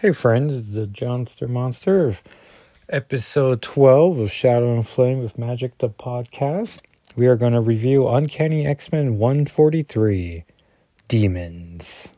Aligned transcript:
Hey 0.00 0.12
friends, 0.12 0.72
the 0.72 0.86
Johnster 0.86 1.46
Monster 1.46 2.08
of 2.08 2.22
episode 2.88 3.60
12 3.60 4.18
of 4.18 4.32
Shadow 4.32 4.74
and 4.74 4.88
Flame 4.88 5.22
with 5.22 5.36
Magic 5.36 5.76
the 5.76 5.90
podcast. 5.90 6.78
We 7.16 7.26
are 7.26 7.36
going 7.36 7.52
to 7.52 7.60
review 7.60 8.08
Uncanny 8.08 8.66
X-Men 8.66 9.18
143 9.18 10.44
Demons. 11.06 12.08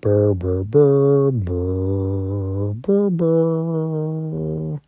Brr 0.00 0.34
brr 0.34 0.64
brr 0.64 1.30
brr 1.30 2.74
brr 2.74 3.10
brr. 3.10 4.80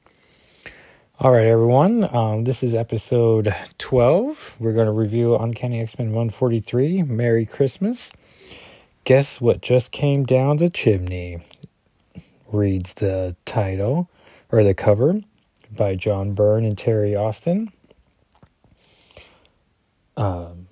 All 1.20 1.30
right, 1.30 1.46
everyone. 1.46 2.12
Um, 2.12 2.42
this 2.42 2.64
is 2.64 2.74
episode 2.74 3.54
12. 3.78 4.56
We're 4.58 4.72
going 4.72 4.86
to 4.86 4.92
review 4.92 5.36
Uncanny 5.36 5.80
X-Men 5.80 6.08
143. 6.08 7.04
Merry 7.04 7.46
Christmas. 7.46 8.10
Guess 9.04 9.40
what 9.40 9.60
just 9.60 9.92
came 9.92 10.24
down 10.24 10.56
the 10.56 10.68
chimney? 10.68 11.44
Reads 12.52 12.94
the 12.94 13.36
title 13.44 14.10
or 14.50 14.64
the 14.64 14.74
cover 14.74 15.20
by 15.70 15.94
John 15.94 16.34
Byrne 16.34 16.64
and 16.64 16.76
Terry 16.76 17.14
Austin. 17.14 17.70
Um, 20.16 20.66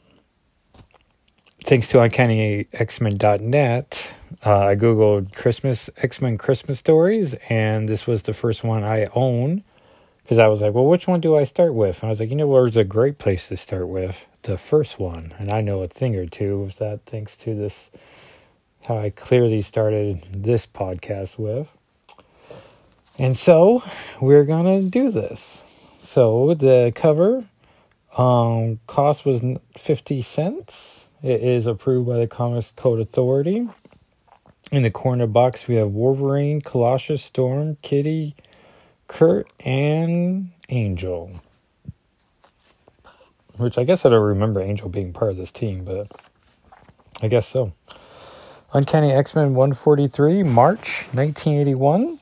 thanks 1.65 1.89
to 1.91 1.99
UncannyXmen.net, 1.99 4.15
uh, 4.45 4.67
I 4.67 4.77
googled 4.77 5.35
Christmas 5.35 5.89
X-Men 5.97 6.39
Christmas 6.39 6.79
stories, 6.79 7.35
and 7.49 7.89
this 7.89 8.07
was 8.07 8.25
the 8.25 8.35
first 8.35 8.63
one 8.63 8.85
I 8.85 9.07
own 9.15 9.65
because 10.23 10.39
I 10.39 10.49
was 10.49 10.61
like, 10.61 10.75
well, 10.75 10.85
which 10.85 11.09
one 11.09 11.21
do 11.21 11.37
I 11.37 11.45
start 11.45 11.73
with? 11.73 12.03
And 12.03 12.09
I 12.09 12.11
was 12.11 12.21
like, 12.21 12.29
you 12.29 12.37
know, 12.37 12.47
where's 12.47 12.77
a 12.77 12.85
great 12.85 13.17
place 13.17 13.49
to 13.49 13.57
start 13.57 13.89
with? 13.89 14.27
The 14.43 14.59
first 14.59 14.99
one, 14.99 15.35
and 15.39 15.51
I 15.51 15.63
know 15.63 15.81
a 15.81 15.89
thing 15.89 16.15
or 16.17 16.27
two 16.27 16.63
of 16.63 16.77
that 16.77 17.07
thanks 17.07 17.37
to 17.39 17.55
this 17.55 17.91
how 18.89 18.97
I 18.97 19.11
clearly 19.11 19.61
started 19.61 20.27
this 20.33 20.67
podcast 20.67 21.37
with. 21.37 21.69
And 23.19 23.37
so 23.37 23.83
we're 24.19 24.45
gonna 24.45 24.81
do 24.81 25.11
this. 25.11 25.61
So 26.01 26.55
the 26.55 26.91
cover 26.95 27.45
um, 28.17 28.81
cost 28.87 29.27
was 29.27 29.43
50 29.77 30.23
cents. 30.23 31.07
It 31.23 31.43
is 31.43 31.67
approved 31.67 32.09
by 32.09 32.17
the 32.17 32.27
Comics 32.27 32.73
Code 32.77 32.99
Authority. 32.99 33.69
In 34.73 34.83
the 34.85 34.91
corner 34.91 35.27
box, 35.27 35.69
we 35.69 35.75
have 35.75 35.91
Wolverine, 35.91 36.63
Colossus, 36.63 37.23
Storm, 37.23 37.77
Kitty, 37.83 38.35
Kurt, 39.07 39.49
and 39.67 40.53
Angel. 40.71 41.33
Which 43.59 43.77
I 43.77 43.85
guess 43.85 44.07
I 44.07 44.09
don't 44.09 44.23
remember 44.23 44.63
Angel 44.63 44.89
being 44.89 45.13
part 45.13 45.31
of 45.31 45.37
this 45.37 45.51
team, 45.51 45.85
but 45.85 46.11
I 47.21 47.29
guess 47.29 47.47
so. 47.47 47.75
Uncanny 48.75 49.13
X 49.13 49.35
Men 49.35 49.55
143, 49.55 50.43
March 50.43 51.07
1981. 51.13 52.19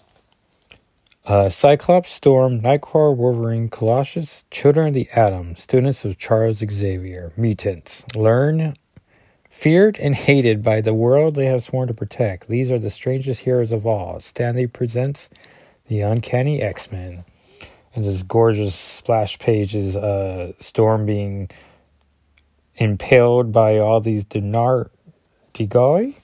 Uh, 1.25 1.51
Cyclops, 1.51 2.13
Storm, 2.13 2.61
Nightcrawler, 2.61 3.17
Wolverine, 3.17 3.69
Colossus, 3.69 4.45
Children 4.53 4.89
of 4.89 4.95
the 4.95 5.09
Atom, 5.13 5.57
students 5.57 6.05
of 6.05 6.19
Charles 6.19 6.59
Xavier, 6.59 7.33
mutants, 7.37 8.05
learn, 8.15 8.77
feared 9.51 9.99
and 9.99 10.15
hated 10.15 10.63
by 10.63 10.81
the 10.81 10.95
world 10.95 11.35
they 11.35 11.47
have 11.47 11.65
sworn 11.65 11.89
to 11.89 11.95
protect. 11.95 12.47
These 12.47 12.71
are 12.71 12.79
the 12.79 12.91
strangest 12.91 13.41
heroes 13.41 13.73
of 13.73 13.85
all. 13.85 14.21
Stan 14.21 14.55
Lee 14.55 14.69
presents 14.69 15.29
the 15.89 16.01
Uncanny 16.03 16.63
X 16.63 16.93
Men. 16.93 17.25
And 17.93 18.05
this 18.05 18.23
gorgeous 18.23 18.77
splash 18.77 19.41
pages, 19.41 19.97
uh, 19.97 20.53
Storm 20.61 21.07
being 21.07 21.51
impaled 22.77 23.51
by 23.51 23.79
all 23.79 24.01
these 24.01 24.25
Dinar 24.25 24.93
Digoi 25.53 26.15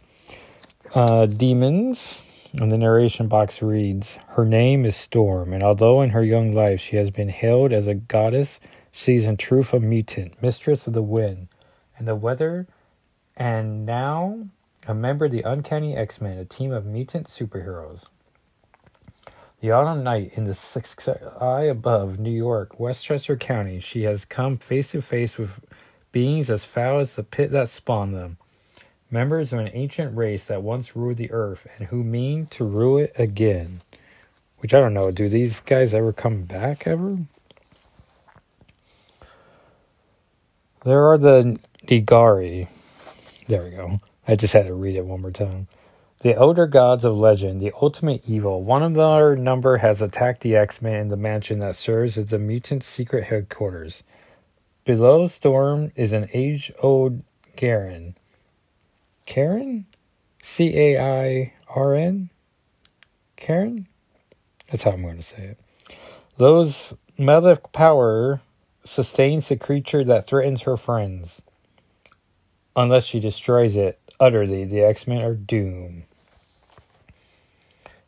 uh, 0.94 1.26
demons. 1.26 2.22
And 2.60 2.70
the 2.70 2.76
narration 2.76 3.28
box 3.28 3.62
reads 3.62 4.18
Her 4.28 4.44
name 4.44 4.84
is 4.84 4.94
Storm, 4.94 5.54
and 5.54 5.62
although 5.62 6.02
in 6.02 6.10
her 6.10 6.22
young 6.22 6.52
life 6.52 6.80
she 6.80 6.96
has 6.96 7.10
been 7.10 7.30
hailed 7.30 7.72
as 7.72 7.86
a 7.86 7.94
goddess, 7.94 8.60
she 8.90 9.14
is 9.14 9.24
in 9.24 9.38
truth 9.38 9.72
a 9.72 9.80
mutant, 9.80 10.40
mistress 10.42 10.86
of 10.86 10.92
the 10.92 11.02
wind 11.02 11.48
and 11.96 12.06
the 12.06 12.14
weather, 12.14 12.66
and 13.36 13.86
now 13.86 14.48
a 14.86 14.94
member 14.94 15.24
of 15.24 15.32
the 15.32 15.40
Uncanny 15.42 15.96
X 15.96 16.20
Men, 16.20 16.36
a 16.36 16.44
team 16.44 16.72
of 16.72 16.84
mutant 16.84 17.26
superheroes. 17.26 18.02
The 19.60 19.70
autumn 19.70 20.02
night 20.02 20.32
in 20.34 20.44
the 20.44 20.54
sky 20.54 21.62
above 21.62 22.18
New 22.18 22.30
York, 22.30 22.78
Westchester 22.78 23.36
County, 23.36 23.80
she 23.80 24.02
has 24.02 24.26
come 24.26 24.58
face 24.58 24.88
to 24.88 25.00
face 25.00 25.38
with 25.38 25.60
beings 26.10 26.50
as 26.50 26.66
foul 26.66 26.98
as 26.98 27.14
the 27.14 27.22
pit 27.22 27.50
that 27.52 27.70
spawned 27.70 28.14
them 28.14 28.36
members 29.12 29.52
of 29.52 29.58
an 29.58 29.70
ancient 29.74 30.16
race 30.16 30.44
that 30.46 30.62
once 30.62 30.96
ruled 30.96 31.18
the 31.18 31.30
earth 31.30 31.66
and 31.76 31.88
who 31.88 32.02
mean 32.02 32.46
to 32.46 32.64
rule 32.64 32.98
it 32.98 33.12
again. 33.16 33.82
Which 34.58 34.72
I 34.72 34.80
don't 34.80 34.94
know, 34.94 35.10
do 35.10 35.28
these 35.28 35.60
guys 35.60 35.92
ever 35.92 36.12
come 36.12 36.42
back 36.42 36.86
ever? 36.86 37.18
There 40.84 41.04
are 41.04 41.18
the 41.18 41.58
N'Garai. 41.86 42.68
There 43.48 43.64
we 43.64 43.70
go. 43.70 44.00
I 44.26 44.36
just 44.36 44.52
had 44.52 44.66
to 44.66 44.74
read 44.74 44.96
it 44.96 45.04
one 45.04 45.20
more 45.20 45.30
time. 45.30 45.68
The 46.20 46.36
elder 46.36 46.68
gods 46.68 47.04
of 47.04 47.16
legend, 47.16 47.60
the 47.60 47.72
ultimate 47.82 48.22
evil. 48.28 48.62
One 48.62 48.82
of 48.84 48.94
their 48.94 49.34
number 49.34 49.78
has 49.78 50.00
attacked 50.00 50.42
the 50.42 50.54
X 50.54 50.80
Men 50.80 50.94
in 50.94 51.08
the 51.08 51.16
mansion 51.16 51.58
that 51.58 51.74
serves 51.74 52.16
as 52.16 52.26
the 52.28 52.38
mutant 52.38 52.84
secret 52.84 53.24
headquarters. 53.24 54.04
Below 54.84 55.26
Storm 55.26 55.90
is 55.96 56.12
an 56.12 56.28
age 56.32 56.72
old 56.80 57.22
Garen, 57.56 58.16
Karen? 59.26 59.86
C 60.42 60.76
A 60.76 61.00
I 61.00 61.52
R 61.68 61.94
N? 61.94 62.30
Karen? 63.36 63.86
That's 64.70 64.84
how 64.84 64.92
I'm 64.92 65.02
going 65.02 65.18
to 65.18 65.22
say 65.22 65.42
it. 65.42 65.60
Those 66.36 66.94
malefic 67.18 67.72
power 67.72 68.40
sustains 68.84 69.48
the 69.48 69.56
creature 69.56 70.02
that 70.04 70.26
threatens 70.26 70.62
her 70.62 70.76
friends. 70.76 71.40
Unless 72.74 73.04
she 73.04 73.20
destroys 73.20 73.76
it 73.76 74.00
utterly, 74.18 74.64
the 74.64 74.80
X 74.80 75.06
Men 75.06 75.22
are 75.22 75.34
doomed. 75.34 76.04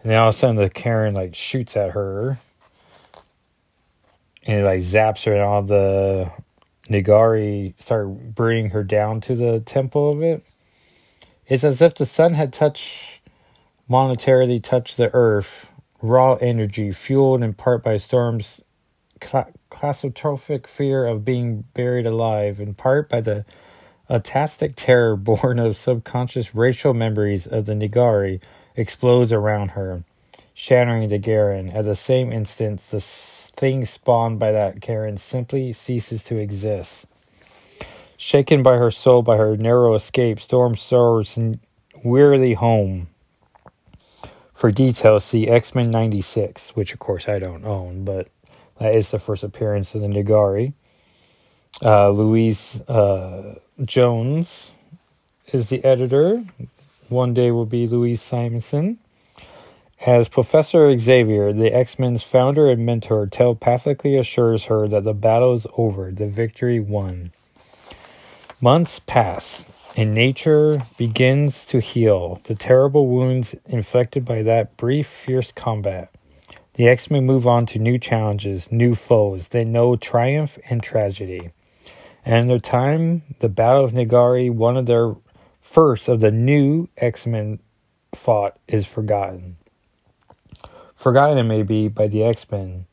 And 0.00 0.10
then 0.10 0.18
all 0.18 0.28
of 0.28 0.34
a 0.34 0.38
sudden, 0.38 0.56
the 0.56 0.70
Karen 0.70 1.14
like 1.14 1.34
shoots 1.34 1.76
at 1.76 1.90
her, 1.90 2.38
and 4.42 4.60
it 4.60 4.64
like 4.64 4.80
zaps 4.80 5.24
her, 5.24 5.32
and 5.32 5.42
all 5.42 5.62
the 5.62 6.30
N'Garai 6.88 7.74
start 7.80 8.34
bringing 8.34 8.70
her 8.70 8.84
down 8.84 9.20
to 9.22 9.34
the 9.34 9.60
temple 9.60 10.10
of 10.10 10.22
it. 10.22 10.44
It's 11.46 11.64
as 11.64 11.82
if 11.82 11.94
the 11.94 12.06
sun 12.06 12.34
had 12.34 12.54
touched, 12.54 13.20
monetarily 13.88 14.62
touched 14.62 14.96
the 14.96 15.10
earth, 15.14 15.66
raw 16.00 16.34
energy, 16.36 16.90
fueled 16.92 17.42
in 17.42 17.52
part 17.52 17.82
by 17.84 17.98
Storm's 17.98 18.62
cla- 19.20 19.52
claustrophobic 19.70 20.66
fear 20.66 21.04
of 21.04 21.24
being 21.24 21.64
buried 21.74 22.06
alive, 22.06 22.60
in 22.60 22.74
part 22.74 23.10
by 23.10 23.20
the 23.20 23.44
atastic 24.08 24.72
terror 24.74 25.16
born 25.18 25.58
of 25.58 25.76
subconscious 25.76 26.54
racial 26.54 26.94
memories 26.94 27.46
of 27.46 27.66
the 27.66 27.74
N'Garai, 27.74 28.40
explodes 28.74 29.32
around 29.32 29.70
her, 29.72 30.02
shattering 30.54 31.10
the 31.10 31.18
Garen. 31.18 31.68
At 31.68 31.84
the 31.84 31.96
same 31.96 32.32
instant, 32.32 32.80
the 32.90 33.00
thing 33.00 33.84
spawned 33.84 34.38
by 34.38 34.50
that 34.52 34.80
Garen 34.80 35.18
simply 35.18 35.74
ceases 35.74 36.22
to 36.24 36.36
exist. 36.36 37.06
Shaken 38.26 38.62
by 38.62 38.78
her 38.78 38.90
soul 38.90 39.20
by 39.20 39.36
her 39.36 39.54
narrow 39.54 39.94
escape, 39.94 40.40
Storm 40.40 40.76
soars 40.76 41.38
wearily 42.02 42.54
home. 42.54 43.08
For 44.54 44.72
details, 44.72 45.24
see 45.24 45.46
X 45.46 45.74
Men 45.74 45.90
96, 45.90 46.70
which 46.70 46.94
of 46.94 47.00
course 47.00 47.28
I 47.28 47.38
don't 47.38 47.66
own, 47.66 48.02
but 48.02 48.28
that 48.80 48.94
is 48.94 49.10
the 49.10 49.18
first 49.18 49.44
appearance 49.44 49.94
of 49.94 50.00
the 50.00 50.06
N'Garai. 50.06 50.72
Uh, 51.82 52.08
Louise 52.08 52.80
uh, 52.88 53.58
Jones 53.84 54.72
is 55.52 55.68
the 55.68 55.84
editor. 55.84 56.46
One 57.10 57.34
day 57.34 57.50
will 57.50 57.66
be 57.66 57.86
Louise 57.86 58.22
Simonson. 58.22 59.00
As 60.06 60.30
Professor 60.30 60.96
Xavier, 60.96 61.52
the 61.52 61.74
X 61.74 61.98
Men's 61.98 62.22
founder 62.22 62.70
and 62.70 62.86
mentor, 62.86 63.26
telepathically 63.26 64.16
assures 64.16 64.64
her 64.64 64.88
that 64.88 65.04
the 65.04 65.12
battle 65.12 65.52
is 65.52 65.66
over, 65.76 66.10
the 66.10 66.26
victory 66.26 66.80
won. 66.80 67.30
Months 68.64 68.98
pass, 68.98 69.66
and 69.94 70.14
nature 70.14 70.86
begins 70.96 71.66
to 71.66 71.80
heal 71.80 72.40
the 72.44 72.54
terrible 72.54 73.06
wounds 73.08 73.54
inflicted 73.66 74.24
by 74.24 74.40
that 74.40 74.78
brief, 74.78 75.06
fierce 75.06 75.52
combat. 75.52 76.08
The 76.72 76.88
X 76.88 77.10
Men 77.10 77.26
move 77.26 77.46
on 77.46 77.66
to 77.66 77.78
new 77.78 77.98
challenges, 77.98 78.72
new 78.72 78.94
foes. 78.94 79.48
They 79.48 79.66
know 79.66 79.96
triumph 79.96 80.58
and 80.70 80.82
tragedy. 80.82 81.50
And 82.24 82.40
in 82.40 82.46
their 82.46 82.58
time, 82.58 83.20
the 83.40 83.50
Battle 83.50 83.84
of 83.84 83.92
N'Garai, 83.92 84.50
one 84.50 84.78
of 84.78 84.86
their 84.86 85.14
first 85.60 86.08
of 86.08 86.20
the 86.20 86.30
new 86.30 86.88
X 86.96 87.26
Men 87.26 87.58
fought, 88.14 88.58
is 88.66 88.86
forgotten. 88.86 89.58
Forgotten 90.96 91.36
it 91.36 91.42
may 91.42 91.64
be 91.64 91.88
by 91.88 92.06
the 92.06 92.24
X 92.24 92.50
Men, 92.50 92.86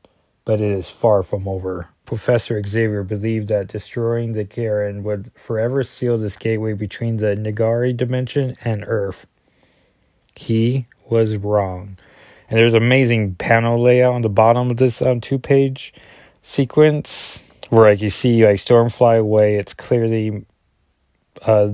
but 0.44 0.60
it 0.60 0.74
is 0.74 0.90
far 0.90 1.24
from 1.24 1.48
over. 1.48 1.88
Professor 2.12 2.62
Xavier 2.62 3.04
believed 3.04 3.48
that 3.48 3.70
destroying 3.70 4.34
the 4.34 4.44
Garen 4.44 5.02
would 5.04 5.32
forever 5.34 5.82
seal 5.82 6.18
this 6.18 6.36
gateway 6.36 6.74
between 6.74 7.16
the 7.16 7.38
N'Garai 7.38 7.96
dimension 7.96 8.58
and 8.66 8.84
Earth. 8.86 9.26
He 10.36 10.88
was 11.10 11.38
wrong. 11.38 11.98
And 12.50 12.60
there's 12.60 12.74
amazing 12.74 13.36
panel 13.36 13.82
layout 13.82 14.14
on 14.14 14.24
the 14.24 14.28
bottom 14.28 14.70
of 14.70 14.76
this 14.76 15.02
um, 15.02 15.22
two 15.22 15.40
page 15.40 15.94
sequence 16.44 17.42
where 17.70 17.86
like 17.86 18.02
you 18.02 18.10
see 18.10 18.46
like 18.46 18.60
storm 18.60 18.90
fly 18.90 19.16
away. 19.16 19.56
It's 19.56 19.74
clearly 19.74 20.46
uh, 21.44 21.70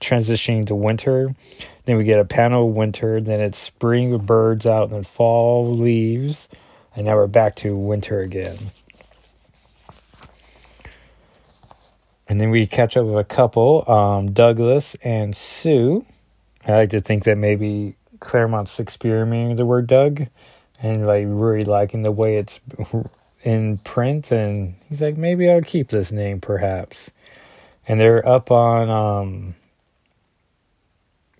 transitioning 0.00 0.66
to 0.66 0.74
winter. 0.74 1.36
Then 1.84 1.96
we 1.96 2.02
get 2.02 2.18
a 2.18 2.24
panel 2.24 2.72
winter. 2.72 3.20
Then 3.20 3.38
it's 3.38 3.58
spring 3.58 4.10
with 4.10 4.26
birds 4.26 4.66
out, 4.66 4.88
and 4.88 4.92
then 4.92 5.04
fall 5.04 5.72
leaves, 5.72 6.48
and 6.96 7.06
now 7.06 7.14
we're 7.14 7.28
back 7.28 7.54
to 7.56 7.76
winter 7.76 8.18
again. 8.18 8.72
And 12.28 12.40
then 12.40 12.50
we 12.50 12.66
catch 12.66 12.96
up 12.96 13.06
with 13.06 13.18
a 13.18 13.24
couple, 13.24 13.88
um, 13.90 14.32
Douglas 14.32 14.96
and 15.02 15.36
Sue. 15.36 16.04
I 16.66 16.72
like 16.72 16.90
to 16.90 17.00
think 17.00 17.24
that 17.24 17.38
maybe 17.38 17.96
Claremont's 18.18 18.80
experimenting 18.80 19.48
with 19.48 19.58
the 19.58 19.66
word 19.66 19.86
Doug 19.86 20.26
and 20.82 21.06
like 21.06 21.24
really 21.28 21.64
liking 21.64 22.02
the 22.02 22.10
way 22.10 22.36
it's 22.36 22.60
in 23.44 23.78
print. 23.78 24.32
And 24.32 24.74
he's 24.88 25.00
like, 25.00 25.16
maybe 25.16 25.48
I'll 25.48 25.62
keep 25.62 25.88
this 25.88 26.10
name 26.10 26.40
perhaps. 26.40 27.12
And 27.86 28.00
they're 28.00 28.26
up 28.28 28.50
on, 28.50 28.90
um, 28.90 29.54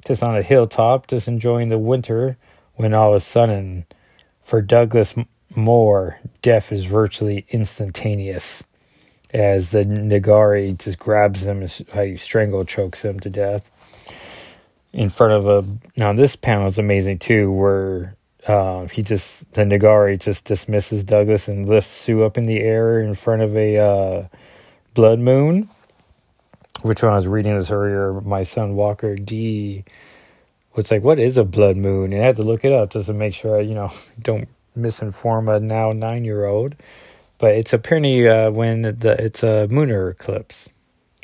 just 0.06 0.22
on 0.22 0.36
a 0.36 0.42
hilltop, 0.42 1.08
just 1.08 1.26
enjoying 1.26 1.68
the 1.68 1.78
winter 1.78 2.36
when 2.74 2.94
all 2.94 3.10
of 3.10 3.16
a 3.16 3.20
sudden, 3.20 3.86
for 4.40 4.62
Douglas 4.62 5.16
Moore, 5.56 6.20
death 6.42 6.70
is 6.70 6.84
virtually 6.84 7.44
instantaneous 7.48 8.62
as 9.34 9.70
the 9.70 9.84
N'Garai 9.84 10.78
just 10.78 10.98
grabs 10.98 11.42
him 11.42 11.62
and 11.62 12.20
strangle 12.20 12.64
chokes 12.64 13.02
him 13.02 13.20
to 13.20 13.30
death 13.30 13.70
in 14.92 15.10
front 15.10 15.32
of 15.32 15.46
a. 15.46 15.64
Now 15.96 16.12
this 16.12 16.36
panel 16.36 16.68
is 16.68 16.78
amazing 16.78 17.18
too, 17.18 17.52
where 17.52 18.16
uh, 18.46 18.86
he 18.86 19.02
just 19.02 19.50
the 19.52 19.62
N'Garai 19.62 20.18
just 20.18 20.44
dismisses 20.44 21.04
Douglas 21.04 21.48
and 21.48 21.68
lifts 21.68 21.90
Sue 21.90 22.24
up 22.24 22.38
in 22.38 22.46
the 22.46 22.60
air 22.60 23.00
in 23.00 23.14
front 23.14 23.42
of 23.42 23.56
a 23.56 23.78
uh, 23.78 24.28
blood 24.94 25.18
moon. 25.18 25.68
Which 26.82 27.02
when 27.02 27.12
I 27.12 27.16
was 27.16 27.26
reading 27.26 27.56
this 27.56 27.70
earlier, 27.70 28.20
my 28.20 28.42
son 28.42 28.76
Walker 28.76 29.16
D 29.16 29.84
was 30.74 30.90
like, 30.90 31.02
"What 31.02 31.18
is 31.18 31.36
a 31.36 31.44
blood 31.44 31.76
moon?" 31.76 32.12
And 32.12 32.22
I 32.22 32.26
had 32.26 32.36
to 32.36 32.42
look 32.42 32.64
it 32.64 32.72
up 32.72 32.90
just 32.90 33.06
to 33.06 33.14
make 33.14 33.34
sure 33.34 33.58
I, 33.58 33.60
you 33.60 33.74
know, 33.74 33.90
don't 34.20 34.48
misinform 34.76 35.54
a 35.54 35.58
now 35.58 35.92
nine 35.92 36.24
year 36.24 36.44
old 36.44 36.76
but 37.38 37.52
it's 37.52 37.72
apparently 37.72 38.26
uh, 38.28 38.50
when 38.50 38.82
the 38.82 39.16
it's 39.18 39.42
a 39.42 39.66
lunar 39.66 40.10
eclipse, 40.10 40.68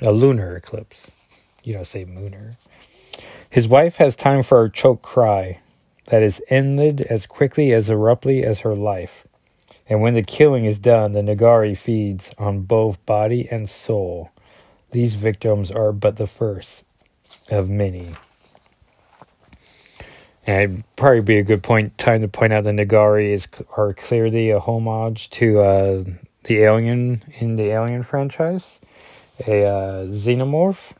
a 0.00 0.12
lunar 0.12 0.56
eclipse. 0.56 1.11
You 1.62 1.75
don't 1.75 1.87
say 1.87 2.05
mooner. 2.05 2.56
His 3.49 3.69
wife 3.69 3.97
has 3.97 4.17
time 4.17 4.43
for 4.43 4.64
a 4.64 4.70
choke 4.70 5.03
cry 5.03 5.61
that 6.06 6.23
is 6.23 6.43
ended 6.49 7.03
as 7.03 7.26
quickly 7.26 7.73
as 7.73 7.88
abruptly 7.88 8.43
as 8.44 8.61
her 8.61 8.75
life. 8.75 9.26
And 9.88 10.00
when 10.00 10.14
the 10.14 10.23
killing 10.23 10.64
is 10.64 10.79
done, 10.79 11.12
the 11.12 11.20
N'Garai 11.20 11.76
feeds 11.76 12.31
on 12.38 12.62
both 12.62 13.05
body 13.05 13.49
and 13.50 13.69
soul. 13.69 14.31
These 14.91 15.14
victims 15.14 15.70
are 15.70 15.93
but 15.93 16.17
the 16.17 16.26
first 16.26 16.85
of 17.50 17.69
many. 17.69 18.17
And 20.46 20.72
it'd 20.72 20.96
probably 20.96 21.20
be 21.20 21.38
a 21.38 21.42
good 21.42 21.62
point 21.62 21.96
time 21.98 22.22
to 22.22 22.28
point 22.28 22.52
out 22.52 22.64
the 22.64 22.70
N'Garai 22.70 23.30
is 23.30 23.46
are 23.76 23.94
clearly 23.94 24.50
a 24.50 24.58
homage 24.58 25.30
to 25.30 25.60
uh, 25.60 26.04
the 26.44 26.62
Alien 26.62 27.22
in 27.38 27.56
the 27.56 27.70
Alien 27.70 28.02
franchise, 28.02 28.80
a 29.46 29.64
uh, 29.64 30.04
xenomorph, 30.06 30.92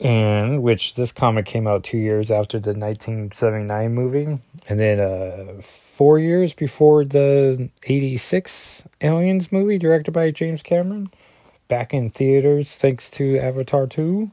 and 0.00 0.62
which 0.62 0.94
this 0.94 1.12
comic 1.12 1.44
came 1.44 1.66
out 1.66 1.84
two 1.84 1.98
years 1.98 2.30
after 2.30 2.58
the 2.58 2.70
1979 2.70 3.94
movie, 3.94 4.38
and 4.68 4.80
then 4.80 4.98
uh, 4.98 5.60
four 5.60 6.18
years 6.18 6.54
before 6.54 7.04
the 7.04 7.68
86 7.82 8.84
Aliens 9.02 9.52
movie 9.52 9.76
directed 9.76 10.12
by 10.12 10.30
James 10.30 10.62
Cameron, 10.62 11.10
back 11.68 11.92
in 11.92 12.10
theaters 12.10 12.74
thanks 12.74 13.10
to 13.10 13.36
Avatar 13.38 13.86
2. 13.86 14.30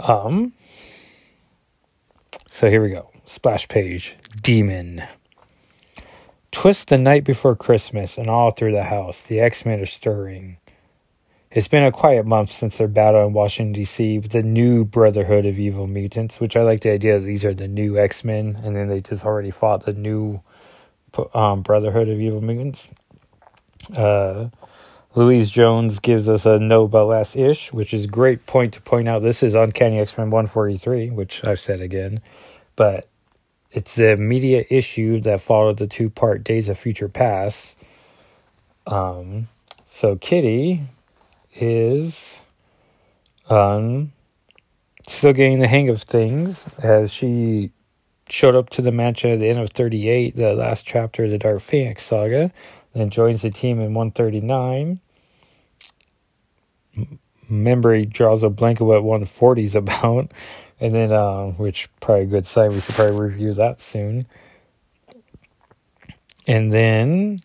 Um, 0.00 0.52
so 2.58 2.68
here 2.68 2.82
we 2.82 2.90
go. 2.90 3.08
Splash 3.24 3.68
page. 3.68 4.16
Demon. 4.42 5.04
Twist 6.50 6.88
the 6.88 6.98
night 6.98 7.22
before 7.22 7.54
Christmas 7.54 8.18
and 8.18 8.26
all 8.26 8.50
through 8.50 8.72
the 8.72 8.82
house. 8.82 9.22
The 9.22 9.38
X 9.38 9.64
Men 9.64 9.78
are 9.78 9.86
stirring. 9.86 10.56
It's 11.52 11.68
been 11.68 11.84
a 11.84 11.92
quiet 11.92 12.26
month 12.26 12.50
since 12.50 12.76
their 12.76 12.88
battle 12.88 13.24
in 13.24 13.32
Washington, 13.32 13.74
D.C. 13.74 14.18
with 14.18 14.32
the 14.32 14.42
new 14.42 14.84
Brotherhood 14.84 15.46
of 15.46 15.56
Evil 15.56 15.86
Mutants, 15.86 16.40
which 16.40 16.56
I 16.56 16.62
like 16.62 16.80
the 16.80 16.90
idea 16.90 17.20
that 17.20 17.24
these 17.24 17.44
are 17.44 17.54
the 17.54 17.68
new 17.68 17.96
X 17.96 18.24
Men, 18.24 18.60
and 18.64 18.74
then 18.74 18.88
they 18.88 19.02
just 19.02 19.24
already 19.24 19.52
fought 19.52 19.84
the 19.84 19.92
new 19.92 20.42
um, 21.34 21.62
Brotherhood 21.62 22.08
of 22.08 22.20
Evil 22.20 22.40
Mutants. 22.40 22.88
Uh, 23.96 24.48
Louise 25.14 25.50
Jones 25.50 25.98
gives 26.00 26.28
us 26.28 26.44
a 26.44 26.58
Nobel-S 26.58 27.34
ish, 27.34 27.72
which 27.72 27.94
is 27.94 28.06
great 28.06 28.46
point 28.46 28.74
to 28.74 28.82
point 28.82 29.08
out. 29.08 29.22
This 29.22 29.42
is 29.42 29.54
Uncanny 29.54 29.98
X-Men 29.98 30.30
143, 30.30 31.10
which 31.10 31.44
I've 31.46 31.58
said 31.58 31.80
again, 31.80 32.20
but 32.78 33.08
it's 33.72 33.96
the 33.96 34.16
media 34.16 34.64
issue 34.70 35.20
that 35.20 35.40
followed 35.40 35.78
the 35.78 35.88
two-part 35.88 36.44
Days 36.44 36.68
of 36.68 36.78
Future 36.78 37.08
Past. 37.08 37.76
Um, 38.86 39.48
so 39.88 40.16
Kitty 40.16 40.82
is 41.56 42.40
um 43.50 44.12
still 45.08 45.32
getting 45.32 45.58
the 45.58 45.66
hang 45.66 45.88
of 45.88 46.02
things 46.02 46.66
as 46.82 47.12
she 47.12 47.72
showed 48.28 48.54
up 48.54 48.70
to 48.70 48.82
the 48.82 48.92
mansion 48.92 49.30
at 49.32 49.40
the 49.40 49.48
end 49.48 49.58
of 49.58 49.70
38, 49.70 50.36
the 50.36 50.54
last 50.54 50.86
chapter 50.86 51.24
of 51.24 51.30
the 51.30 51.38
Dark 51.38 51.60
Phoenix 51.60 52.04
saga 52.04 52.52
then 52.94 53.10
joins 53.10 53.42
the 53.42 53.50
team 53.50 53.80
in 53.80 53.94
139. 53.94 55.00
Memory 57.48 58.04
draws 58.04 58.42
a 58.44 58.50
blank 58.50 58.80
of 58.80 58.86
what 58.86 59.02
140 59.02 59.64
is 59.64 59.74
about, 59.74 60.30
and 60.80 60.94
then, 60.94 61.12
uh, 61.12 61.46
which 61.52 61.88
probably 62.00 62.24
a 62.24 62.26
good 62.26 62.46
sign. 62.46 62.72
We 62.72 62.80
should 62.80 62.94
probably 62.94 63.18
review 63.18 63.54
that 63.54 63.80
soon. 63.80 64.26
And 66.46 66.72
then 66.72 67.38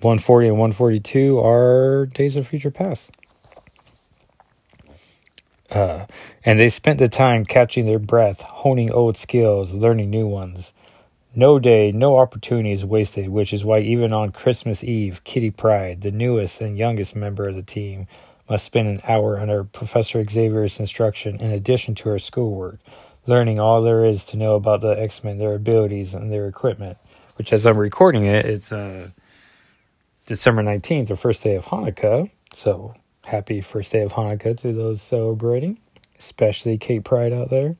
140 0.00 0.48
and 0.48 0.58
142 0.58 1.38
are 1.40 2.06
Days 2.06 2.36
of 2.36 2.46
Future 2.46 2.70
Past. 2.70 3.10
Uh, 5.70 6.06
and 6.44 6.58
they 6.58 6.70
spent 6.70 6.98
the 6.98 7.08
time 7.08 7.44
catching 7.44 7.84
their 7.84 7.98
breath, 7.98 8.40
honing 8.40 8.90
old 8.90 9.16
skills, 9.16 9.74
learning 9.74 10.08
new 10.08 10.26
ones. 10.26 10.72
No 11.34 11.58
day, 11.58 11.92
no 11.92 12.16
opportunity 12.16 12.72
is 12.72 12.84
wasted, 12.84 13.28
which 13.28 13.52
is 13.52 13.64
why 13.64 13.80
even 13.80 14.12
on 14.12 14.32
Christmas 14.32 14.82
Eve, 14.82 15.22
Kitty 15.24 15.50
Pryde, 15.50 16.00
the 16.00 16.10
newest 16.10 16.60
and 16.60 16.78
youngest 16.78 17.14
member 17.14 17.48
of 17.48 17.54
the 17.54 17.62
team, 17.62 18.06
must 18.48 18.64
spend 18.64 18.88
an 18.88 19.00
hour 19.06 19.38
under 19.38 19.64
Professor 19.64 20.24
Xavier's 20.24 20.80
instruction 20.80 21.36
in 21.36 21.50
addition 21.50 21.94
to 21.96 22.08
her 22.08 22.18
schoolwork, 22.18 22.78
learning 23.26 23.60
all 23.60 23.82
there 23.82 24.04
is 24.04 24.24
to 24.26 24.36
know 24.36 24.54
about 24.54 24.80
the 24.80 25.00
X 25.00 25.22
Men, 25.22 25.38
their 25.38 25.54
abilities, 25.54 26.14
and 26.14 26.32
their 26.32 26.46
equipment. 26.46 26.98
Which, 27.36 27.52
as 27.52 27.66
I'm 27.66 27.78
recording 27.78 28.24
it, 28.24 28.46
it's 28.46 28.72
uh, 28.72 29.10
December 30.26 30.62
19th, 30.62 31.08
the 31.08 31.16
first 31.16 31.42
day 31.42 31.54
of 31.54 31.66
Hanukkah. 31.66 32.30
So, 32.52 32.94
happy 33.24 33.60
first 33.60 33.92
day 33.92 34.02
of 34.02 34.12
Hanukkah 34.14 34.58
to 34.60 34.72
those 34.72 35.02
celebrating, 35.02 35.78
especially 36.18 36.78
Kate 36.78 37.04
Pryde 37.04 37.32
out 37.32 37.50
there. 37.50 37.76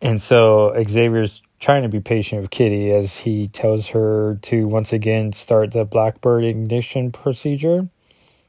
And 0.00 0.22
so 0.22 0.72
Xavier's 0.88 1.42
trying 1.60 1.82
to 1.82 1.88
be 1.88 2.00
patient 2.00 2.40
with 2.40 2.50
Kitty 2.50 2.90
as 2.92 3.18
he 3.18 3.48
tells 3.48 3.88
her 3.88 4.38
to 4.42 4.66
once 4.68 4.92
again 4.92 5.32
start 5.32 5.72
the 5.72 5.84
Blackbird 5.84 6.44
ignition 6.44 7.10
procedure. 7.10 7.88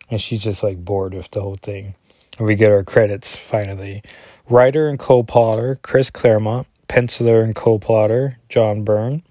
And 0.09 0.19
she's 0.19 0.43
just 0.43 0.63
like 0.63 0.83
bored 0.83 1.13
with 1.13 1.31
the 1.31 1.41
whole 1.41 1.57
thing. 1.61 1.95
And 2.37 2.47
we 2.47 2.55
get 2.55 2.71
our 2.71 2.83
credits 2.83 3.35
finally. 3.35 4.01
Writer 4.49 4.87
and 4.89 4.97
co 4.97 5.23
plotter 5.23 5.79
Chris 5.81 6.09
Claremont, 6.09 6.67
penciler 6.87 7.43
and 7.43 7.55
co 7.55 7.77
plotter 7.77 8.39
John 8.49 8.83
Byrne, 8.83 9.23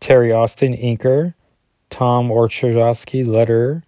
Terry 0.00 0.32
Austin, 0.32 0.74
inker, 0.74 1.34
Tom 1.88 2.28
Orzechowski, 2.28 3.24
letterer, 3.24 3.82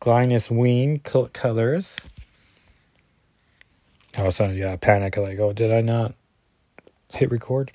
Glynis 0.00 0.50
Wein, 0.50 0.98
colorist. 0.98 2.08
I 4.16 4.22
was 4.22 4.36
starting 4.36 4.58
to 4.58 4.78
panic, 4.78 5.16
like, 5.16 5.38
oh, 5.38 5.52
did 5.52 5.72
I 5.72 5.80
not 5.80 6.14
hit 7.12 7.30
record. 7.30 7.70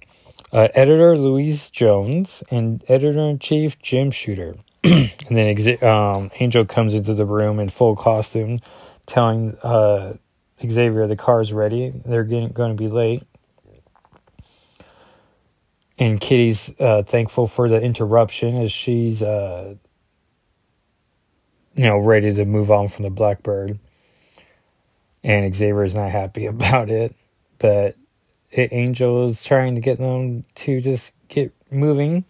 Uh, 0.51 0.67
editor 0.73 1.15
Louise 1.15 1.69
Jones 1.69 2.43
and 2.49 2.83
editor 2.87 3.19
in 3.19 3.39
chief 3.39 3.79
Jim 3.79 4.11
Shooter. 4.11 4.55
and 4.83 5.11
then 5.29 5.83
um, 5.83 6.31
Angel 6.39 6.65
comes 6.65 6.93
into 6.93 7.13
the 7.13 7.25
room 7.25 7.59
in 7.59 7.69
full 7.69 7.95
costume, 7.95 8.59
telling 9.05 9.57
uh, 9.61 10.13
Xavier 10.61 11.07
the 11.07 11.17
car's 11.17 11.51
ready. 11.51 11.89
They're 12.05 12.23
getting, 12.23 12.49
going 12.49 12.75
to 12.75 12.81
be 12.81 12.87
late. 12.87 13.23
And 15.97 16.21
Kitty's 16.21 16.71
uh, 16.79 17.03
thankful 17.03 17.47
for 17.47 17.67
the 17.67 17.81
interruption 17.81 18.55
as 18.55 18.71
she's, 18.71 19.21
uh, 19.21 19.75
you 21.75 21.83
know, 21.83 21.97
ready 21.97 22.33
to 22.33 22.45
move 22.45 22.71
on 22.71 22.87
from 22.87 23.03
the 23.03 23.09
Blackbird. 23.09 23.79
And 25.25 25.53
Xavier 25.53 25.83
is 25.83 25.93
not 25.93 26.09
happy 26.09 26.45
about 26.45 26.89
it, 26.89 27.13
but 27.57 27.97
Angel 28.53 29.29
is 29.29 29.43
trying 29.43 29.75
to 29.75 29.81
get 29.81 29.97
them 29.99 30.45
to 30.55 30.79
just 30.79 31.11
get 31.27 31.53
moving. 31.69 32.23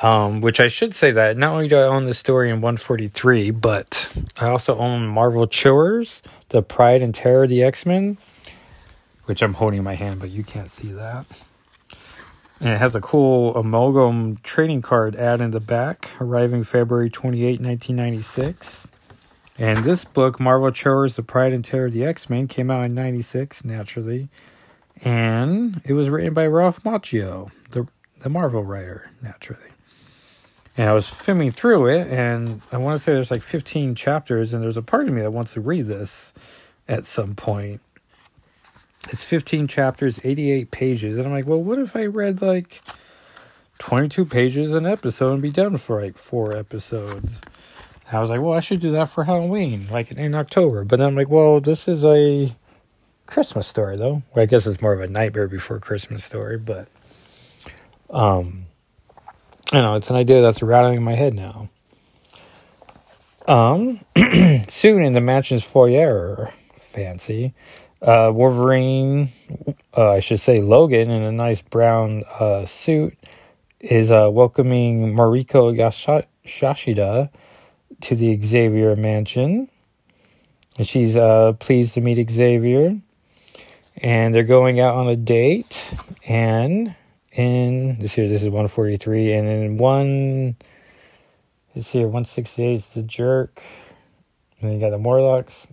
Um, 0.00 0.40
which 0.40 0.58
I 0.58 0.68
should 0.68 0.94
say 0.94 1.12
that 1.12 1.36
not 1.36 1.52
only 1.52 1.68
do 1.68 1.76
I 1.76 1.82
own 1.82 2.04
the 2.04 2.14
story 2.14 2.48
in 2.48 2.60
143, 2.60 3.50
but 3.50 4.12
I 4.40 4.48
also 4.48 4.76
own 4.78 5.06
Marvel 5.06 5.46
Chillers, 5.46 6.22
The 6.48 6.62
Pride 6.62 7.02
and 7.02 7.14
Terror 7.14 7.44
of 7.44 7.50
the 7.50 7.62
X 7.62 7.86
Men, 7.86 8.16
which 9.26 9.42
I'm 9.42 9.54
holding 9.54 9.78
in 9.78 9.84
my 9.84 9.94
hand, 9.94 10.18
but 10.18 10.30
you 10.30 10.42
can't 10.42 10.70
see 10.70 10.92
that. 10.92 11.26
And 12.58 12.70
it 12.70 12.78
has 12.78 12.94
a 12.94 13.00
cool 13.00 13.56
amalgam 13.56 14.36
trading 14.44 14.82
card 14.82 15.16
ad 15.16 15.40
in 15.40 15.50
the 15.50 15.60
back, 15.60 16.10
arriving 16.20 16.62
February 16.62 17.10
28, 17.10 17.60
1996. 17.60 18.86
And 19.58 19.84
this 19.84 20.04
book, 20.04 20.38
Marvel 20.38 20.70
Chillers, 20.70 21.16
The 21.16 21.24
Pride 21.24 21.52
and 21.52 21.64
Terror 21.64 21.86
of 21.86 21.92
the 21.92 22.04
X 22.04 22.30
Men, 22.30 22.48
came 22.48 22.70
out 22.70 22.84
in 22.84 22.94
96, 22.94 23.64
naturally. 23.64 24.28
And 25.04 25.80
it 25.84 25.94
was 25.94 26.08
written 26.08 26.34
by 26.34 26.46
Ralph 26.46 26.82
Macchio, 26.84 27.50
the, 27.72 27.88
the 28.20 28.28
Marvel 28.28 28.62
writer, 28.62 29.10
naturally. 29.20 29.71
And 30.76 30.88
I 30.88 30.92
was 30.94 31.08
filming 31.08 31.52
through 31.52 31.88
it, 31.88 32.08
and 32.08 32.62
I 32.72 32.78
want 32.78 32.96
to 32.96 32.98
say 32.98 33.12
there's 33.12 33.30
like 33.30 33.42
15 33.42 33.94
chapters, 33.94 34.54
and 34.54 34.62
there's 34.62 34.78
a 34.78 34.82
part 34.82 35.06
of 35.06 35.14
me 35.14 35.20
that 35.20 35.32
wants 35.32 35.52
to 35.54 35.60
read 35.60 35.86
this 35.86 36.32
at 36.88 37.04
some 37.04 37.34
point. 37.34 37.80
It's 39.10 39.24
15 39.24 39.66
chapters, 39.66 40.20
88 40.24 40.70
pages. 40.70 41.18
And 41.18 41.26
I'm 41.26 41.32
like, 41.32 41.46
well, 41.46 41.62
what 41.62 41.78
if 41.78 41.96
I 41.96 42.06
read 42.06 42.40
like 42.40 42.80
22 43.78 44.24
pages 44.24 44.74
an 44.74 44.86
episode 44.86 45.34
and 45.34 45.42
be 45.42 45.50
done 45.50 45.76
for 45.76 46.00
like 46.00 46.16
four 46.16 46.56
episodes? 46.56 47.42
And 48.06 48.16
I 48.16 48.20
was 48.20 48.30
like, 48.30 48.40
well, 48.40 48.52
I 48.52 48.60
should 48.60 48.80
do 48.80 48.92
that 48.92 49.10
for 49.10 49.24
Halloween, 49.24 49.88
like 49.90 50.12
in 50.12 50.34
October. 50.34 50.84
But 50.84 50.98
then 50.98 51.08
I'm 51.08 51.16
like, 51.16 51.30
well, 51.30 51.60
this 51.60 51.88
is 51.88 52.04
a 52.04 52.54
Christmas 53.26 53.66
story, 53.66 53.96
though. 53.96 54.22
Well, 54.34 54.42
I 54.42 54.46
guess 54.46 54.66
it's 54.66 54.80
more 54.80 54.92
of 54.92 55.00
a 55.00 55.08
Nightmare 55.08 55.48
Before 55.48 55.78
Christmas 55.78 56.24
story, 56.24 56.58
but 56.58 56.88
um, 58.10 58.66
I 59.74 59.80
know 59.80 59.94
it's 59.94 60.10
an 60.10 60.16
idea 60.16 60.42
that's 60.42 60.62
rattling 60.62 60.98
in 60.98 61.02
my 61.02 61.14
head 61.14 61.32
now. 61.32 61.70
Um, 63.48 64.00
soon 64.68 65.02
in 65.02 65.14
the 65.14 65.20
mansion's 65.22 65.64
foyer, 65.64 66.52
fancy, 66.78 67.54
uh, 68.02 68.30
Wolverine, 68.34 69.30
uh, 69.96 70.10
I 70.10 70.20
should 70.20 70.40
say 70.40 70.60
Logan, 70.60 71.10
in 71.10 71.22
a 71.22 71.32
nice 71.32 71.62
brown 71.62 72.24
uh, 72.38 72.66
suit, 72.66 73.16
is 73.80 74.10
uh, 74.10 74.28
welcoming 74.30 75.14
Mariko 75.14 75.74
Yashida 76.44 77.30
to 78.02 78.14
the 78.14 78.42
Xavier 78.42 78.94
mansion. 78.94 79.68
And 80.76 80.86
she's 80.86 81.16
uh, 81.16 81.54
pleased 81.54 81.94
to 81.94 82.02
meet 82.02 82.30
Xavier. 82.30 83.00
And 84.02 84.34
they're 84.34 84.42
going 84.42 84.80
out 84.80 84.96
on 84.96 85.08
a 85.08 85.16
date. 85.16 85.94
And 86.28 86.94
in 87.32 87.98
this 87.98 88.14
here, 88.14 88.28
this 88.28 88.42
is 88.42 88.48
143. 88.48 89.32
And 89.32 89.48
then 89.48 89.76
one, 89.76 90.56
this 91.74 91.90
here, 91.90 92.06
168 92.06 92.74
is 92.74 92.86
the 92.88 93.02
jerk. 93.02 93.62
And 94.60 94.70
then 94.70 94.74
you 94.74 94.80
got 94.80 94.90
the 94.90 94.98
Morlocks. 94.98 95.66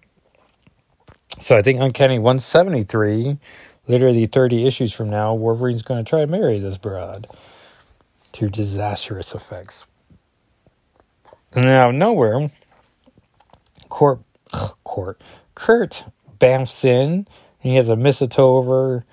So 1.40 1.56
I 1.56 1.62
think 1.62 1.80
Uncanny 1.80 2.20
173, 2.20 3.38
literally 3.88 4.26
30 4.26 4.68
issues 4.68 4.94
from 4.94 5.10
now, 5.10 5.34
Wolverine's 5.34 5.84
going 5.84 6.04
to 6.04 6.10
try 6.10 6.22
to 6.22 6.28
marry 6.28 6.60
this 6.60 6.78
broad 6.78 7.28
to 8.34 8.50
disastrous 8.50 9.34
effects. 9.34 9.86
And 11.54 11.64
then 11.64 11.72
out 11.72 11.90
of 11.90 11.96
nowhere, 11.96 12.52
Court, 13.90 14.20
ugh, 14.54 14.76
Court, 14.84 15.22
Kurt 15.56 16.04
bamfs 16.40 16.84
in, 16.84 17.12
and 17.12 17.28
he 17.62 17.76
has 17.76 17.90
a 17.90 17.96
mistletoe 17.96 18.58
over 18.58 19.06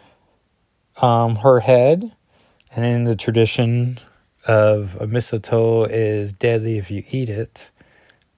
um, 1.01 1.37
her 1.37 1.61
head. 1.61 2.16
And 2.77 2.85
in 2.85 3.05
the 3.05 3.17
tradition 3.17 3.99
of 4.47 4.97
a 5.01 5.09
mistletoe 5.09 5.85
is 5.85 6.33
deadly 6.33 6.79
if 6.79 6.91
you 6.91 7.03
eat 7.11 7.29
it, 7.29 7.71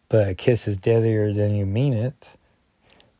but 0.09 0.28
a 0.28 0.35
kiss 0.35 0.66
is 0.66 0.78
deadlier 0.78 1.35
than 1.35 1.54
you 1.54 1.66
mean 1.66 1.92
it 1.92 2.37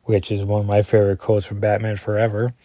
which 0.09 0.31
is 0.31 0.43
one 0.43 0.61
of 0.61 0.65
my 0.65 0.81
favorite 0.81 1.19
quotes 1.19 1.45
from 1.45 1.59
Batman 1.59 1.95
Forever, 1.95 2.55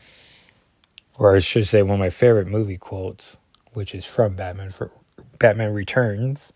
or 1.18 1.37
I 1.37 1.40
should 1.40 1.66
say 1.66 1.82
one 1.82 1.96
of 1.96 1.99
my 2.00 2.08
favorite 2.08 2.46
movie 2.46 2.78
quotes, 2.78 3.37
which 3.75 3.94
is 3.94 4.06
from 4.06 4.34
Batman 4.34 4.70
for 4.70 4.90
Batman 5.38 5.75
Returns. 5.75 6.54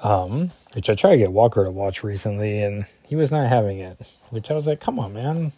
Um, 0.00 0.50
which 0.72 0.88
I 0.88 0.94
tried 0.94 1.10
to 1.10 1.18
get 1.18 1.32
Walker 1.32 1.62
to 1.62 1.70
watch 1.70 2.02
recently, 2.02 2.62
and 2.62 2.86
he 3.06 3.16
was 3.16 3.30
not 3.30 3.50
having 3.50 3.80
it. 3.80 3.98
Which 4.30 4.50
I 4.50 4.54
was 4.54 4.66
like, 4.66 4.80
"Come 4.80 4.98
on, 4.98 5.12
man!" 5.12 5.52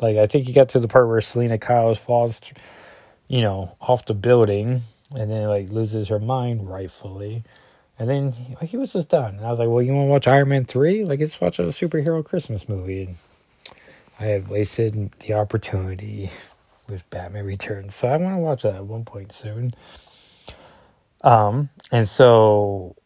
Like 0.00 0.16
I 0.16 0.26
think 0.26 0.48
he 0.48 0.52
got 0.52 0.68
to 0.70 0.80
the 0.80 0.88
part 0.88 1.06
where 1.06 1.20
Selina 1.20 1.58
Kyle 1.58 1.94
falls, 1.94 2.40
you 3.34 3.42
know, 3.42 3.76
off 3.80 4.04
the 4.06 4.14
building, 4.14 4.82
and 5.10 5.30
then 5.30 5.48
like 5.48 5.70
loses 5.70 6.08
her 6.08 6.20
mind 6.20 6.68
rightfully 6.68 7.44
and 7.98 8.08
then 8.10 8.32
he, 8.32 8.54
like, 8.56 8.70
he 8.70 8.76
was 8.76 8.92
just 8.92 9.08
done. 9.08 9.36
And 9.36 9.46
I 9.46 9.50
was 9.50 9.58
like, 9.58 9.68
well, 9.68 9.82
you 9.82 9.94
want 9.94 10.06
to 10.06 10.10
watch 10.10 10.28
Iron 10.28 10.48
Man 10.48 10.64
3? 10.64 11.04
Like, 11.04 11.20
let's 11.20 11.40
watch 11.40 11.58
a 11.58 11.62
superhero 11.64 12.24
Christmas 12.24 12.68
movie. 12.68 13.04
And 13.04 13.16
I 14.18 14.24
had 14.24 14.48
wasted 14.48 15.12
the 15.20 15.34
opportunity 15.34 16.30
with 16.88 17.08
Batman 17.10 17.44
Returns. 17.44 17.94
So 17.94 18.08
I 18.08 18.16
want 18.16 18.34
to 18.34 18.38
watch 18.38 18.62
that 18.62 18.74
at 18.76 18.86
one 18.86 19.04
point 19.04 19.32
soon. 19.32 19.74
Um, 21.22 21.70
and 21.92 22.08
so 22.08 22.96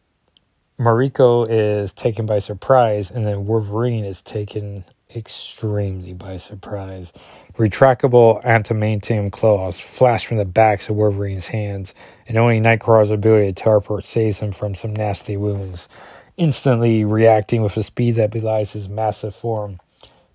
Mariko 0.79 1.45
is 1.47 1.93
taken 1.93 2.25
by 2.25 2.39
surprise, 2.39 3.11
and 3.11 3.25
then 3.25 3.45
Wolverine 3.45 4.05
is 4.05 4.21
taken 4.21 4.83
extremely 5.15 6.13
by 6.13 6.37
surprise. 6.37 7.11
Retractable 7.57 8.43
adamantium 8.43 9.31
claws 9.31 9.79
flash 9.79 10.25
from 10.25 10.37
the 10.37 10.45
backs 10.45 10.89
of 10.89 10.95
Wolverine's 10.95 11.47
hands, 11.47 11.93
and 12.27 12.37
only 12.37 12.59
Nightcrawler's 12.59 13.11
ability 13.11 13.53
to 13.53 13.63
teleport 13.63 14.05
saves 14.05 14.39
him 14.39 14.51
from 14.51 14.75
some 14.75 14.95
nasty 14.95 15.35
wounds. 15.37 15.89
Instantly 16.37 17.03
reacting 17.03 17.61
with 17.61 17.75
a 17.75 17.83
speed 17.83 18.11
that 18.15 18.31
belies 18.31 18.71
his 18.71 18.87
massive 18.87 19.35
form, 19.35 19.79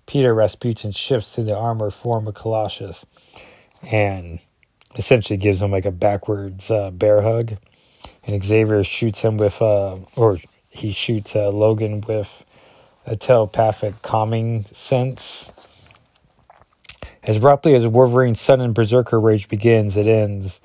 Peter 0.05 0.35
Rasputin 0.35 0.91
shifts 0.91 1.33
to 1.33 1.43
the 1.43 1.55
armored 1.55 1.93
form 1.93 2.27
of 2.27 2.35
Colossus 2.35 3.05
and 3.91 4.39
essentially 4.97 5.37
gives 5.37 5.61
him 5.61 5.71
like 5.71 5.85
a 5.85 5.91
backwards 5.91 6.69
uh, 6.69 6.91
bear 6.91 7.21
hug. 7.21 7.57
And 8.23 8.43
Xavier 8.43 8.83
shoots 8.83 9.21
him 9.21 9.37
with, 9.37 9.61
uh, 9.61 9.97
or 10.15 10.37
he 10.69 10.91
shoots 10.91 11.35
uh, 11.35 11.49
Logan 11.49 12.01
with 12.01 12.44
a 13.05 13.15
telepathic 13.15 14.01
calming 14.01 14.65
sense. 14.71 15.51
As 17.23 17.37
abruptly 17.37 17.73
as 17.75 17.87
Wolverine's 17.87 18.41
sudden 18.41 18.73
berserker 18.73 19.19
rage 19.19 19.47
begins, 19.47 19.97
it 19.97 20.07
ends, 20.07 20.61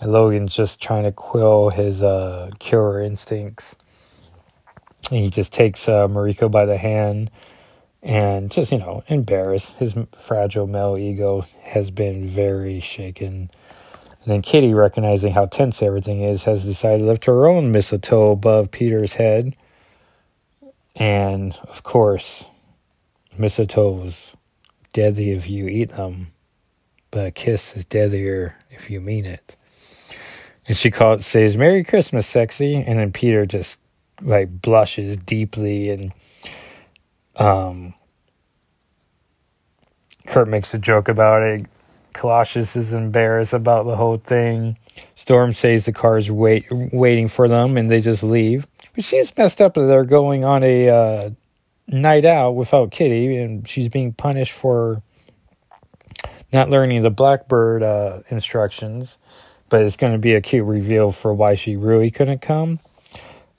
and 0.00 0.12
Logan's 0.12 0.54
just 0.54 0.80
trying 0.80 1.04
to 1.04 1.12
quell 1.12 1.70
his 1.70 2.02
uh, 2.02 2.50
killer 2.58 3.00
instincts. 3.00 3.76
And 5.10 5.20
he 5.20 5.30
just 5.30 5.52
takes 5.52 5.88
uh, 5.88 6.08
Mariko 6.08 6.50
by 6.50 6.66
the 6.66 6.76
hand 6.76 7.30
and 8.02 8.50
just, 8.50 8.72
you 8.72 8.78
know, 8.78 9.02
embarrassed. 9.08 9.76
His 9.78 9.96
fragile 10.16 10.66
male 10.66 10.96
ego 10.98 11.44
has 11.62 11.90
been 11.90 12.28
very 12.28 12.80
shaken. 12.80 13.50
And 14.22 14.26
then 14.26 14.42
Kitty, 14.42 14.74
recognizing 14.74 15.32
how 15.32 15.46
tense 15.46 15.82
everything 15.82 16.22
is, 16.22 16.44
has 16.44 16.64
decided 16.64 17.00
to 17.00 17.06
lift 17.06 17.24
her 17.24 17.46
own 17.46 17.72
mistletoe 17.72 18.32
above 18.32 18.70
Peter's 18.70 19.14
head 19.14 19.56
and 20.98 21.56
of 21.68 21.82
course, 21.84 22.44
mistletoes 23.38 24.34
deadly 24.92 25.30
if 25.30 25.48
you 25.48 25.68
eat 25.68 25.90
them, 25.90 26.32
but 27.10 27.26
a 27.26 27.30
kiss 27.30 27.76
is 27.76 27.84
deadlier 27.84 28.56
if 28.70 28.90
you 28.90 29.00
mean 29.00 29.24
it. 29.24 29.56
And 30.66 30.76
she 30.76 30.90
calls, 30.90 31.24
says, 31.24 31.56
"Merry 31.56 31.84
Christmas, 31.84 32.26
sexy," 32.26 32.76
and 32.76 32.98
then 32.98 33.12
Peter 33.12 33.46
just 33.46 33.78
like 34.20 34.60
blushes 34.60 35.16
deeply, 35.16 35.90
and 35.90 36.12
um, 37.36 37.94
Kurt 40.26 40.48
makes 40.48 40.74
a 40.74 40.78
joke 40.78 41.08
about 41.08 41.42
it. 41.42 41.66
Colossus 42.12 42.74
is 42.74 42.92
embarrassed 42.92 43.52
about 43.52 43.86
the 43.86 43.96
whole 43.96 44.18
thing. 44.18 44.76
Storm 45.14 45.52
says 45.52 45.84
the 45.84 45.92
car's 45.92 46.30
wait 46.30 46.66
waiting 46.70 47.28
for 47.28 47.46
them, 47.46 47.76
and 47.76 47.90
they 47.90 48.00
just 48.00 48.24
leave. 48.24 48.66
Which 48.98 49.06
seems 49.06 49.32
messed 49.36 49.60
up 49.60 49.74
that 49.74 49.82
they're 49.82 50.02
going 50.02 50.44
on 50.44 50.64
a 50.64 50.88
uh, 50.88 51.30
night 51.86 52.24
out 52.24 52.56
without 52.56 52.90
Kitty, 52.90 53.36
and 53.36 53.68
she's 53.68 53.88
being 53.88 54.12
punished 54.12 54.50
for 54.50 55.04
not 56.52 56.68
learning 56.68 57.02
the 57.02 57.10
Blackbird 57.10 57.84
uh, 57.84 58.22
instructions. 58.28 59.16
But 59.68 59.82
it's 59.82 59.96
going 59.96 60.14
to 60.14 60.18
be 60.18 60.34
a 60.34 60.40
cute 60.40 60.66
reveal 60.66 61.12
for 61.12 61.32
why 61.32 61.54
she 61.54 61.76
really 61.76 62.10
couldn't 62.10 62.40
come. 62.40 62.80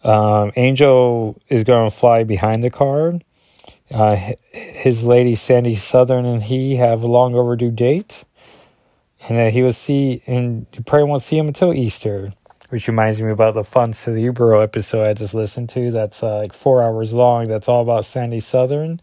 Um, 0.03 0.51
Angel 0.57 1.41
is 1.47 1.63
going 1.63 1.89
to 1.89 1.95
fly 1.95 2.25
behind 2.25 2.61
the 2.61 2.69
car. 2.69 3.13
Uh, 3.89 4.33
his 4.51 5.05
lady 5.05 5.35
Sandy 5.35 5.75
Southern 5.75 6.25
and 6.25 6.43
he 6.43 6.75
have 6.75 7.01
a 7.01 7.07
long 7.07 7.33
overdue 7.33 7.71
date, 7.71 8.25
and 9.29 9.37
that 9.37 9.53
he 9.53 9.63
will 9.63 9.71
see, 9.71 10.21
and 10.27 10.67
you 10.73 10.83
probably 10.83 11.07
won't 11.07 11.23
see 11.23 11.37
him 11.37 11.47
until 11.47 11.73
Easter 11.73 12.33
which 12.69 12.87
reminds 12.87 13.21
me 13.21 13.31
about 13.31 13.55
the 13.55 13.63
Fun 13.63 13.93
Cerebro 13.93 14.59
episode 14.61 15.07
I 15.07 15.13
just 15.13 15.33
listened 15.33 15.69
to. 15.69 15.91
That's 15.91 16.23
uh, 16.23 16.37
like 16.37 16.53
four 16.53 16.83
hours 16.83 17.13
long. 17.13 17.47
That's 17.47 17.67
all 17.67 17.81
about 17.81 18.05
Sandy 18.05 18.39
Southern, 18.39 19.01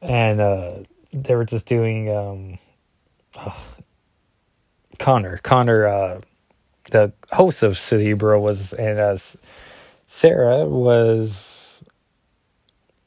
and 0.00 0.40
uh, 0.40 0.74
they 1.12 1.34
were 1.34 1.44
just 1.44 1.66
doing 1.66 2.14
um, 2.14 2.58
Connor. 4.98 5.38
Connor, 5.38 5.86
uh, 5.86 6.20
the 6.90 7.12
host 7.32 7.62
of 7.62 7.78
Cerebro, 7.78 8.40
was, 8.40 8.72
and 8.74 8.98
as 8.98 9.36
Sarah 10.06 10.66
was, 10.66 11.82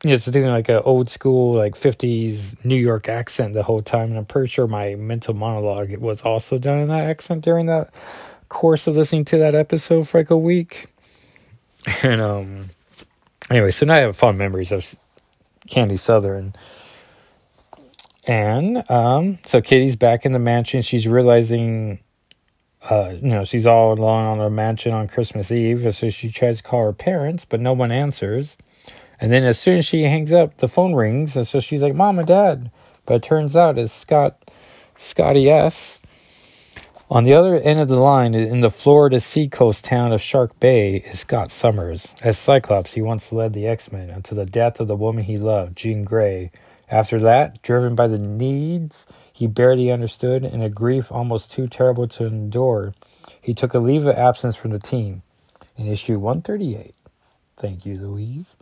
just 0.04 0.32
doing 0.32 0.50
like 0.50 0.70
an 0.70 0.82
old 0.84 1.10
school, 1.10 1.54
like 1.54 1.76
50s 1.76 2.64
New 2.66 2.76
York 2.76 3.08
accent 3.08 3.54
the 3.54 3.64
whole 3.64 3.84
time. 3.84 4.10
And 4.10 4.18
I'm 4.18 4.26
pretty 4.26 4.48
sure 4.50 4.66
my 4.66 4.96
mental 4.96 5.36
monologue 5.36 5.96
was 5.98 6.24
also 6.24 6.58
done 6.58 6.80
in 6.80 6.88
that 6.88 7.08
accent 7.08 7.44
during 7.44 7.68
that 7.68 7.94
course 8.52 8.86
of 8.86 8.96
listening 8.96 9.26
to 9.26 9.38
that 9.38 9.56
episode 9.56 10.08
for 10.08 10.20
like 10.20 10.30
a 10.30 10.38
week. 10.38 10.88
And, 12.04 12.22
um, 12.22 12.70
anyway, 13.50 13.72
so 13.72 13.86
now 13.86 13.96
I 13.96 14.00
have 14.00 14.16
fond 14.16 14.38
memories 14.38 14.72
of 14.72 14.96
Candy 15.68 15.98
Southern. 15.98 16.54
And 18.28 18.90
um, 18.92 19.40
so 19.46 19.62
Kitty's 19.62 19.96
back 19.96 20.26
in 20.26 20.32
the 20.34 20.40
mansion. 20.40 20.82
She's 20.84 21.08
realizing, 21.08 22.00
uh, 22.90 23.14
you 23.20 23.30
know, 23.30 23.46
she's 23.46 23.66
all 23.66 23.94
alone 23.94 24.26
on 24.26 24.38
the 24.38 24.50
mansion 24.50 24.94
on 24.94 25.08
Christmas 25.08 25.50
Eve. 25.50 25.96
So 25.96 26.10
she 26.10 26.30
tries 26.30 26.58
to 26.58 26.64
call 26.64 26.84
her 26.84 26.94
parents, 26.94 27.46
but 27.46 27.62
no 27.62 27.74
one 27.74 27.92
answers. 27.92 28.58
And 29.20 29.32
then 29.32 29.44
as 29.44 29.58
soon 29.58 29.78
as 29.78 29.86
she 29.86 30.04
hangs 30.04 30.34
up, 30.34 30.58
the 30.58 30.68
phone 30.68 30.94
rings. 30.94 31.36
And 31.36 31.48
so 31.48 31.60
she's 31.62 31.82
like, 31.82 31.96
Mom 31.96 32.20
and 32.20 32.28
Dad. 32.28 32.70
But 33.06 33.16
it 33.16 33.24
turns 33.24 33.56
out 33.56 33.80
it's 33.80 33.94
Scott, 33.94 34.52
Scotty 34.98 35.50
S. 35.50 36.01
On 37.12 37.26
the 37.26 37.34
other 37.34 37.58
end 37.58 37.78
of 37.78 37.90
the 37.90 38.00
line, 38.00 38.34
in 38.34 38.62
the 38.62 38.72
Florida 38.72 39.20
seacoast 39.20 39.84
town 39.84 40.14
of 40.14 40.22
Shark 40.22 40.58
Bay, 40.62 40.96
is 40.96 41.20
Scott 41.20 41.52
Summers. 41.52 42.14
As 42.24 42.38
Cyclops, 42.38 42.94
he 42.94 43.02
once 43.02 43.34
led 43.34 43.52
the 43.52 43.68
X 43.68 43.92
Men 43.92 44.10
until 44.10 44.38
the 44.38 44.46
death 44.46 44.80
of 44.80 44.88
the 44.88 44.96
woman 44.96 45.26
he 45.26 45.38
loved, 45.38 45.76
Jean 45.76 46.04
Grey, 46.04 46.52
after 46.88 47.20
that, 47.20 47.62
driven 47.62 47.96
by 47.96 48.08
the 48.08 48.18
needs 48.18 49.06
he 49.34 49.46
barely 49.46 49.92
understood 49.92 50.46
and 50.46 50.64
a 50.64 50.70
grief 50.70 51.12
almost 51.12 51.52
too 51.52 51.68
terrible 51.68 52.08
to 52.08 52.28
endure, 52.28 52.94
he 53.42 53.54
took 53.54 53.74
a 53.74 53.80
leave 53.80 54.06
of 54.06 54.16
absence 54.16 54.56
from 54.56 54.72
the 54.72 54.80
team. 54.80 55.22
In 55.76 55.88
issue 55.88 56.18
138, 56.18 56.96
thank 57.58 57.86
you, 57.86 57.98
Louise, 57.98 58.56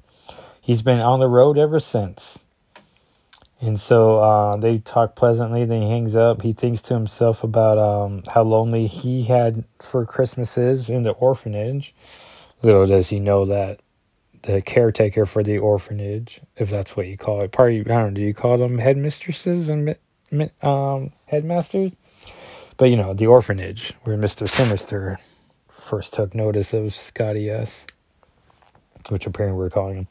he's 0.59 0.81
been 0.81 1.01
on 1.01 1.19
the 1.19 1.29
road 1.29 1.59
ever 1.59 1.79
since. 1.79 2.39
And 3.61 3.79
so 3.79 4.19
uh, 4.19 4.55
they 4.57 4.77
talk 4.79 5.15
pleasantly. 5.15 5.65
Then 5.65 5.81
he 5.81 5.89
hangs 5.89 6.15
up. 6.15 6.43
He 6.43 6.53
thinks 6.53 6.81
to 6.83 6.93
himself 6.93 7.43
about 7.43 7.77
um, 7.77 8.23
how 8.33 8.43
lonely 8.43 8.87
he 8.87 9.23
had 9.23 9.65
for 9.79 10.05
Christmases 10.05 10.89
in 10.89 11.03
the 11.03 11.11
orphanage. 11.11 11.93
Little 12.61 12.87
does 12.87 13.09
he 13.09 13.19
know 13.19 13.45
that 13.45 13.81
the 14.43 14.61
caretaker 14.61 15.25
for 15.25 15.43
the 15.43 15.57
orphanage, 15.57 16.39
if 16.55 16.69
that's 16.69 16.95
what 16.95 17.07
you 17.07 17.17
call 17.17 17.41
it. 17.41 17.51
Probably, 17.51 17.81
I 17.81 17.83
don't 17.83 18.07
know, 18.07 18.11
do 18.11 18.21
you 18.21 18.33
call 18.33 18.57
them 18.57 18.77
headmistresses 18.77 19.69
and 19.69 19.95
um, 20.63 21.11
headmasters? 21.27 21.91
But, 22.77 22.85
you 22.85 22.95
know, 22.95 23.13
the 23.13 23.27
orphanage 23.27 23.93
where 24.03 24.17
Mr. 24.17 24.47
Sinister 24.47 25.19
first 25.69 26.13
took 26.13 26.33
notice 26.33 26.73
of 26.73 26.95
Scotty 26.95 27.49
S., 27.49 27.85
which 29.09 29.25
apparently 29.25 29.57
we're 29.57 29.69
calling 29.69 29.95
him. 29.97 30.07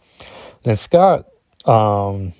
Then 0.65 0.77
Scott, 0.77 1.27
um, 1.65 2.35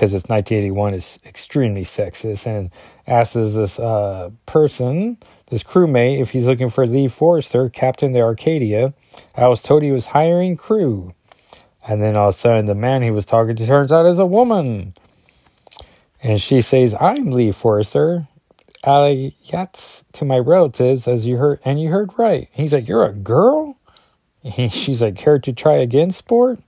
because 0.00 0.14
it's 0.14 0.30
1981, 0.30 0.94
is 0.94 1.18
extremely 1.26 1.82
sexist 1.82 2.46
and 2.46 2.70
asks 3.06 3.34
this 3.34 3.78
uh, 3.78 4.30
person, 4.46 5.18
this 5.50 5.62
crewmate, 5.62 6.22
if 6.22 6.30
he's 6.30 6.46
looking 6.46 6.70
for 6.70 6.86
Lee 6.86 7.06
Forrester, 7.06 7.68
captain 7.68 8.12
the 8.12 8.22
Arcadia. 8.22 8.94
I 9.36 9.46
was 9.48 9.60
told 9.60 9.82
he 9.82 9.92
was 9.92 10.06
hiring 10.06 10.56
crew. 10.56 11.12
And 11.86 12.00
then 12.00 12.16
all 12.16 12.30
of 12.30 12.34
a 12.34 12.38
sudden, 12.38 12.64
the 12.64 12.74
man 12.74 13.02
he 13.02 13.10
was 13.10 13.26
talking 13.26 13.56
to 13.56 13.66
turns 13.66 13.92
out 13.92 14.06
is 14.06 14.18
a 14.18 14.24
woman. 14.24 14.94
And 16.22 16.40
she 16.40 16.62
says, 16.62 16.96
I'm 16.98 17.30
Lee 17.30 17.52
Forrester. 17.52 18.26
Alligat's 18.86 20.02
to 20.14 20.24
my 20.24 20.38
relatives, 20.38 21.06
as 21.06 21.26
you 21.26 21.36
heard, 21.36 21.60
and 21.62 21.78
you 21.78 21.90
heard 21.90 22.12
right. 22.16 22.48
He's 22.52 22.72
like, 22.72 22.88
You're 22.88 23.04
a 23.04 23.12
girl? 23.12 23.76
He, 24.42 24.68
she's 24.70 25.02
like, 25.02 25.16
Care 25.16 25.38
to 25.40 25.52
try 25.52 25.74
again, 25.74 26.10
sport? 26.10 26.58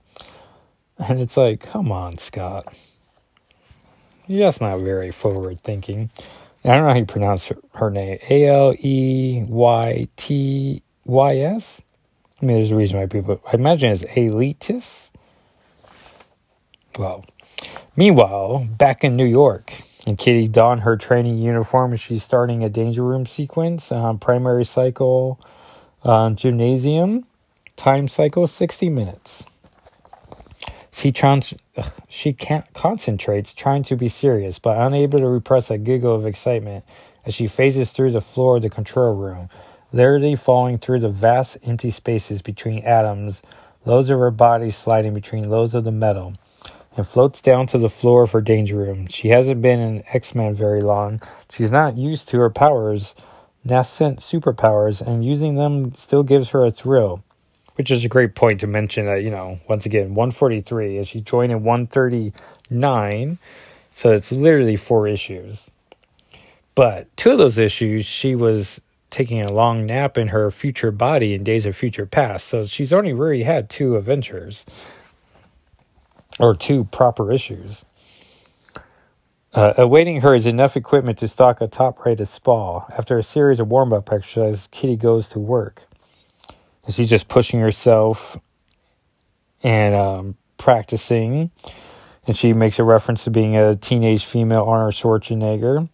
And 0.99 1.19
it's 1.19 1.35
like, 1.35 1.61
Come 1.61 1.91
on, 1.91 2.19
Scott. 2.19 2.77
That's 4.27 4.61
not 4.61 4.79
very 4.79 5.11
forward 5.11 5.59
thinking. 5.59 6.09
I 6.65 6.69
don't 6.69 6.83
know 6.83 6.91
how 6.91 6.97
you 6.97 7.05
pronounce 7.05 7.47
her, 7.47 7.57
her 7.75 7.89
name. 7.89 8.19
A 8.29 8.47
L 8.47 8.73
E 8.79 9.43
Y 9.47 10.07
T 10.15 10.81
Y 11.05 11.37
S? 11.37 11.81
I 12.41 12.45
mean, 12.45 12.57
there's 12.57 12.71
a 12.71 12.75
reason 12.75 12.99
why 12.99 13.05
people, 13.05 13.41
I 13.45 13.55
imagine 13.55 13.91
it's 13.91 14.03
elitist. 14.03 15.09
Well, 16.97 17.25
meanwhile, 17.95 18.67
back 18.77 19.03
in 19.03 19.15
New 19.15 19.25
York, 19.25 19.81
and 20.05 20.17
Kitty 20.17 20.47
donned 20.47 20.81
her 20.81 20.97
training 20.97 21.37
uniform 21.37 21.91
and 21.91 21.99
she's 21.99 22.23
starting 22.23 22.63
a 22.63 22.69
danger 22.69 23.03
room 23.03 23.25
sequence 23.25 23.91
on 23.91 24.19
primary 24.19 24.65
cycle 24.65 25.39
um, 26.03 26.35
gymnasium. 26.35 27.25
Time 27.75 28.07
cycle 28.07 28.45
60 28.47 28.89
minutes. 28.89 29.45
She, 30.93 31.11
trans- 31.11 31.55
she 32.07 32.33
can't 32.33 32.71
concentrates, 32.73 33.53
trying 33.53 33.83
to 33.83 33.95
be 33.97 34.07
serious, 34.07 34.59
but 34.59 34.77
unable 34.77 35.19
to 35.19 35.27
repress 35.27 35.71
a 35.71 35.77
giggle 35.79 36.15
of 36.15 36.25
excitement 36.25 36.85
as 37.25 37.33
she 37.33 37.47
phases 37.47 37.91
through 37.91 38.11
the 38.11 38.21
floor 38.21 38.57
of 38.57 38.61
the 38.61 38.69
control 38.69 39.15
room, 39.15 39.49
literally 39.91 40.35
falling 40.35 40.77
through 40.77 40.99
the 40.99 41.09
vast 41.09 41.57
empty 41.63 41.91
spaces 41.91 42.43
between 42.43 42.85
atoms, 42.85 43.41
loads 43.85 44.11
of 44.11 44.19
her 44.19 44.31
body 44.31 44.69
sliding 44.71 45.15
between 45.15 45.49
loads 45.49 45.75
of 45.75 45.83
the 45.83 45.91
metal 45.91 46.35
and 46.95 47.07
floats 47.07 47.41
down 47.41 47.65
to 47.67 47.79
the 47.79 47.89
floor 47.89 48.23
of 48.23 48.31
her 48.31 48.41
danger 48.41 48.77
room. 48.77 49.07
She 49.07 49.29
hasn't 49.29 49.63
been 49.63 49.79
in 49.79 50.03
X 50.13 50.35
Men 50.35 50.53
very 50.53 50.81
long. 50.81 51.21
She's 51.49 51.71
not 51.71 51.97
used 51.97 52.29
to 52.29 52.39
her 52.39 52.51
powers, 52.51 53.15
nascent 53.63 54.19
superpowers, 54.19 55.01
and 55.01 55.25
using 55.25 55.55
them 55.55 55.95
still 55.95 56.23
gives 56.23 56.49
her 56.49 56.63
a 56.63 56.71
thrill. 56.71 57.23
Which 57.75 57.89
is 57.89 58.05
a 58.05 58.09
great 58.09 58.35
point 58.35 58.59
to 58.59 58.67
mention 58.67 59.05
that, 59.07 59.23
you 59.23 59.31
know, 59.31 59.59
once 59.67 59.85
again, 59.85 60.13
143, 60.13 60.99
as 60.99 61.07
she 61.07 61.21
joined 61.21 61.51
in 61.51 61.63
139, 61.63 63.39
so 63.93 64.11
it's 64.11 64.31
literally 64.31 64.75
four 64.75 65.07
issues. 65.07 65.71
But 66.75 67.15
two 67.17 67.31
of 67.31 67.37
those 67.39 67.57
issues, 67.57 68.05
she 68.05 68.35
was 68.35 68.79
taking 69.09 69.41
a 69.41 69.51
long 69.51 69.85
nap 69.85 70.17
in 70.17 70.29
her 70.29 70.49
future 70.51 70.91
body 70.91 71.33
in 71.33 71.43
Days 71.43 71.65
of 71.65 71.75
Future 71.75 72.05
Past, 72.05 72.47
so 72.47 72.65
she's 72.65 72.93
only 72.93 73.13
really 73.13 73.43
had 73.43 73.69
two 73.69 73.95
adventures 73.95 74.65
or 76.39 76.55
two 76.55 76.85
proper 76.85 77.31
issues. 77.31 77.85
Uh, 79.53 79.73
awaiting 79.77 80.21
her 80.21 80.33
is 80.33 80.47
enough 80.47 80.75
equipment 80.75 81.19
to 81.19 81.27
stock 81.27 81.61
a 81.61 81.67
top 81.67 82.03
rated 82.03 82.27
spa. 82.27 82.85
After 82.97 83.19
a 83.19 83.23
series 83.23 83.59
of 83.59 83.67
warm 83.67 83.93
up 83.93 84.11
exercises, 84.11 84.67
Kitty 84.71 84.95
goes 84.95 85.29
to 85.29 85.39
work. 85.39 85.83
And 86.85 86.93
she's 86.93 87.09
just 87.09 87.27
pushing 87.27 87.59
herself 87.59 88.37
and 89.61 89.95
um, 89.95 90.37
practicing. 90.57 91.51
And 92.27 92.35
she 92.35 92.53
makes 92.53 92.79
a 92.79 92.83
reference 92.83 93.23
to 93.25 93.31
being 93.31 93.55
a 93.57 93.75
teenage 93.75 94.25
female 94.25 94.63
Arnold 94.63 94.93
Schwarzenegger. 94.93 95.89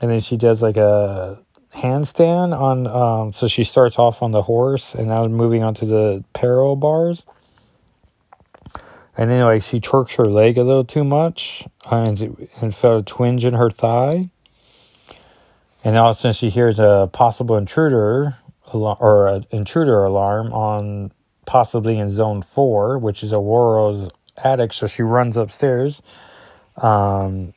And 0.00 0.10
then 0.10 0.20
she 0.20 0.36
does 0.36 0.62
like 0.62 0.76
a 0.76 1.40
handstand 1.74 2.58
on, 2.58 2.86
um, 2.86 3.32
so 3.32 3.48
she 3.48 3.64
starts 3.64 3.98
off 3.98 4.22
on 4.22 4.32
the 4.32 4.42
horse 4.42 4.94
and 4.94 5.08
now 5.08 5.26
moving 5.26 5.62
on 5.62 5.74
to 5.74 5.86
the 5.86 6.24
parallel 6.32 6.76
bars 6.76 7.24
and 9.16 9.30
then 9.30 9.44
like 9.44 9.62
she 9.62 9.80
twerks 9.80 10.16
her 10.16 10.24
leg 10.24 10.56
a 10.56 10.64
little 10.64 10.84
too 10.84 11.04
much 11.04 11.64
and, 11.90 12.48
and 12.60 12.74
felt 12.74 13.00
a 13.00 13.04
twinge 13.04 13.44
in 13.44 13.54
her 13.54 13.70
thigh. 13.70 14.30
And 15.84 15.96
all 15.96 16.10
of 16.10 16.16
a 16.16 16.20
sudden 16.20 16.34
she 16.34 16.48
hears 16.48 16.78
a 16.78 17.10
possible 17.12 17.56
intruder 17.56 18.38
or 18.72 19.26
an 19.28 19.46
intruder 19.50 20.04
alarm 20.04 20.52
on 20.52 21.12
possibly 21.46 21.98
in 21.98 22.10
zone 22.10 22.42
four, 22.42 22.98
which 22.98 23.22
is 23.22 23.32
Ororo's 23.32 24.10
attic. 24.42 24.72
So 24.72 24.86
she 24.86 25.02
runs 25.02 25.36
upstairs. 25.36 26.02
Um, 26.76 27.54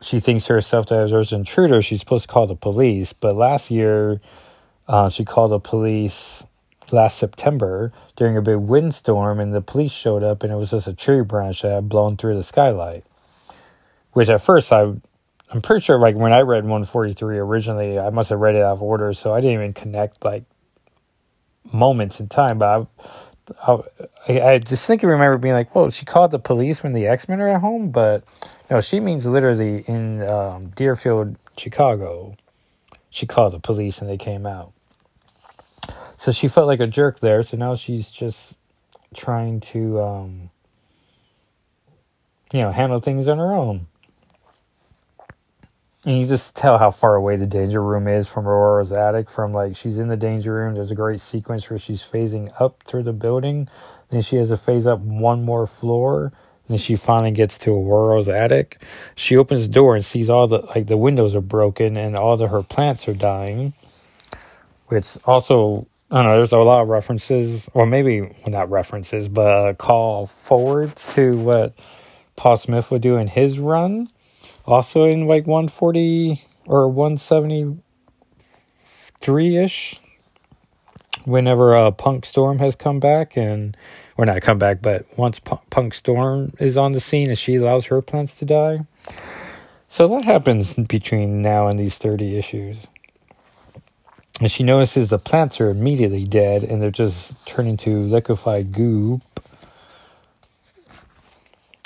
she 0.00 0.20
thinks 0.20 0.46
herself 0.46 0.86
that 0.86 1.08
there's 1.08 1.32
an 1.32 1.40
intruder. 1.40 1.80
She's 1.80 2.00
supposed 2.00 2.24
to 2.24 2.32
call 2.32 2.46
the 2.46 2.56
police. 2.56 3.12
But 3.12 3.36
last 3.36 3.70
year, 3.70 4.20
uh, 4.88 5.08
she 5.08 5.24
called 5.24 5.52
the 5.52 5.60
police 5.60 6.44
last 6.90 7.18
September 7.18 7.92
during 8.16 8.36
a 8.36 8.42
big 8.42 8.58
windstorm, 8.58 9.40
and 9.40 9.54
the 9.54 9.62
police 9.62 9.92
showed 9.92 10.22
up, 10.22 10.42
and 10.42 10.52
it 10.52 10.56
was 10.56 10.72
just 10.72 10.86
a 10.86 10.92
tree 10.92 11.22
branch 11.22 11.62
that 11.62 11.72
had 11.72 11.88
blown 11.88 12.16
through 12.16 12.36
the 12.36 12.42
skylight. 12.42 13.04
Which 14.12 14.28
at 14.28 14.42
first 14.42 14.72
I, 14.72 14.92
I'm 15.52 15.60
pretty 15.60 15.84
sure, 15.84 15.98
like 15.98 16.16
when 16.16 16.32
I 16.32 16.40
read 16.40 16.64
143 16.64 17.38
originally, 17.38 17.98
I 17.98 18.08
must 18.10 18.30
have 18.30 18.40
read 18.40 18.54
it 18.54 18.62
out 18.62 18.72
of 18.72 18.82
order, 18.82 19.12
so 19.12 19.34
I 19.34 19.40
didn't 19.40 19.54
even 19.54 19.72
connect 19.74 20.24
like 20.24 20.44
moments 21.72 22.20
in 22.20 22.28
time. 22.28 22.58
But 22.58 22.88
I, 23.66 23.78
I, 24.28 24.40
I 24.40 24.58
distinctly 24.58 25.10
remember 25.10 25.36
being 25.36 25.54
like, 25.54 25.74
"Well, 25.74 25.90
she 25.90 26.06
called 26.06 26.30
the 26.30 26.38
police 26.38 26.82
when 26.82 26.94
the 26.94 27.06
X 27.06 27.28
Men 27.28 27.40
are 27.40 27.48
at 27.48 27.60
home," 27.60 27.90
but 27.90 28.24
no, 28.70 28.80
she 28.80 28.98
means 29.00 29.26
literally 29.26 29.84
in 29.86 30.22
um, 30.22 30.68
Deerfield, 30.68 31.36
Chicago. 31.58 32.34
She 33.10 33.26
called 33.26 33.52
the 33.52 33.60
police 33.60 34.00
and 34.00 34.08
they 34.08 34.16
came 34.16 34.46
out. 34.46 34.72
So 36.16 36.32
she 36.32 36.48
felt 36.48 36.66
like 36.66 36.80
a 36.80 36.86
jerk 36.86 37.20
there. 37.20 37.42
So 37.42 37.58
now 37.58 37.74
she's 37.74 38.10
just 38.10 38.54
trying 39.14 39.60
to, 39.60 40.00
um, 40.00 40.50
you 42.54 42.62
know, 42.62 42.70
handle 42.70 43.00
things 43.00 43.28
on 43.28 43.36
her 43.36 43.52
own. 43.52 43.88
And 46.04 46.18
you 46.18 46.26
just 46.26 46.56
tell 46.56 46.78
how 46.78 46.90
far 46.90 47.14
away 47.14 47.36
the 47.36 47.46
danger 47.46 47.80
room 47.80 48.08
is 48.08 48.26
from 48.26 48.46
Ororo's 48.46 48.90
attic. 48.90 49.30
From 49.30 49.52
like 49.52 49.76
she's 49.76 49.98
in 49.98 50.08
the 50.08 50.16
danger 50.16 50.54
room. 50.54 50.74
There's 50.74 50.90
a 50.90 50.96
great 50.96 51.20
sequence 51.20 51.70
where 51.70 51.78
she's 51.78 52.02
phasing 52.02 52.52
up 52.60 52.82
through 52.86 53.04
the 53.04 53.12
building. 53.12 53.68
Then 54.10 54.22
she 54.22 54.36
has 54.36 54.48
to 54.48 54.56
phase 54.56 54.86
up 54.86 54.98
one 54.98 55.44
more 55.44 55.66
floor. 55.66 56.32
Then 56.68 56.78
she 56.78 56.96
finally 56.96 57.30
gets 57.30 57.56
to 57.58 57.70
Ororo's 57.70 58.28
attic. 58.28 58.82
She 59.14 59.36
opens 59.36 59.68
the 59.68 59.72
door 59.72 59.94
and 59.94 60.04
sees 60.04 60.28
all 60.28 60.48
the 60.48 60.58
like 60.74 60.88
the 60.88 60.96
windows 60.96 61.36
are 61.36 61.40
broken 61.40 61.96
and 61.96 62.16
all 62.16 62.36
her 62.36 62.62
plants 62.64 63.06
are 63.06 63.14
dying. 63.14 63.72
Which 64.88 65.16
also 65.24 65.86
I 66.10 66.16
don't 66.16 66.26
know. 66.26 66.36
There's 66.38 66.52
a 66.52 66.58
lot 66.58 66.82
of 66.82 66.88
references, 66.88 67.68
or 67.74 67.86
maybe 67.86 68.22
well, 68.22 68.34
not 68.48 68.70
references, 68.70 69.28
but 69.28 69.46
uh, 69.46 69.74
call 69.74 70.26
forwards 70.26 71.06
to 71.14 71.36
what 71.36 71.74
Paul 72.34 72.56
Smith 72.56 72.90
would 72.90 73.02
do 73.02 73.18
in 73.18 73.28
his 73.28 73.60
run 73.60 74.08
also 74.66 75.04
in 75.04 75.26
like 75.26 75.46
140 75.46 76.44
or 76.66 76.88
173 76.88 79.56
ish. 79.56 79.98
Whenever 81.24 81.76
uh, 81.76 81.92
Punk 81.92 82.26
Storm 82.26 82.58
has 82.58 82.74
come 82.74 82.98
back, 82.98 83.36
and 83.36 83.76
or 84.16 84.26
not 84.26 84.42
come 84.42 84.58
back, 84.58 84.82
but 84.82 85.06
once 85.16 85.38
Punk 85.38 85.94
Storm 85.94 86.52
is 86.58 86.76
on 86.76 86.90
the 86.92 87.00
scene 87.00 87.28
and 87.28 87.38
she 87.38 87.54
allows 87.54 87.86
her 87.86 88.02
plants 88.02 88.34
to 88.36 88.44
die. 88.44 88.80
So 89.88 90.08
that 90.08 90.24
happens 90.24 90.74
between 90.74 91.42
now 91.42 91.68
and 91.68 91.78
these 91.78 91.96
30 91.96 92.36
issues. 92.36 92.88
And 94.40 94.50
she 94.50 94.64
notices 94.64 95.08
the 95.08 95.18
plants 95.18 95.60
are 95.60 95.70
immediately 95.70 96.24
dead 96.24 96.64
and 96.64 96.82
they're 96.82 96.90
just 96.90 97.34
turning 97.46 97.76
to 97.78 97.98
liquefied 97.98 98.72
goop 98.72 99.22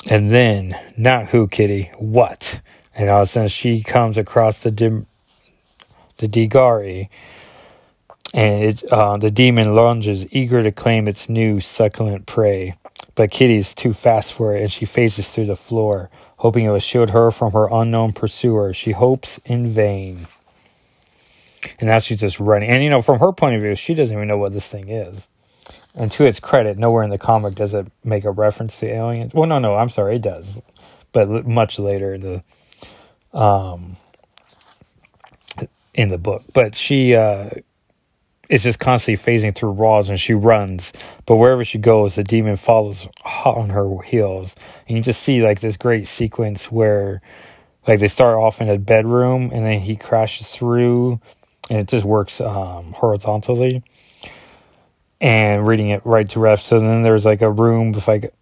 and 0.09 0.31
then, 0.31 0.79
not 0.97 1.29
who, 1.29 1.49
Kitty, 1.49 1.91
what? 1.99 2.61
And 2.95 3.11
all 3.11 3.23
of 3.23 3.29
a 3.29 3.31
sudden, 3.31 3.49
she 3.49 3.83
comes 3.83 4.17
across 4.17 4.61
the 4.61 4.71
dim, 4.71 5.07
the 6.19 6.29
Digari, 6.29 7.09
and 8.33 8.65
it, 8.65 8.93
uh, 8.93 9.17
the 9.17 9.31
demon 9.31 9.75
lunges, 9.75 10.33
eager 10.35 10.63
to 10.63 10.73
claim 10.73 11.09
its 11.09 11.29
new 11.29 11.61
succulent 11.61 12.27
prey. 12.27 12.77
But 13.15 13.31
Kitty's 13.31 13.75
too 13.75 13.93
fast 13.93 14.33
for 14.33 14.55
it, 14.55 14.63
and 14.63 14.73
she 14.73 14.85
phases 14.85 15.31
through 15.31 15.47
the 15.47 15.57
floor, 15.57 16.11
hoping 16.39 16.65
it 16.65 16.71
will 16.71 16.79
shield 16.79 17.11
her 17.11 17.31
from 17.31 17.53
her 17.53 17.69
unknown 17.73 18.13
pursuer. 18.13 18.75
She 18.75 18.93
hopes 18.93 19.39
in 19.45 19.69
vain. 19.69 20.27
And 21.81 21.89
now 21.89 21.99
she's 21.99 22.21
just 22.21 22.39
running. 22.39 22.69
And, 22.69 22.85
you 22.85 22.91
know, 22.91 23.03
from 23.03 23.19
her 23.19 23.33
point 23.33 23.57
of 23.57 23.63
view, 23.63 23.75
she 23.75 23.95
doesn't 23.95 24.15
even 24.15 24.29
know 24.29 24.39
what 24.39 24.53
this 24.53 24.69
thing 24.69 24.89
is. 24.89 25.29
And 25.97 26.13
to 26.13 26.25
its 26.25 26.41
credit, 26.41 26.77
nowhere 26.77 27.03
in 27.03 27.11
the 27.11 27.19
comic 27.19 27.55
does 27.55 27.73
it 27.73 27.87
make 28.05 28.25
a 28.25 28.31
reference 28.31 28.79
to 28.81 28.87
aliens. 28.87 29.33
Well, 29.33 29.47
no, 29.47 29.59
no, 29.59 29.77
I'm 29.77 29.89
sorry, 29.89 30.17
it 30.17 30.23
does, 30.23 30.59
but 31.13 31.47
much 31.47 31.79
later 31.79 32.15
in 32.15 32.21
the 32.21 33.39
um 33.39 33.97
in 35.95 36.09
the 36.11 36.19
book. 36.19 36.45
But 36.53 36.75
she 36.77 37.15
uh 37.17 37.49
is 38.51 38.63
just 38.63 38.79
constantly 38.79 39.23
phasing 39.23 39.55
through 39.55 39.73
walls 39.73 40.09
and 40.09 40.21
she 40.21 40.35
runs, 40.35 40.93
but 41.25 41.37
wherever 41.37 41.65
she 41.65 41.79
goes, 41.79 42.15
the 42.15 42.23
demon 42.23 42.57
follows 42.57 43.09
hot 43.23 43.57
on 43.57 43.71
her 43.71 44.01
heels, 44.03 44.55
and 44.87 44.97
you 44.97 45.03
just 45.03 45.23
see 45.23 45.43
like 45.43 45.61
this 45.61 45.77
great 45.77 46.07
sequence 46.07 46.71
where 46.71 47.23
like 47.89 48.01
they 48.01 48.09
start 48.09 48.37
off 48.37 48.61
in 48.61 48.69
a 48.69 48.79
bedroom 48.79 49.51
and 49.53 49.65
then 49.65 49.81
he 49.81 49.97
crashes 49.97 50.49
through 50.49 51.21
and 51.71 51.81
it 51.81 51.89
just 51.89 52.05
works 52.05 52.41
um, 52.41 52.93
horizontally 52.93 53.83
and 55.21 55.67
reading 55.67 55.89
it 55.89 56.03
right 56.05 56.29
to 56.31 56.41
left. 56.41 56.67
So 56.67 56.81
then 56.81 57.03
there's 57.03 57.25
like 57.25 57.43
a 57.43 57.51
room 57.51 57.93
with 57.93 58.07
like 58.07 58.35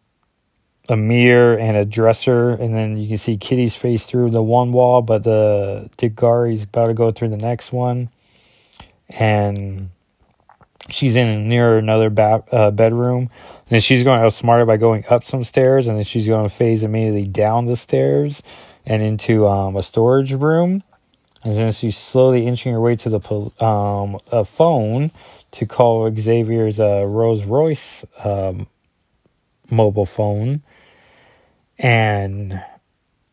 a 0.88 0.96
mirror 0.96 1.56
and 1.56 1.76
a 1.76 1.84
dresser, 1.84 2.50
and 2.50 2.74
then 2.74 2.98
you 2.98 3.08
can 3.08 3.18
see 3.18 3.36
Kitty's 3.36 3.74
face 3.74 4.04
through 4.04 4.30
the 4.30 4.42
one 4.42 4.72
wall, 4.72 5.02
but 5.02 5.24
the 5.24 5.88
Digari's 5.96 6.64
about 6.64 6.88
to 6.88 6.94
go 6.94 7.10
through 7.10 7.30
the 7.30 7.36
next 7.36 7.72
one, 7.72 8.10
and 9.08 9.90
she's 10.90 11.16
in 11.16 11.48
near 11.48 11.78
another 11.78 12.10
ba- 12.10 12.44
uh, 12.52 12.70
bedroom. 12.70 13.30
And 13.66 13.70
then 13.70 13.80
she's 13.80 14.04
going 14.04 14.18
to 14.18 14.26
outsmart 14.26 14.62
it 14.62 14.66
by 14.66 14.76
going 14.76 15.04
up 15.08 15.24
some 15.24 15.44
stairs, 15.44 15.86
and 15.86 15.96
then 15.96 16.04
she's 16.04 16.26
going 16.26 16.46
to 16.46 16.54
phase 16.54 16.82
immediately 16.82 17.26
down 17.26 17.64
the 17.64 17.76
stairs 17.76 18.42
and 18.84 19.02
into 19.02 19.46
um, 19.46 19.76
a 19.76 19.82
storage 19.82 20.32
room. 20.32 20.82
And 21.44 21.56
then 21.56 21.72
she's 21.72 21.96
slowly 21.96 22.46
inching 22.46 22.72
her 22.72 22.80
way 22.80 22.96
to 22.96 23.08
the 23.08 23.64
um, 23.64 24.18
a 24.32 24.44
phone 24.44 25.10
to 25.54 25.66
call 25.66 26.12
Xavier's 26.14 26.80
uh, 26.80 27.04
Rolls 27.06 27.44
Royce 27.44 28.04
um, 28.24 28.66
mobile 29.70 30.06
phone, 30.06 30.62
and 31.78 32.60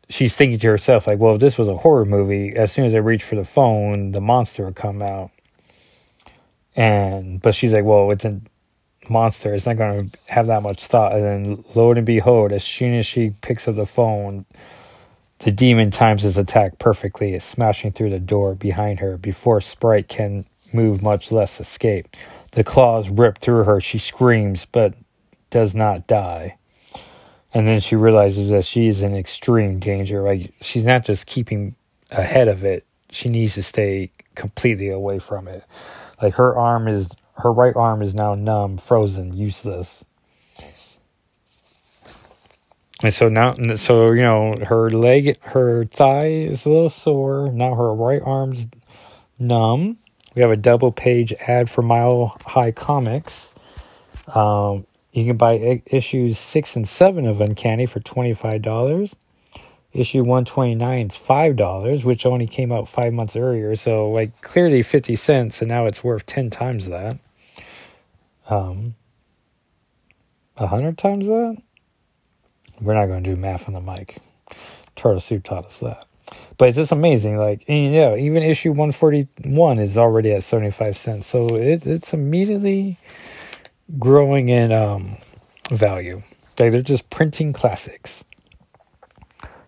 she's 0.07 0.36
thinking 0.36 0.60
to 0.60 0.67
herself 0.67 1.07
like, 1.07 1.19
"Well, 1.19 1.36
if 1.36 1.41
this 1.41 1.57
was 1.57 1.67
a 1.67 1.77
horror 1.77 2.05
movie, 2.05 2.55
as 2.55 2.71
soon 2.71 2.86
as 2.86 2.93
I 2.93 2.99
reach 2.99 3.23
for 3.23 3.36
the 3.36 3.43
phone, 3.43 4.12
the 4.12 4.21
monster 4.21 4.65
would 4.65 4.75
come 4.75 5.01
out." 5.01 5.31
And 6.75 7.41
but 7.41 7.55
she's 7.55 7.73
like, 7.73 7.86
"Well, 7.86 8.12
it's 8.12 8.25
a 8.25 8.39
monster. 9.10 9.55
It's 9.55 9.65
not 9.65 9.77
going 9.77 10.12
to 10.12 10.17
have 10.27 10.45
that 10.47 10.62
much 10.62 10.86
thought." 10.86 11.15
And 11.15 11.23
then, 11.23 11.65
lo 11.73 11.91
and 11.91 12.05
behold, 12.05 12.51
as 12.51 12.63
soon 12.63 12.93
as 12.93 13.05
she 13.05 13.31
picks 13.41 13.67
up 13.67 13.75
the 13.75 13.86
phone. 13.86 14.45
The 15.39 15.51
demon 15.51 15.89
times 15.89 16.21
his 16.21 16.38
attack 16.38 16.77
perfectly, 16.77 17.39
smashing 17.39 17.93
through 17.93 18.12
the 18.12 18.19
door 18.19 18.53
behind 18.53 18.99
her 18.99 19.17
before 19.17 19.60
Sprite 19.60 20.07
can 20.07 20.45
move, 20.73 21.01
much 21.01 21.31
less 21.31 21.60
escape. 21.60 22.15
The 22.51 22.63
claws 22.63 23.10
rip 23.10 23.38
through 23.38 23.63
her. 23.63 23.79
She 23.79 23.97
screams, 23.97 24.65
but 24.65 24.93
does 25.49 25.73
not 25.73 26.07
die. 26.07 26.57
And 27.53 27.67
then 27.67 27.79
she 27.79 27.95
realizes 27.95 28.49
that 28.49 28.65
she 28.65 28.88
is 28.88 29.01
in 29.01 29.13
extreme 29.15 29.79
danger. 29.79 30.21
Like, 30.21 30.53
she's 30.62 30.86
not 30.86 31.03
just 31.03 31.27
keeping 31.27 31.75
ahead 32.12 32.47
of 32.47 32.63
it, 32.63 32.86
she 33.10 33.29
needs 33.29 33.55
to 33.55 33.63
stay 33.63 34.12
completely 34.36 34.89
away 34.89 35.19
from 35.19 35.47
it. 35.47 35.63
Like, 36.21 36.36
her 36.36 36.55
arm 36.55 36.88
is, 36.88 37.10
her 37.36 37.51
right 37.51 37.75
arm 37.75 38.01
is 38.01 38.13
now 38.13 38.36
numb, 38.36 38.77
frozen, 38.77 39.34
useless. 39.34 40.03
And 43.03 43.13
so 43.13 43.29
now, 43.29 43.55
so, 43.77 44.12
you 44.12 44.21
know, 44.21 44.55
her 44.67 44.89
leg, 44.89 45.41
her 45.41 45.86
thigh 45.86 46.27
is 46.27 46.65
a 46.65 46.69
little 46.69 46.89
sore. 46.89 47.51
Now 47.51 47.75
her 47.75 47.93
right 47.93 48.21
arm's 48.23 48.67
numb. 49.39 49.97
We 50.33 50.41
have 50.41 50.51
a 50.51 50.57
double 50.57 50.91
page 50.91 51.33
ad 51.47 51.69
for 51.69 51.81
Mile 51.81 52.37
High 52.45 52.71
Comics. 52.71 53.53
Um, 54.33 54.85
you 55.11 55.25
can 55.25 55.35
buy 55.35 55.81
issues 55.87 56.39
six 56.39 56.75
and 56.75 56.87
seven 56.87 57.25
of 57.25 57.41
Uncanny 57.41 57.85
for 57.85 57.99
$25. 57.99 59.13
Issue 59.93 60.19
129 60.19 61.07
is 61.07 61.17
$5, 61.17 62.03
which 62.05 62.25
only 62.25 62.47
came 62.47 62.71
out 62.71 62.87
five 62.87 63.11
months 63.11 63.35
earlier. 63.35 63.75
So, 63.75 64.09
like, 64.09 64.41
clearly 64.41 64.83
50 64.83 65.17
cents, 65.17 65.61
and 65.61 65.67
now 65.67 65.85
it's 65.85 66.01
worth 66.01 66.25
10 66.25 66.49
times 66.49 66.87
that. 66.87 67.19
Um, 68.49 68.95
100 70.55 70.97
times 70.97 71.27
that? 71.27 71.57
We're 72.79 72.93
not 72.93 73.07
going 73.07 73.23
to 73.23 73.29
do 73.29 73.35
math 73.35 73.67
on 73.67 73.73
the 73.73 73.81
mic. 73.81 74.19
Turtle 74.95 75.19
Soup 75.19 75.43
taught 75.43 75.65
us 75.65 75.79
that. 75.79 76.05
But 76.57 76.69
it's 76.69 76.77
just 76.77 76.91
amazing. 76.91 77.37
Like, 77.37 77.63
and, 77.67 77.93
you 77.93 78.01
know, 78.01 78.15
even 78.15 78.43
issue 78.43 78.69
141 78.69 79.79
is 79.79 79.97
already 79.97 80.31
at 80.33 80.43
75 80.43 80.95
cents. 80.95 81.27
So 81.27 81.55
it, 81.55 81.85
it's 81.85 82.13
immediately 82.13 82.97
growing 83.97 84.49
in 84.49 84.71
um, 84.71 85.17
value. 85.69 86.23
Like, 86.59 86.71
they're 86.71 86.81
just 86.81 87.09
printing 87.09 87.53
classics. 87.53 88.23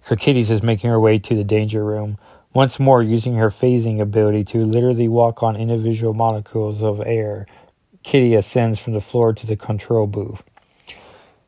So 0.02 0.16
Kitty's 0.16 0.50
just 0.50 0.64
making 0.64 0.90
her 0.90 1.00
way 1.00 1.18
to 1.18 1.36
the 1.36 1.46
danger 1.46 1.84
room, 1.84 2.18
once 2.54 2.80
more 2.80 3.02
using 3.02 3.36
her 3.36 3.50
phasing 3.50 4.02
ability 4.02 4.44
to 4.44 4.66
literally 4.66 5.08
walk 5.08 5.42
on 5.42 5.56
individual 5.56 6.14
molecules 6.14 6.84
of 6.84 7.02
air. 7.06 7.48
Kitty 8.04 8.36
ascends 8.36 8.80
from 8.80 8.94
the 8.94 9.02
floor 9.02 9.34
to 9.34 9.48
the 9.48 9.56
control 9.56 10.08
booth. 10.08 10.44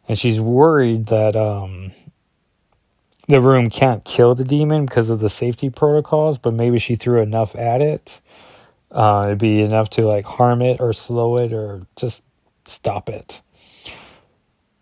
And 0.08 0.18
she's 0.18 0.40
worried 0.40 1.08
that 1.08 1.36
um, 1.36 1.92
the 3.28 3.42
room 3.42 3.70
can't 3.70 4.04
kill 4.06 4.36
the 4.36 4.44
demon 4.44 4.86
because 4.86 5.10
of 5.10 5.20
the 5.20 5.30
safety 5.30 5.70
protocols, 5.70 6.38
but 6.38 6.54
maybe 6.54 6.80
she 6.80 6.96
threw 6.96 7.22
enough 7.22 7.56
at 7.56 7.82
it. 7.82 8.22
Uh, 8.92 9.24
it'd 9.26 9.38
be 9.40 9.62
enough 9.62 9.90
to 9.92 10.04
like 10.04 10.26
harm 10.26 10.62
it 10.62 10.80
or 10.80 10.94
slow 10.94 11.38
it 11.38 11.52
or 11.52 11.86
just 11.96 12.22
stop 12.66 13.10
it. 13.10 13.42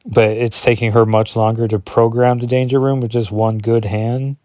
But 0.06 0.32
it's 0.32 0.62
taking 0.62 0.92
her 0.92 1.06
much 1.06 1.36
longer 1.36 1.68
to 1.68 1.80
program 1.80 2.40
the 2.40 2.48
danger 2.48 2.80
room 2.80 3.00
with 3.00 3.12
just 3.12 3.32
one 3.32 3.60
good 3.60 3.86
hand. 3.86 4.38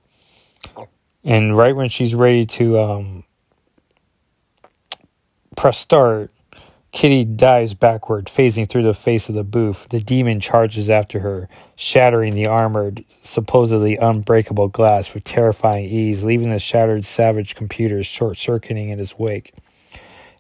And 1.25 1.57
right 1.57 1.75
when 1.75 1.89
she's 1.89 2.15
ready 2.15 2.47
to 2.47 2.79
um, 2.79 3.25
press 5.57 5.79
start, 5.79 6.31
Kitty 6.90 7.24
dives 7.24 7.74
backward, 7.74 8.27
phasing 8.27 8.68
through 8.68 8.83
the 8.83 8.94
face 8.94 9.29
of 9.29 9.35
the 9.35 9.44
booth. 9.44 9.87
The 9.90 10.01
demon 10.01 10.40
charges 10.40 10.88
after 10.88 11.20
her, 11.20 11.48
shattering 11.77 12.35
the 12.35 12.46
armored, 12.46 13.05
supposedly 13.22 13.96
unbreakable 13.96 14.68
glass 14.68 15.12
with 15.12 15.24
terrifying 15.24 15.85
ease, 15.85 16.24
leaving 16.24 16.51
the 16.51 16.59
shattered 16.59 17.05
savage 17.05 17.55
computers 17.55 18.07
short 18.07 18.38
circuiting 18.38 18.88
in 18.88 19.01
its 19.01 19.18
wake. 19.18 19.53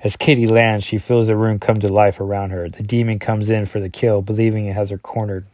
As 0.00 0.16
Kitty 0.16 0.46
lands, 0.46 0.84
she 0.84 0.98
feels 0.98 1.26
the 1.26 1.36
room 1.36 1.58
come 1.58 1.76
to 1.76 1.88
life 1.88 2.18
around 2.20 2.50
her. 2.50 2.68
The 2.68 2.82
demon 2.82 3.18
comes 3.18 3.50
in 3.50 3.66
for 3.66 3.80
the 3.80 3.90
kill, 3.90 4.22
believing 4.22 4.66
it 4.66 4.74
has 4.74 4.90
her 4.90 4.98
cornered. 4.98 5.46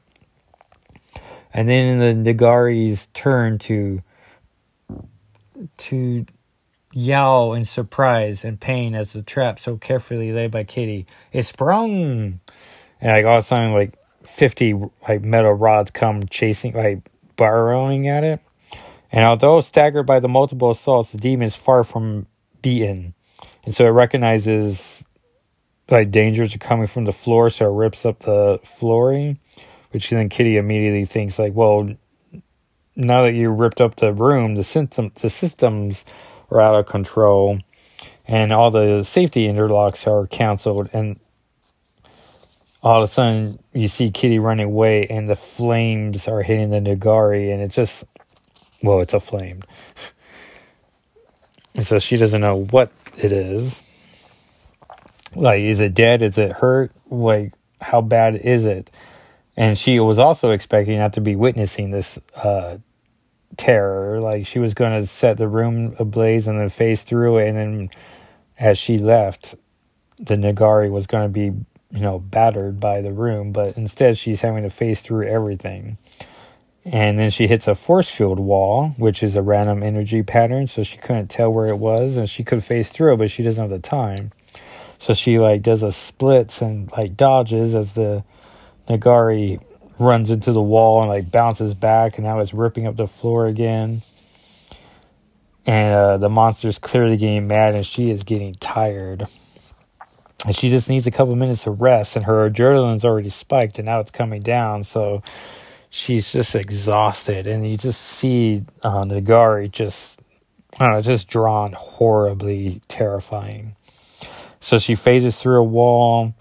And 1.53 1.69
then 1.69 2.01
in 2.01 2.25
the 2.25 2.35
N'Garai's 2.35 3.09
turn 3.15 3.59
to 3.61 4.03
to 5.79 6.27
yell 6.95 7.53
in 7.53 7.65
surprise 7.65 8.45
and 8.45 8.61
pain 8.61 8.95
as 8.95 9.13
the 9.13 9.23
trap 9.23 9.59
so 9.59 9.77
carefully 9.77 10.33
laid 10.33 10.51
by 10.51 10.65
Kitty 10.65 11.07
is 11.33 11.49
sprung. 11.49 12.41
And 13.01 13.13
like 13.13 13.27
all 13.27 13.39
of 13.39 13.45
a 13.45 13.47
sudden, 13.47 13.73
like 13.73 13.95
50 14.25 14.91
like 15.09 15.23
metal 15.23 15.53
rods 15.53 15.91
come 15.91 16.27
chasing, 16.27 16.73
like 16.75 17.01
burrowing 17.37 18.09
at 18.09 18.25
it. 18.25 18.41
And 19.13 19.25
although 19.25 19.61
staggered 19.61 20.07
by 20.07 20.21
the 20.21 20.29
multiple 20.29 20.71
assaults, 20.71 21.11
the 21.11 21.19
demon 21.19 21.47
is 21.47 21.57
far 21.57 21.85
from 21.85 22.27
beaten. 22.63 23.15
And 23.65 23.75
so 23.75 23.87
it 23.87 23.91
recognizes 23.91 25.05
like 25.91 26.11
dangers 26.11 26.55
are 26.55 26.59
coming 26.59 26.87
from 26.87 27.05
the 27.05 27.13
floor, 27.13 27.51
so 27.51 27.67
it 27.67 27.77
rips 27.77 28.07
up 28.07 28.21
the 28.21 28.61
flooring, 28.65 29.39
which 29.91 30.11
then 30.11 30.29
Kitty 30.29 30.57
immediately 30.57 31.05
thinks 31.05 31.39
like, 31.39 31.55
well, 31.55 31.91
now 32.97 33.23
that 33.23 33.35
you 33.35 33.51
ripped 33.51 33.81
up 33.81 33.97
the 33.97 34.13
room, 34.13 34.55
the 34.55 34.65
system 34.65 35.13
the 35.17 35.31
systems 35.31 36.05
are 36.55 36.61
out 36.61 36.75
of 36.79 36.87
control, 36.87 37.59
and 38.27 38.53
all 38.53 38.71
the 38.71 39.03
safety 39.03 39.47
interlocks 39.47 40.07
are 40.07 40.27
canceled, 40.27 40.89
and 40.93 41.19
all 42.83 43.03
of 43.03 43.11
a 43.11 43.13
sudden 43.13 43.59
you 43.73 43.89
see 43.89 44.11
Kitty 44.11 44.39
running 44.39 44.67
away, 44.67 45.07
and 45.07 45.29
the 45.29 45.37
flames 45.37 46.29
are 46.29 46.43
hitting 46.43 46.71
the 46.71 46.81
N'Garai, 46.81 47.53
and 47.53 47.63
it 47.63 47.69
just, 47.69 48.05
well, 48.83 49.01
it's 49.01 49.15
a 49.15 49.21
flame, 49.21 49.63
so 51.83 51.99
she 51.99 52.17
doesn't 52.17 52.41
know 52.41 52.65
what 52.65 52.93
it 53.17 53.33
is. 53.33 53.83
Like, 55.35 55.63
is 55.63 55.81
it 55.81 55.95
dead? 55.95 56.23
Is 56.23 56.39
it 56.39 56.53
hurt? 56.53 56.93
Like, 57.11 57.53
how 57.81 58.01
bad 58.01 58.37
is 58.37 58.65
it? 58.65 58.91
And 59.57 59.79
she 59.79 60.01
was 60.01 60.19
also 60.19 60.51
expecting 60.51 60.99
not 60.99 61.13
to 61.15 61.21
be 61.21 61.37
witnessing 61.37 61.91
this 61.91 62.19
uh, 62.37 62.79
terror. 63.57 64.21
Like 64.21 64.47
she 64.47 64.59
was 64.59 64.75
going 64.75 65.01
to 65.01 65.07
set 65.07 65.37
the 65.39 65.49
room 65.49 65.95
ablaze 65.99 66.47
and 66.47 66.59
then 66.59 66.69
face 66.69 67.03
through 67.03 67.39
it. 67.39 67.49
And 67.49 67.57
then 67.57 67.91
as 68.59 68.79
she 68.79 68.99
left, 68.99 69.55
the 70.19 70.37
N'Garai 70.37 70.91
was 70.91 71.07
going 71.07 71.25
to 71.25 71.29
be, 71.29 71.53
you 71.91 72.01
know, 72.01 72.19
battered 72.19 72.81
by 72.81 73.01
the 73.01 73.13
room. 73.13 73.53
But 73.53 73.77
instead, 73.77 74.19
she's 74.19 74.41
having 74.41 74.63
to 74.63 74.71
face 74.71 75.03
through 75.03 75.27
everything. 75.29 75.99
And 76.85 77.19
then 77.19 77.31
she 77.31 77.47
hits 77.47 77.67
a 77.67 77.75
force 77.75 78.11
field 78.11 78.39
wall, 78.39 78.91
which 78.99 79.23
is 79.23 79.35
a 79.35 79.43
random 79.43 79.83
energy 79.83 80.23
pattern. 80.23 80.67
So 80.67 80.83
she 80.83 80.99
couldn't 80.99 81.29
tell 81.29 81.53
where 81.53 81.67
it 81.67 81.79
was. 81.79 82.17
And 82.17 82.29
she 82.29 82.45
could 82.45 82.63
face 82.63 82.91
through 82.91 83.15
it, 83.15 83.17
but 83.17 83.31
she 83.31 83.43
doesn't 83.43 83.63
have 83.63 83.71
the 83.71 83.79
time. 83.79 84.33
So 84.99 85.15
she 85.15 85.39
like 85.39 85.63
does 85.63 85.83
a 85.83 85.93
splits 85.93 86.63
and 86.63 86.91
like 86.93 87.17
dodges 87.17 87.75
as 87.75 87.93
the 87.95 88.25
N'Garai 88.89 89.61
runs 89.99 90.31
into 90.31 90.53
the 90.53 90.63
wall 90.63 91.01
and 91.01 91.09
like 91.09 91.31
bounces 91.31 91.75
back, 91.75 92.17
and 92.17 92.27
now 92.27 92.41
it's 92.41 92.55
ripping 92.55 92.87
up 92.87 92.97
the 92.97 93.07
floor 93.07 93.47
again. 93.47 94.03
And 95.67 95.95
uh, 95.95 96.19
the 96.19 96.29
monster's 96.29 96.79
clearly 96.79 97.17
getting 97.17 97.47
mad, 97.47 97.75
and 97.75 97.87
she 97.87 98.11
is 98.11 98.25
getting 98.25 98.55
tired. 98.55 99.27
And 100.47 100.55
she 100.55 100.69
just 100.69 100.91
needs 100.91 101.07
a 101.07 101.11
couple 101.11 101.35
minutes 101.37 101.67
of 101.67 101.81
rest, 101.81 102.17
and 102.17 102.25
her 102.27 102.51
adrenaline's 102.51 103.05
already 103.05 103.31
spiked, 103.31 103.79
and 103.79 103.87
now 103.87 104.01
it's 104.01 104.11
coming 104.11 104.43
down. 104.43 104.85
So 104.85 105.23
she's 105.89 106.33
just 106.33 106.55
exhausted, 106.55 107.47
and 107.47 107.69
you 107.69 107.79
just 107.79 108.01
see 108.01 108.65
uh, 108.83 109.05
N'Garai 109.05 109.71
just, 109.71 110.21
I 110.79 110.85
don't 110.85 110.95
know, 110.95 111.03
just 111.03 111.29
drawn 111.29 111.73
horribly 111.73 112.83
terrifying. 112.89 113.75
So 114.61 114.79
she 114.79 114.95
phases 114.95 115.39
through 115.39 115.61
a 115.61 115.65
wall. 115.65 116.35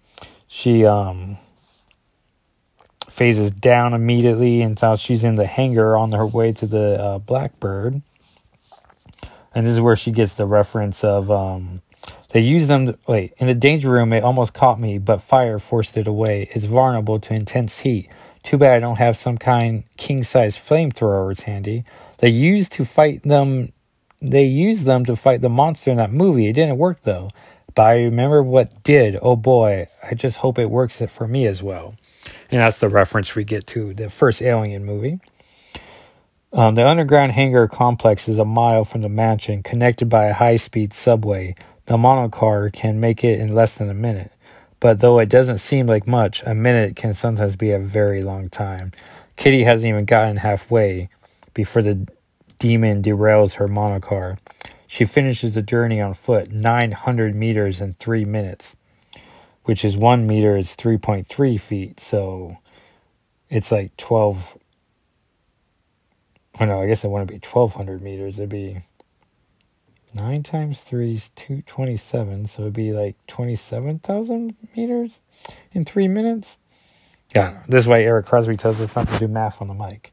She 0.47 0.85
um 0.85 1.37
phases 3.13 3.51
down 3.51 3.93
immediately 3.93 4.63
until 4.63 4.95
she's 4.95 5.23
in 5.23 5.35
the 5.35 5.45
hangar 5.45 5.95
on 5.95 6.11
her 6.11 6.25
way 6.25 6.51
to 6.51 6.65
the 6.65 6.99
uh, 6.99 7.19
Blackbird. 7.19 8.01
And 9.53 9.67
this 9.67 9.73
is 9.73 9.79
where 9.79 9.95
she 9.95 10.09
gets 10.09 10.33
the 10.33 10.47
reference 10.47 11.03
of 11.03 11.29
um, 11.29 11.83
they 12.29 12.39
use 12.39 12.67
them. 12.67 12.87
To, 12.87 12.97
wait, 13.07 13.33
in 13.37 13.45
the 13.45 13.53
danger 13.53 13.91
room, 13.91 14.13
it 14.13 14.23
almost 14.23 14.55
caught 14.55 14.79
me, 14.79 14.97
but 14.97 15.21
fire 15.21 15.59
forced 15.59 15.95
it 15.95 16.07
away. 16.07 16.49
It's 16.55 16.65
vulnerable 16.65 17.19
to 17.19 17.33
intense 17.35 17.81
heat. 17.81 18.09
Too 18.41 18.57
bad 18.57 18.77
I 18.77 18.79
don't 18.79 18.97
have 18.97 19.15
some 19.15 19.37
kind 19.37 19.83
king 19.95 20.23
size 20.23 20.57
flamethrowers 20.57 21.41
handy. 21.41 21.83
They 22.17 22.29
used 22.29 22.71
to 22.73 22.83
fight 22.83 23.21
them. 23.21 23.73
They 24.21 24.45
used 24.45 24.85
them 24.85 25.05
to 25.05 25.15
fight 25.15 25.41
the 25.41 25.49
monster 25.49 25.91
in 25.91 25.97
that 25.97 26.11
movie. 26.11 26.47
It 26.47 26.53
didn't 26.53 26.79
work 26.79 27.03
though. 27.03 27.29
But 27.75 27.83
I 27.83 28.03
remember 28.03 28.41
what 28.41 28.83
did. 28.83 29.19
Oh 29.21 29.35
boy, 29.35 29.85
I 30.03 30.15
just 30.15 30.37
hope 30.37 30.57
it 30.57 30.71
works 30.71 30.99
it 30.99 31.11
for 31.11 31.27
me 31.27 31.45
as 31.45 31.61
well. 31.61 31.93
And 32.51 32.59
that's 32.59 32.77
the 32.77 32.89
reference 32.89 33.35
we 33.35 33.43
get 33.43 33.67
to 33.67 33.93
the 33.93 34.09
first 34.09 34.41
Alien 34.41 34.85
movie. 34.85 35.19
Um, 36.51 36.75
the 36.75 36.87
underground 36.87 37.31
hangar 37.31 37.67
complex 37.67 38.27
is 38.27 38.37
a 38.37 38.45
mile 38.45 38.85
from 38.85 39.01
the 39.01 39.09
mansion, 39.09 39.63
connected 39.63 40.07
by 40.07 40.25
a 40.25 40.33
high 40.33 40.57
speed 40.57 40.93
subway. 40.93 41.55
The 41.87 41.97
monocar 41.97 42.69
can 42.69 42.99
make 42.99 43.23
it 43.23 43.39
in 43.39 43.51
less 43.51 43.73
than 43.75 43.89
a 43.89 43.95
minute. 43.95 44.31
But 44.79 44.99
though 44.99 45.17
it 45.19 45.29
doesn't 45.29 45.57
seem 45.57 45.87
like 45.87 46.05
much, 46.07 46.43
a 46.43 46.53
minute 46.53 46.95
can 46.95 47.13
sometimes 47.13 47.55
be 47.55 47.71
a 47.71 47.79
very 47.79 48.21
long 48.21 48.49
time. 48.49 48.91
Kitty 49.35 49.63
hasn't 49.63 49.89
even 49.89 50.05
gotten 50.05 50.37
halfway 50.37 51.09
before 51.53 51.81
the 51.81 52.07
demon 52.59 53.01
derails 53.01 53.55
her 53.55 53.67
monocar. 53.67 54.37
She 54.85 55.05
finishes 55.05 55.55
the 55.55 55.63
journey 55.63 55.99
on 55.99 56.13
foot, 56.13 56.51
900 56.51 57.33
meters 57.33 57.81
in 57.81 57.93
three 57.93 58.25
minutes 58.25 58.75
which 59.65 59.85
is 59.85 59.97
one 59.97 60.27
meter 60.27 60.57
is 60.57 60.75
3.3 60.75 61.59
feet. 61.59 61.99
So 61.99 62.57
it's 63.49 63.71
like 63.71 63.95
12. 63.97 64.57
Oh 66.59 66.65
no, 66.65 66.81
I 66.81 66.87
guess 66.87 67.03
it 67.03 67.09
wouldn't 67.09 67.29
be 67.29 67.35
1200 67.35 68.01
meters. 68.01 68.37
It'd 68.37 68.49
be 68.49 68.81
9 70.13 70.43
times 70.43 70.81
3 70.81 71.15
is 71.15 71.29
227. 71.35 72.47
So 72.47 72.63
it'd 72.63 72.73
be 72.73 72.93
like 72.93 73.15
27,000 73.27 74.55
meters 74.75 75.21
in 75.71 75.85
three 75.85 76.07
minutes. 76.07 76.57
Yeah, 77.35 77.63
this 77.67 77.87
way 77.87 78.05
Eric 78.05 78.27
Crosby 78.27 78.57
tells 78.57 78.79
us 78.79 78.95
not 78.95 79.07
to 79.09 79.19
do 79.19 79.27
math 79.27 79.61
on 79.61 79.67
the 79.67 79.73
mic. 79.73 80.11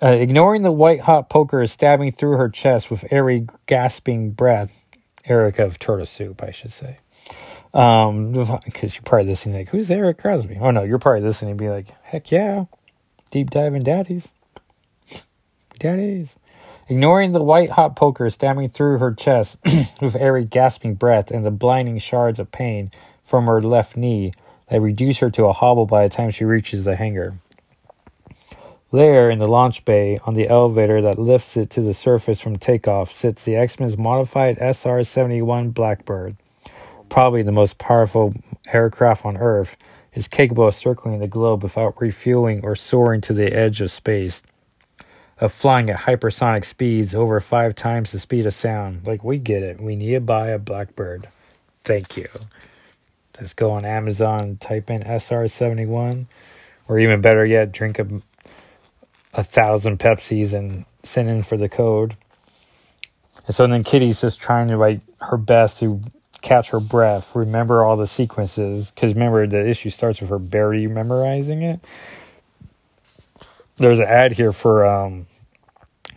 Uh, 0.00 0.08
ignoring 0.08 0.62
the 0.62 0.72
white 0.72 1.00
hot 1.00 1.28
poker 1.28 1.62
is 1.62 1.72
stabbing 1.72 2.12
through 2.12 2.36
her 2.36 2.48
chest 2.48 2.90
with 2.90 3.04
every 3.12 3.46
gasping 3.66 4.30
breath. 4.30 4.84
Eric 5.26 5.58
of 5.60 5.78
Turtle 5.78 6.06
Soup, 6.06 6.42
I 6.42 6.50
should 6.50 6.72
say. 6.72 6.98
Um, 7.74 8.32
because 8.64 8.94
you're 8.94 9.02
probably 9.02 9.28
listening 9.28 9.56
like, 9.56 9.68
who's 9.70 9.90
Eric 9.90 10.18
Crosby? 10.18 10.58
Oh 10.60 10.70
no, 10.70 10.82
you're 10.82 10.98
probably 10.98 11.22
listening 11.22 11.52
and 11.52 11.60
be 11.60 11.70
like, 11.70 11.88
heck 12.02 12.30
yeah, 12.30 12.66
deep 13.30 13.50
diving 13.50 13.82
daddies, 13.82 14.28
daddies. 15.78 16.36
Ignoring 16.88 17.32
the 17.32 17.42
white 17.42 17.70
hot 17.70 17.96
poker 17.96 18.28
stabbing 18.28 18.68
through 18.68 18.98
her 18.98 19.14
chest 19.14 19.56
with 20.02 20.16
every 20.16 20.44
gasping 20.44 20.94
breath 20.94 21.30
and 21.30 21.46
the 21.46 21.50
blinding 21.50 21.98
shards 21.98 22.38
of 22.38 22.50
pain 22.50 22.90
from 23.22 23.46
her 23.46 23.62
left 23.62 23.96
knee 23.96 24.32
that 24.68 24.80
reduce 24.80 25.18
her 25.18 25.30
to 25.30 25.44
a 25.44 25.52
hobble 25.52 25.86
by 25.86 26.06
the 26.06 26.14
time 26.14 26.30
she 26.30 26.44
reaches 26.44 26.84
the 26.84 26.96
hangar. 26.96 27.38
There, 28.90 29.30
in 29.30 29.38
the 29.38 29.48
launch 29.48 29.86
bay, 29.86 30.18
on 30.26 30.34
the 30.34 30.48
elevator 30.48 31.00
that 31.00 31.18
lifts 31.18 31.56
it 31.56 31.70
to 31.70 31.80
the 31.80 31.94
surface 31.94 32.40
from 32.40 32.58
takeoff, 32.58 33.10
sits 33.10 33.42
the 33.42 33.56
X-Men's 33.56 33.96
modified 33.96 34.58
SR-71 34.58 35.72
Blackbird 35.72 36.36
probably 37.12 37.42
the 37.42 37.52
most 37.52 37.76
powerful 37.76 38.32
aircraft 38.72 39.26
on 39.26 39.36
Earth, 39.36 39.76
is 40.14 40.28
capable 40.28 40.66
of 40.66 40.74
circling 40.74 41.18
the 41.18 41.28
globe 41.28 41.62
without 41.62 42.00
refueling 42.00 42.64
or 42.64 42.74
soaring 42.74 43.20
to 43.20 43.34
the 43.34 43.52
edge 43.54 43.82
of 43.82 43.90
space, 43.90 44.42
of 45.38 45.52
flying 45.52 45.90
at 45.90 46.00
hypersonic 46.00 46.64
speeds 46.64 47.14
over 47.14 47.38
five 47.38 47.74
times 47.74 48.12
the 48.12 48.18
speed 48.18 48.46
of 48.46 48.54
sound. 48.54 49.06
Like, 49.06 49.22
we 49.22 49.36
get 49.36 49.62
it. 49.62 49.78
We 49.78 49.94
need 49.94 50.12
to 50.12 50.20
buy 50.20 50.48
a 50.48 50.58
Blackbird. 50.58 51.28
Thank 51.84 52.16
you. 52.16 52.28
Let's 53.38 53.52
go 53.52 53.72
on 53.72 53.84
Amazon, 53.84 54.56
type 54.58 54.88
in 54.88 55.02
SR71, 55.02 56.24
or 56.88 56.98
even 56.98 57.20
better 57.20 57.44
yet, 57.44 57.72
drink 57.72 57.98
a, 57.98 58.06
a 59.34 59.44
thousand 59.44 59.98
Pepsis 59.98 60.54
and 60.54 60.86
send 61.02 61.28
in 61.28 61.42
for 61.42 61.58
the 61.58 61.68
code. 61.68 62.16
And 63.46 63.54
so 63.54 63.66
then 63.66 63.84
Kitty's 63.84 64.22
just 64.22 64.40
trying 64.40 64.68
to 64.68 64.78
write 64.78 65.02
her 65.20 65.36
best 65.36 65.78
to 65.80 66.00
catch 66.42 66.70
her 66.70 66.80
breath, 66.80 67.34
remember 67.34 67.84
all 67.84 67.96
the 67.96 68.06
sequences. 68.06 68.90
Because 68.90 69.14
remember, 69.14 69.46
the 69.46 69.66
issue 69.66 69.90
starts 69.90 70.20
with 70.20 70.28
her 70.30 70.38
barely 70.38 70.86
memorizing 70.86 71.62
it. 71.62 71.80
There's 73.78 74.00
an 74.00 74.06
ad 74.06 74.32
here 74.32 74.52
for 74.52 74.84
um, 74.84 75.26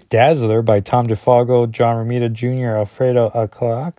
Dazzler 0.10 0.62
by 0.62 0.82
Tom 0.82 1.08
DeFalco, 1.08 1.72
John 1.72 2.06
Romita 2.06 2.32
Jr., 2.32 2.78
Alfredo 2.78 3.32
Alcala. 3.34 3.94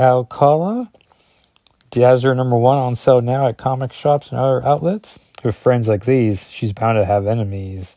Alcala. 0.00 0.90
Dazzler 1.90 2.34
number 2.34 2.56
one 2.56 2.78
on 2.78 2.96
sale 2.96 3.20
now 3.20 3.46
at 3.46 3.58
comic 3.58 3.92
shops 3.92 4.30
and 4.30 4.40
other 4.40 4.64
outlets. 4.64 5.18
With 5.44 5.54
friends 5.54 5.88
like 5.88 6.04
these, 6.04 6.48
she's 6.48 6.72
bound 6.72 6.96
to 6.96 7.04
have 7.04 7.26
enemies. 7.26 7.96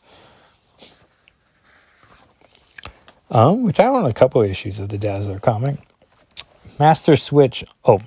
Um, 3.31 3.63
which 3.63 3.79
I 3.79 3.85
own 3.85 4.05
a 4.05 4.13
couple 4.13 4.41
issues 4.41 4.79
of 4.79 4.89
the 4.89 4.97
Dazzler 4.97 5.39
comic 5.39 5.84
master 6.79 7.15
switch. 7.15 7.63
Oh, 7.83 8.01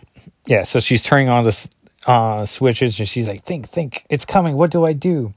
yeah. 0.46 0.64
So 0.64 0.80
she's 0.80 1.02
turning 1.02 1.28
on 1.28 1.44
the 1.44 1.68
uh, 2.06 2.46
switches 2.46 2.98
and 2.98 3.08
she's 3.08 3.28
like, 3.28 3.44
think, 3.44 3.68
think, 3.68 4.06
it's 4.08 4.24
coming. 4.24 4.56
What 4.56 4.70
do 4.70 4.84
I 4.84 4.92
do? 4.92 5.34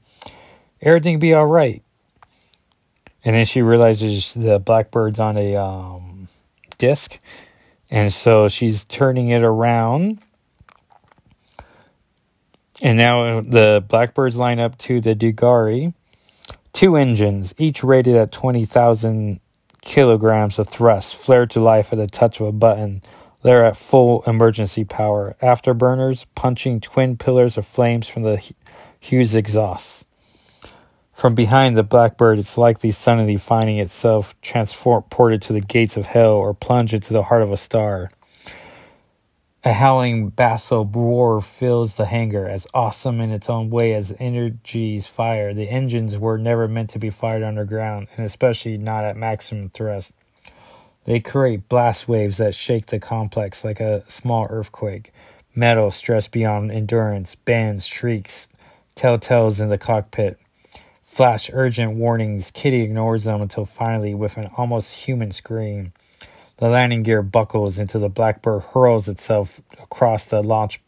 Everything 0.80 1.18
be 1.18 1.34
all 1.34 1.46
right. 1.46 1.82
And 3.24 3.36
then 3.36 3.44
she 3.44 3.62
realizes 3.62 4.34
the 4.34 4.58
blackbird's 4.58 5.20
on 5.20 5.36
a 5.36 5.54
um, 5.56 6.28
disc. 6.78 7.18
And 7.90 8.12
so 8.12 8.48
she's 8.48 8.84
turning 8.84 9.28
it 9.28 9.42
around. 9.42 10.18
And 12.80 12.98
now 12.98 13.40
the 13.42 13.84
blackbirds 13.86 14.36
line 14.36 14.58
up 14.58 14.76
to 14.78 15.00
the 15.00 15.14
Dugari. 15.14 15.94
Two 16.72 16.96
engines, 16.96 17.54
each 17.58 17.84
rated 17.84 18.16
at 18.16 18.32
20,000 18.32 19.40
kilograms 19.82 20.58
of 20.58 20.68
thrust, 20.68 21.14
flare 21.14 21.46
to 21.46 21.60
life 21.60 21.92
at 21.92 21.98
the 21.98 22.06
touch 22.06 22.40
of 22.40 22.46
a 22.46 22.52
button. 22.52 23.02
They're 23.42 23.64
at 23.64 23.76
full 23.76 24.22
emergency 24.26 24.84
power. 24.84 25.34
Afterburners 25.42 26.26
punching 26.36 26.80
twin 26.80 27.16
pillars 27.16 27.58
of 27.58 27.66
flames 27.66 28.08
from 28.08 28.22
the 28.22 28.40
Hughes 29.00 29.34
exhausts. 29.34 30.04
From 31.12 31.34
behind 31.34 31.76
the 31.76 31.82
blackbird, 31.82 32.38
it's 32.38 32.56
likely 32.56 32.92
suddenly 32.92 33.36
finding 33.36 33.78
itself 33.78 34.34
transported 34.42 35.42
to 35.42 35.52
the 35.52 35.60
gates 35.60 35.96
of 35.96 36.06
hell 36.06 36.34
or 36.34 36.54
plunged 36.54 36.94
into 36.94 37.12
the 37.12 37.24
heart 37.24 37.42
of 37.42 37.52
a 37.52 37.56
star. 37.56 38.10
A 39.64 39.72
howling 39.72 40.30
basso 40.30 40.84
roar 40.84 41.40
fills 41.40 41.94
the 41.94 42.06
hangar, 42.06 42.48
as 42.48 42.66
awesome 42.74 43.20
in 43.20 43.30
its 43.30 43.48
own 43.48 43.70
way 43.70 43.94
as 43.94 44.14
energy's 44.18 45.06
fire. 45.06 45.54
The 45.54 45.68
engines 45.70 46.18
were 46.18 46.38
never 46.38 46.66
meant 46.66 46.90
to 46.90 46.98
be 46.98 47.10
fired 47.10 47.44
underground, 47.44 48.08
and 48.16 48.26
especially 48.26 48.76
not 48.76 49.04
at 49.04 49.16
maximum 49.16 49.70
thrust. 49.70 50.12
They 51.04 51.20
create 51.20 51.68
blast 51.68 52.06
waves 52.06 52.36
that 52.36 52.54
shake 52.54 52.86
the 52.86 53.00
complex 53.00 53.64
like 53.64 53.80
a 53.80 54.04
small 54.10 54.46
earthquake. 54.50 55.12
Metal 55.54 55.90
stressed 55.90 56.30
beyond 56.30 56.70
endurance, 56.70 57.34
bends, 57.34 57.86
shrieks, 57.86 58.48
telltales 58.94 59.60
in 59.60 59.68
the 59.68 59.78
cockpit. 59.78 60.38
Flash 61.02 61.50
urgent 61.52 61.92
warnings. 61.92 62.50
Kitty 62.50 62.82
ignores 62.82 63.24
them 63.24 63.42
until 63.42 63.66
finally, 63.66 64.14
with 64.14 64.36
an 64.36 64.48
almost 64.56 64.94
human 64.94 65.30
scream, 65.30 65.92
the 66.56 66.68
landing 66.68 67.02
gear 67.02 67.22
buckles 67.22 67.78
into 67.78 67.98
the 67.98 68.08
Blackbird 68.08 68.62
hurls 68.62 69.08
itself 69.08 69.60
across 69.82 70.24
the 70.24 70.42
launch 70.42 70.80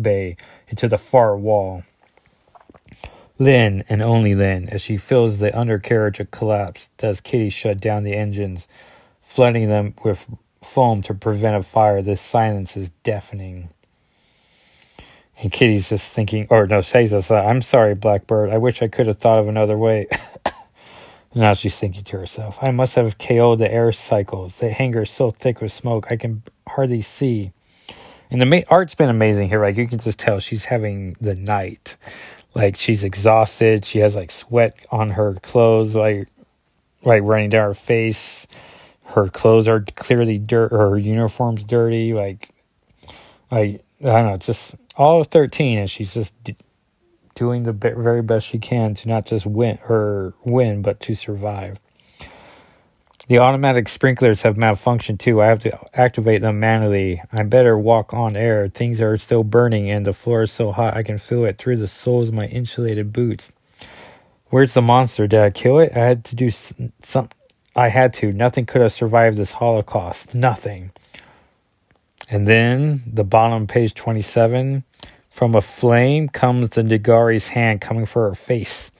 bay 0.00 0.36
into 0.68 0.86
the 0.88 0.98
far 0.98 1.36
wall. 1.36 1.82
Then, 3.38 3.82
and 3.88 4.02
only 4.02 4.34
then, 4.34 4.68
as 4.68 4.82
she 4.82 4.98
feels 4.98 5.38
the 5.38 5.58
undercarriage 5.58 6.20
collapse, 6.30 6.88
does 6.96 7.20
Kitty 7.20 7.50
shut 7.50 7.80
down 7.80 8.04
the 8.04 8.14
engines, 8.14 8.68
flooding 9.36 9.68
them 9.68 9.94
with 10.02 10.26
foam 10.64 11.02
to 11.02 11.12
prevent 11.12 11.56
a 11.56 11.62
fire. 11.62 12.00
This 12.00 12.22
silence 12.22 12.74
is 12.74 12.90
deafening. 13.04 13.68
And 15.38 15.52
Kitty's 15.52 15.90
just 15.90 16.10
thinking, 16.10 16.46
or 16.48 16.66
no, 16.66 16.80
says 16.80 17.10
this, 17.10 17.30
uh, 17.30 17.42
I'm 17.42 17.60
sorry, 17.60 17.94
Blackbird. 17.94 18.48
I 18.48 18.56
wish 18.56 18.80
I 18.80 18.88
could 18.88 19.06
have 19.06 19.18
thought 19.18 19.38
of 19.38 19.46
another 19.46 19.76
way. 19.76 20.08
Now 21.34 21.52
she's 21.52 21.76
thinking 21.76 22.02
to 22.04 22.18
herself, 22.18 22.56
I 22.62 22.70
must 22.70 22.94
have 22.94 23.18
KO'd 23.18 23.58
the 23.58 23.70
air 23.70 23.92
cycles. 23.92 24.56
The 24.56 24.70
hangar 24.70 25.02
is 25.02 25.10
so 25.10 25.30
thick 25.30 25.60
with 25.60 25.70
smoke, 25.70 26.06
I 26.08 26.16
can 26.16 26.42
hardly 26.66 27.02
see. 27.02 27.52
And 28.30 28.40
the 28.40 28.46
ma- 28.46 28.62
art's 28.70 28.94
been 28.94 29.10
amazing 29.10 29.50
here. 29.50 29.60
Like, 29.60 29.76
you 29.76 29.86
can 29.86 29.98
just 29.98 30.18
tell 30.18 30.40
she's 30.40 30.64
having 30.64 31.14
the 31.20 31.34
night. 31.34 31.96
Like, 32.54 32.76
she's 32.76 33.04
exhausted. 33.04 33.84
She 33.84 33.98
has, 33.98 34.14
like, 34.14 34.30
sweat 34.30 34.78
on 34.90 35.10
her 35.10 35.34
clothes, 35.42 35.94
like, 35.94 36.28
like 37.04 37.20
running 37.22 37.50
down 37.50 37.68
her 37.68 37.74
face. 37.74 38.46
Her 39.08 39.28
clothes 39.28 39.68
are 39.68 39.80
clearly 39.80 40.38
dirt. 40.38 40.72
Her 40.72 40.98
uniform's 40.98 41.64
dirty. 41.64 42.12
Like, 42.12 42.50
I, 43.50 43.80
I 44.00 44.04
don't 44.04 44.26
know, 44.26 44.34
it's 44.34 44.46
just 44.46 44.76
all 44.96 45.24
13, 45.24 45.78
and 45.78 45.90
she's 45.90 46.14
just 46.14 46.34
doing 47.34 47.64
the 47.64 47.72
very 47.72 48.22
best 48.22 48.46
she 48.46 48.58
can 48.58 48.94
to 48.94 49.08
not 49.08 49.26
just 49.26 49.46
win 49.46 49.78
or 49.88 50.34
win, 50.44 50.82
but 50.82 51.00
to 51.00 51.14
survive. 51.14 51.78
The 53.28 53.38
automatic 53.38 53.88
sprinklers 53.88 54.42
have 54.42 54.54
malfunctioned 54.54 55.18
too. 55.18 55.42
I 55.42 55.46
have 55.46 55.58
to 55.60 55.76
activate 55.94 56.42
them 56.42 56.60
manually. 56.60 57.20
I 57.32 57.42
better 57.42 57.76
walk 57.76 58.14
on 58.14 58.36
air. 58.36 58.68
Things 58.68 59.00
are 59.00 59.16
still 59.18 59.42
burning 59.42 59.90
and 59.90 60.06
the 60.06 60.12
floor 60.12 60.42
is 60.42 60.52
so 60.52 60.70
hot 60.70 60.96
I 60.96 61.02
can 61.02 61.18
feel 61.18 61.44
it 61.44 61.58
through 61.58 61.78
the 61.78 61.88
soles 61.88 62.28
of 62.28 62.34
my 62.34 62.46
insulated 62.46 63.12
boots. 63.12 63.50
Where's 64.50 64.74
the 64.74 64.82
monster? 64.82 65.26
Did 65.26 65.40
I 65.40 65.50
kill 65.50 65.80
it? 65.80 65.90
I 65.96 66.00
had 66.00 66.24
to 66.26 66.36
do 66.36 66.50
some. 66.50 67.28
I 67.76 67.88
had 67.88 68.14
to. 68.14 68.32
Nothing 68.32 68.64
could 68.64 68.80
have 68.80 68.92
survived 68.92 69.36
this 69.36 69.52
Holocaust. 69.52 70.34
Nothing. 70.34 70.92
And 72.30 72.48
then 72.48 73.02
the 73.06 73.22
bottom 73.22 73.66
page 73.66 73.94
27 73.94 74.82
from 75.30 75.54
a 75.54 75.60
flame 75.60 76.28
comes 76.30 76.70
the 76.70 76.82
N'Garai's 76.82 77.48
hand 77.48 77.82
coming 77.82 78.06
for 78.06 78.28
her 78.28 78.34
face. 78.34 78.90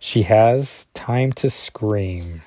She 0.00 0.22
has 0.22 0.86
time 0.92 1.32
to 1.34 1.48
scream. 1.48 2.42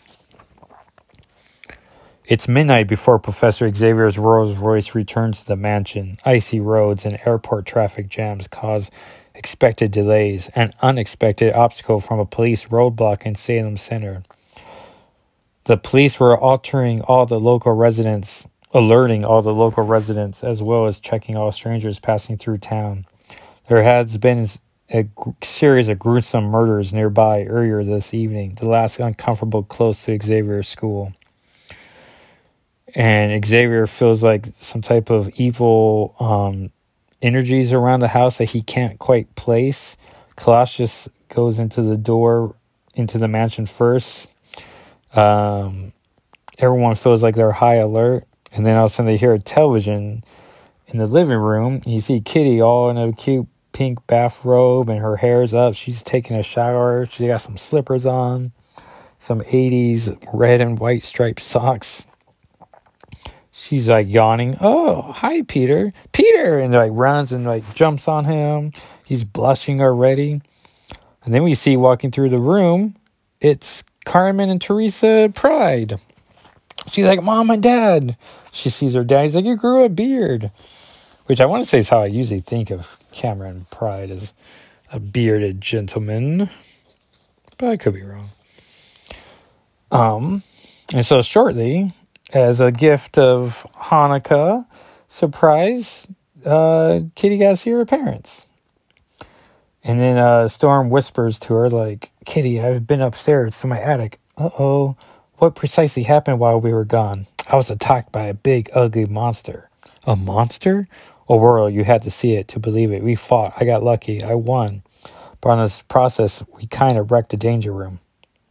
It's 2.25 2.49
midnight 2.49 2.89
before 2.89 3.19
Professor 3.19 3.73
Xavier's 3.73 4.17
Rolls 4.17 4.57
Royce 4.57 4.93
returns 4.93 5.39
to 5.39 5.47
the 5.47 5.55
mansion. 5.55 6.17
Icy 6.25 6.59
roads 6.59 7.05
and 7.05 7.17
airport 7.25 7.65
traffic 7.65 8.09
jams 8.09 8.49
cause 8.49 8.91
expected 9.33 9.91
delays. 9.91 10.49
An 10.49 10.71
unexpected 10.81 11.53
obstacle 11.53 12.01
from 12.01 12.19
a 12.19 12.25
police 12.25 12.65
roadblock 12.65 13.21
in 13.23 13.35
Salem 13.35 13.77
Center. 13.77 14.23
The 15.67 15.75
police 15.75 16.17
were 16.17 16.39
altering 16.39 17.01
all 17.01 17.25
the 17.25 17.41
local 17.41 17.73
residents, 17.73 18.47
alerting 18.73 19.25
all 19.25 19.41
the 19.41 19.53
local 19.53 19.83
residents, 19.83 20.41
as 20.41 20.61
well 20.61 20.85
as 20.85 20.97
checking 20.97 21.35
all 21.35 21.51
strangers 21.51 21.99
passing 21.99 22.37
through 22.37 22.59
town. 22.59 23.05
There 23.67 23.83
has 23.83 24.17
been 24.17 24.47
a 24.93 25.09
series 25.43 25.89
of 25.89 25.99
gruesome 25.99 26.45
murders 26.45 26.93
nearby 26.93 27.43
earlier 27.43 27.83
this 27.83 28.13
evening, 28.13 28.55
the 28.55 28.69
last 28.69 28.97
uncomfortable 28.97 29.61
close 29.61 30.05
to 30.05 30.17
Xavier's 30.17 30.69
school. 30.69 31.11
And 32.95 33.45
Xavier 33.45 33.87
feels 33.87 34.23
like 34.23 34.47
some 34.55 34.81
type 34.81 35.09
of 35.09 35.27
evil 35.37 36.15
um, 36.21 36.71
energies 37.21 37.73
around 37.73 37.99
the 37.99 38.07
house 38.07 38.37
that 38.37 38.45
he 38.45 38.61
can't 38.61 38.99
quite 38.99 39.35
place. 39.35 39.97
Colossus 40.37 41.09
goes 41.27 41.59
into 41.59 41.81
the 41.81 41.97
door 41.97 42.55
into 42.95 43.17
the 43.17 43.27
mansion 43.27 43.65
first. 43.65 44.29
Um, 45.15 45.93
everyone 46.59 46.95
feels 46.95 47.23
like 47.23 47.35
they're 47.35 47.51
high 47.51 47.75
alert, 47.75 48.25
and 48.51 48.65
then 48.65 48.77
all 48.77 48.85
of 48.85 48.91
a 48.91 48.93
sudden 48.95 49.07
they 49.07 49.17
hear 49.17 49.33
a 49.33 49.39
television 49.39 50.23
in 50.87 50.97
the 50.97 51.07
living 51.07 51.37
room. 51.37 51.81
You 51.85 52.01
see 52.01 52.19
Kitty 52.21 52.61
all 52.61 52.89
in 52.89 52.97
a 52.97 53.13
cute 53.13 53.47
pink 53.73 54.05
bathrobe 54.07 54.89
and 54.89 54.99
her 54.99 55.17
hair's 55.17 55.53
up. 55.53 55.75
She's 55.75 56.01
taking 56.01 56.35
a 56.35 56.43
shower. 56.43 57.05
She 57.05 57.27
got 57.27 57.41
some 57.41 57.57
slippers 57.57 58.05
on, 58.05 58.51
some 59.19 59.41
80s 59.41 60.17
red 60.33 60.61
and 60.61 60.79
white 60.79 61.03
striped 61.03 61.41
socks. 61.41 62.05
She's 63.51 63.87
like 63.89 64.07
yawning. 64.07 64.57
Oh, 64.61 65.01
hi, 65.01 65.41
Peter. 65.41 65.91
Peter! 66.11 66.59
And 66.59 66.73
like 66.73 66.91
runs 66.93 67.31
and 67.31 67.45
like 67.45 67.75
jumps 67.75 68.07
on 68.07 68.25
him. 68.25 68.71
He's 69.03 69.23
blushing 69.23 69.81
already. 69.81 70.41
And 71.23 71.33
then 71.33 71.43
we 71.43 71.53
see 71.53 71.75
walking 71.75 72.11
through 72.11 72.29
the 72.29 72.39
room, 72.39 72.95
it's 73.41 73.83
Carmen 74.07 74.49
and 74.49 74.61
Teresa 74.61 75.29
Pryde. 75.35 75.99
She's 76.87 77.05
like, 77.05 77.21
Mom 77.21 77.49
and 77.49 77.61
Dad. 77.61 78.15
She 78.53 78.69
sees 78.69 78.93
her 78.93 79.03
dad. 79.03 79.23
He's 79.23 79.35
like, 79.35 79.43
You 79.43 79.57
grew 79.57 79.83
a 79.83 79.89
beard. 79.89 80.49
Which 81.25 81.41
I 81.41 81.45
want 81.45 81.63
to 81.63 81.69
say 81.69 81.79
is 81.79 81.89
how 81.89 81.99
I 81.99 82.05
usually 82.05 82.39
think 82.39 82.71
of 82.71 82.97
Cameron 83.11 83.67
Pryde 83.69 84.09
as 84.09 84.33
a 84.93 84.99
bearded 85.01 85.59
gentleman, 85.59 86.49
but 87.57 87.67
I 87.67 87.75
could 87.75 87.93
be 87.93 88.03
wrong. 88.03 88.29
Um, 89.91 90.43
and 90.93 91.05
so 91.05 91.21
shortly, 91.21 91.91
as 92.33 92.61
a 92.61 92.71
gift 92.71 93.17
of 93.17 93.67
Hanukkah 93.75 94.65
surprise, 95.09 96.07
uh, 96.45 97.01
Kitty 97.15 97.37
got 97.37 97.51
to 97.51 97.57
see 97.57 97.71
her 97.71 97.85
parents. 97.85 98.46
And 99.87 100.01
then 100.01 100.17
uh, 100.17 100.49
Storm 100.49 100.89
whispers 100.89 101.39
to 101.39 101.53
her, 101.53 101.69
like, 101.69 102.11
Kitty, 102.25 102.59
I've 102.59 102.85
been 102.85 102.99
upstairs 102.99 103.57
to 103.59 103.67
my 103.67 103.79
attic. 103.79 104.19
Uh 104.37 104.49
oh. 104.59 104.97
What 105.37 105.55
precisely 105.55 106.03
happened 106.03 106.39
while 106.39 106.59
we 106.59 106.73
were 106.73 106.83
gone? 106.83 107.25
I 107.49 107.55
was 107.55 107.69
attacked 107.69 108.11
by 108.11 108.23
a 108.23 108.33
big, 108.33 108.69
ugly 108.73 109.05
monster. 109.05 109.69
A 110.05 110.17
monster? 110.17 110.89
Oh, 111.29 111.39
Ororo, 111.39 111.71
you 111.71 111.85
had 111.85 112.01
to 112.01 112.11
see 112.11 112.33
it 112.33 112.49
to 112.49 112.59
believe 112.59 112.91
it. 112.91 113.01
We 113.01 113.15
fought. 113.15 113.53
I 113.61 113.63
got 113.63 113.81
lucky. 113.81 114.21
I 114.21 114.33
won. 114.33 114.83
But 115.39 115.51
on 115.51 115.63
this 115.63 115.81
process, 115.83 116.43
we 116.53 116.65
kind 116.65 116.97
of 116.97 117.09
wrecked 117.09 117.29
the 117.29 117.37
danger 117.37 117.71
room. 117.71 118.01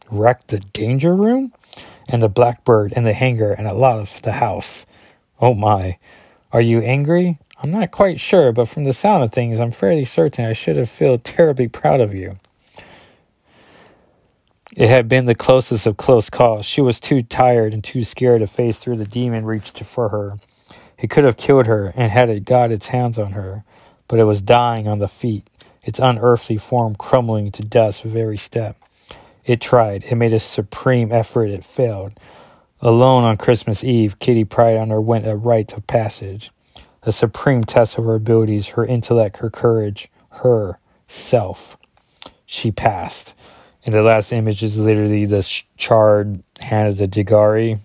Wrecked 0.09 0.47
the 0.47 0.59
danger 0.59 1.15
room? 1.15 1.53
And 2.09 2.23
the 2.23 2.29
blackbird 2.29 2.93
and 2.95 3.05
the 3.05 3.13
hangar 3.13 3.51
and 3.51 3.67
a 3.67 3.73
lot 3.73 3.99
of 3.99 4.23
the 4.23 4.31
house. 4.31 4.87
Oh 5.39 5.53
my. 5.53 5.99
Are 6.51 6.61
you 6.61 6.81
angry? 6.81 7.37
I'm 7.61 7.71
not 7.71 7.91
quite 7.91 8.19
sure, 8.19 8.51
but 8.51 8.67
from 8.67 8.83
the 8.83 8.93
sound 8.93 9.23
of 9.23 9.31
things, 9.31 9.59
I'm 9.59 9.71
fairly 9.71 10.05
certain 10.05 10.45
I 10.45 10.53
should 10.53 10.75
have 10.75 10.89
felt 10.89 11.23
terribly 11.23 11.67
proud 11.67 12.01
of 12.01 12.13
you. 12.13 12.37
It 14.75 14.89
had 14.89 15.09
been 15.09 15.25
the 15.25 15.33
closest 15.33 15.87
of 15.87 15.97
close 15.97 16.29
calls. 16.29 16.65
She 16.65 16.81
was 16.81 16.99
too 16.99 17.23
tired 17.23 17.73
and 17.73 17.83
too 17.83 18.03
scared 18.03 18.41
to 18.41 18.47
face 18.47 18.77
through 18.77 18.97
the 18.97 19.05
demon 19.05 19.45
reached 19.45 19.83
for 19.83 20.09
her. 20.09 20.37
It 20.99 21.09
could 21.09 21.23
have 21.23 21.37
killed 21.37 21.65
her 21.65 21.93
and 21.95 22.11
had 22.11 22.29
it 22.29 22.45
got 22.45 22.71
its 22.71 22.89
hands 22.89 23.17
on 23.17 23.31
her, 23.31 23.63
but 24.07 24.19
it 24.19 24.25
was 24.25 24.41
dying 24.41 24.87
on 24.87 24.99
the 24.99 25.07
feet, 25.07 25.49
its 25.83 25.99
unearthly 25.99 26.57
form 26.57 26.95
crumbling 26.95 27.51
to 27.53 27.63
dust 27.63 28.03
with 28.03 28.15
every 28.15 28.37
step. 28.37 28.77
It 29.45 29.61
tried. 29.61 30.03
It 30.03 30.15
made 30.15 30.33
a 30.33 30.39
supreme 30.39 31.11
effort. 31.11 31.49
It 31.49 31.65
failed. 31.65 32.19
Alone 32.81 33.23
on 33.23 33.37
Christmas 33.37 33.83
Eve, 33.83 34.19
Kitty 34.19 34.43
Pryde 34.43 34.77
underwent 34.77 35.25
a 35.25 35.35
rite 35.35 35.73
of 35.73 35.87
passage, 35.87 36.51
a 37.07 37.11
supreme 37.13 37.63
test 37.63 37.97
of 37.97 38.03
her 38.03 38.15
abilities, 38.15 38.67
her 38.69 38.85
intellect, 38.85 39.37
her 39.37 39.49
courage, 39.49 40.09
her 40.29 40.77
self. 41.07 41.77
She 42.45 42.69
passed. 42.69 43.33
And 43.85 43.93
the 43.93 44.03
last 44.03 44.33
image 44.33 44.61
is 44.61 44.77
literally 44.77 45.25
the 45.25 45.41
charred 45.77 46.43
hand 46.59 46.89
of 46.89 46.97
the 46.97 47.07
N'Garai 47.07 47.79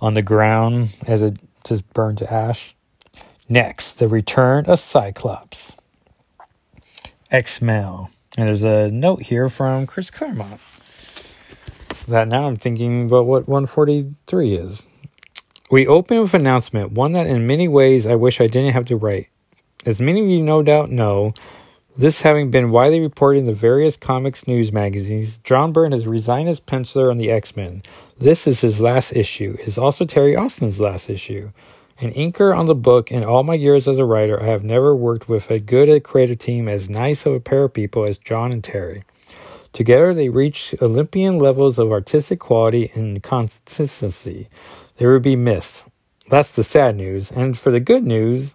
on 0.00 0.14
the 0.14 0.22
ground 0.22 0.96
as 1.06 1.20
it 1.20 1.36
just 1.62 1.86
burned 1.92 2.18
to 2.18 2.32
ash. 2.32 2.74
Next, 3.48 3.98
the 3.98 4.08
return 4.08 4.64
of 4.64 4.80
Cyclops. 4.80 5.76
X-Mail. 7.30 8.10
And 8.38 8.48
there's 8.48 8.62
a 8.62 8.90
note 8.90 9.22
here 9.22 9.50
from 9.50 9.86
Chris 9.86 10.10
Claremont 10.10 10.60
that 12.08 12.26
now 12.26 12.46
I'm 12.46 12.56
thinking 12.56 13.06
about 13.06 13.26
what 13.26 13.46
143 13.46 14.54
is. 14.54 14.84
We 15.70 15.86
open 15.86 16.20
with 16.20 16.34
an 16.34 16.40
announcement, 16.40 16.90
one 16.90 17.12
that 17.12 17.28
in 17.28 17.46
many 17.46 17.68
ways 17.68 18.04
I 18.04 18.16
wish 18.16 18.40
I 18.40 18.48
didn't 18.48 18.72
have 18.72 18.86
to 18.86 18.96
write. 18.96 19.28
As 19.86 20.00
many 20.00 20.20
of 20.20 20.26
you 20.26 20.42
no 20.42 20.64
doubt 20.64 20.90
know, 20.90 21.32
this 21.96 22.22
having 22.22 22.50
been 22.50 22.72
widely 22.72 22.98
reported 22.98 23.38
in 23.38 23.46
the 23.46 23.52
various 23.52 23.96
comics 23.96 24.48
news 24.48 24.72
magazines, 24.72 25.38
John 25.44 25.72
Byrne 25.72 25.92
has 25.92 26.08
resigned 26.08 26.48
as 26.48 26.58
penciler 26.58 27.08
on 27.08 27.18
the 27.18 27.30
X 27.30 27.54
Men. 27.54 27.84
This 28.18 28.48
is 28.48 28.62
his 28.62 28.80
last 28.80 29.14
issue. 29.14 29.56
It 29.60 29.68
is 29.68 29.78
also 29.78 30.04
Terry 30.04 30.34
Austin's 30.34 30.80
last 30.80 31.08
issue. 31.08 31.52
An 32.00 32.10
inker 32.14 32.56
on 32.56 32.66
the 32.66 32.74
book, 32.74 33.12
in 33.12 33.22
all 33.22 33.44
my 33.44 33.54
years 33.54 33.86
as 33.86 33.98
a 33.98 34.04
writer, 34.04 34.42
I 34.42 34.46
have 34.46 34.64
never 34.64 34.96
worked 34.96 35.28
with 35.28 35.52
a 35.52 35.60
good 35.60 35.88
a 35.88 36.00
creative 36.00 36.40
team 36.40 36.66
as 36.66 36.90
nice 36.90 37.26
of 37.26 37.34
a 37.34 37.38
pair 37.38 37.62
of 37.62 37.74
people 37.74 38.04
as 38.04 38.18
John 38.18 38.50
and 38.52 38.64
Terry. 38.64 39.04
Together, 39.72 40.12
they 40.12 40.30
reached 40.30 40.82
Olympian 40.82 41.38
levels 41.38 41.78
of 41.78 41.92
artistic 41.92 42.40
quality 42.40 42.90
and 42.94 43.22
consistency. 43.22 44.48
They 45.00 45.06
would 45.06 45.22
be 45.22 45.34
missed. 45.34 45.84
That's 46.28 46.50
the 46.50 46.62
sad 46.62 46.94
news. 46.94 47.30
And 47.30 47.56
for 47.56 47.70
the 47.70 47.80
good 47.80 48.04
news, 48.04 48.54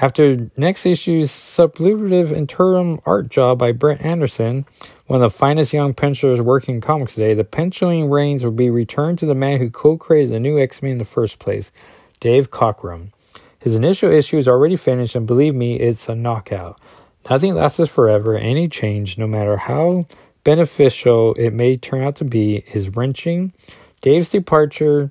after 0.00 0.50
next 0.56 0.86
issue's 0.86 1.30
superlative 1.30 2.32
interim 2.32 3.00
art 3.04 3.28
job 3.28 3.58
by 3.58 3.72
Brent 3.72 4.02
Anderson, 4.02 4.64
one 5.08 5.22
of 5.22 5.30
the 5.30 5.36
finest 5.36 5.74
young 5.74 5.92
pencilers 5.92 6.40
working 6.40 6.76
in 6.76 6.80
comics 6.80 7.16
today, 7.16 7.34
the 7.34 7.44
penciling 7.44 8.08
reins 8.08 8.42
will 8.42 8.50
be 8.50 8.70
returned 8.70 9.18
to 9.18 9.26
the 9.26 9.34
man 9.34 9.58
who 9.58 9.68
co-created 9.68 10.30
the 10.30 10.40
new 10.40 10.58
X-Men 10.58 10.92
in 10.92 10.98
the 10.98 11.04
first 11.04 11.38
place, 11.38 11.70
Dave 12.18 12.50
Cockrum. 12.50 13.12
His 13.58 13.74
initial 13.74 14.10
issue 14.10 14.38
is 14.38 14.48
already 14.48 14.76
finished, 14.76 15.14
and 15.14 15.26
believe 15.26 15.54
me, 15.54 15.78
it's 15.78 16.08
a 16.08 16.14
knockout. 16.14 16.80
Nothing 17.28 17.56
lasts 17.56 17.90
forever. 17.90 18.38
Any 18.38 18.68
change, 18.68 19.18
no 19.18 19.26
matter 19.26 19.58
how 19.58 20.06
beneficial 20.44 21.34
it 21.34 21.50
may 21.50 21.76
turn 21.76 22.02
out 22.02 22.16
to 22.16 22.24
be, 22.24 22.64
is 22.72 22.96
wrenching. 22.96 23.52
Dave's 24.00 24.30
departure 24.30 25.10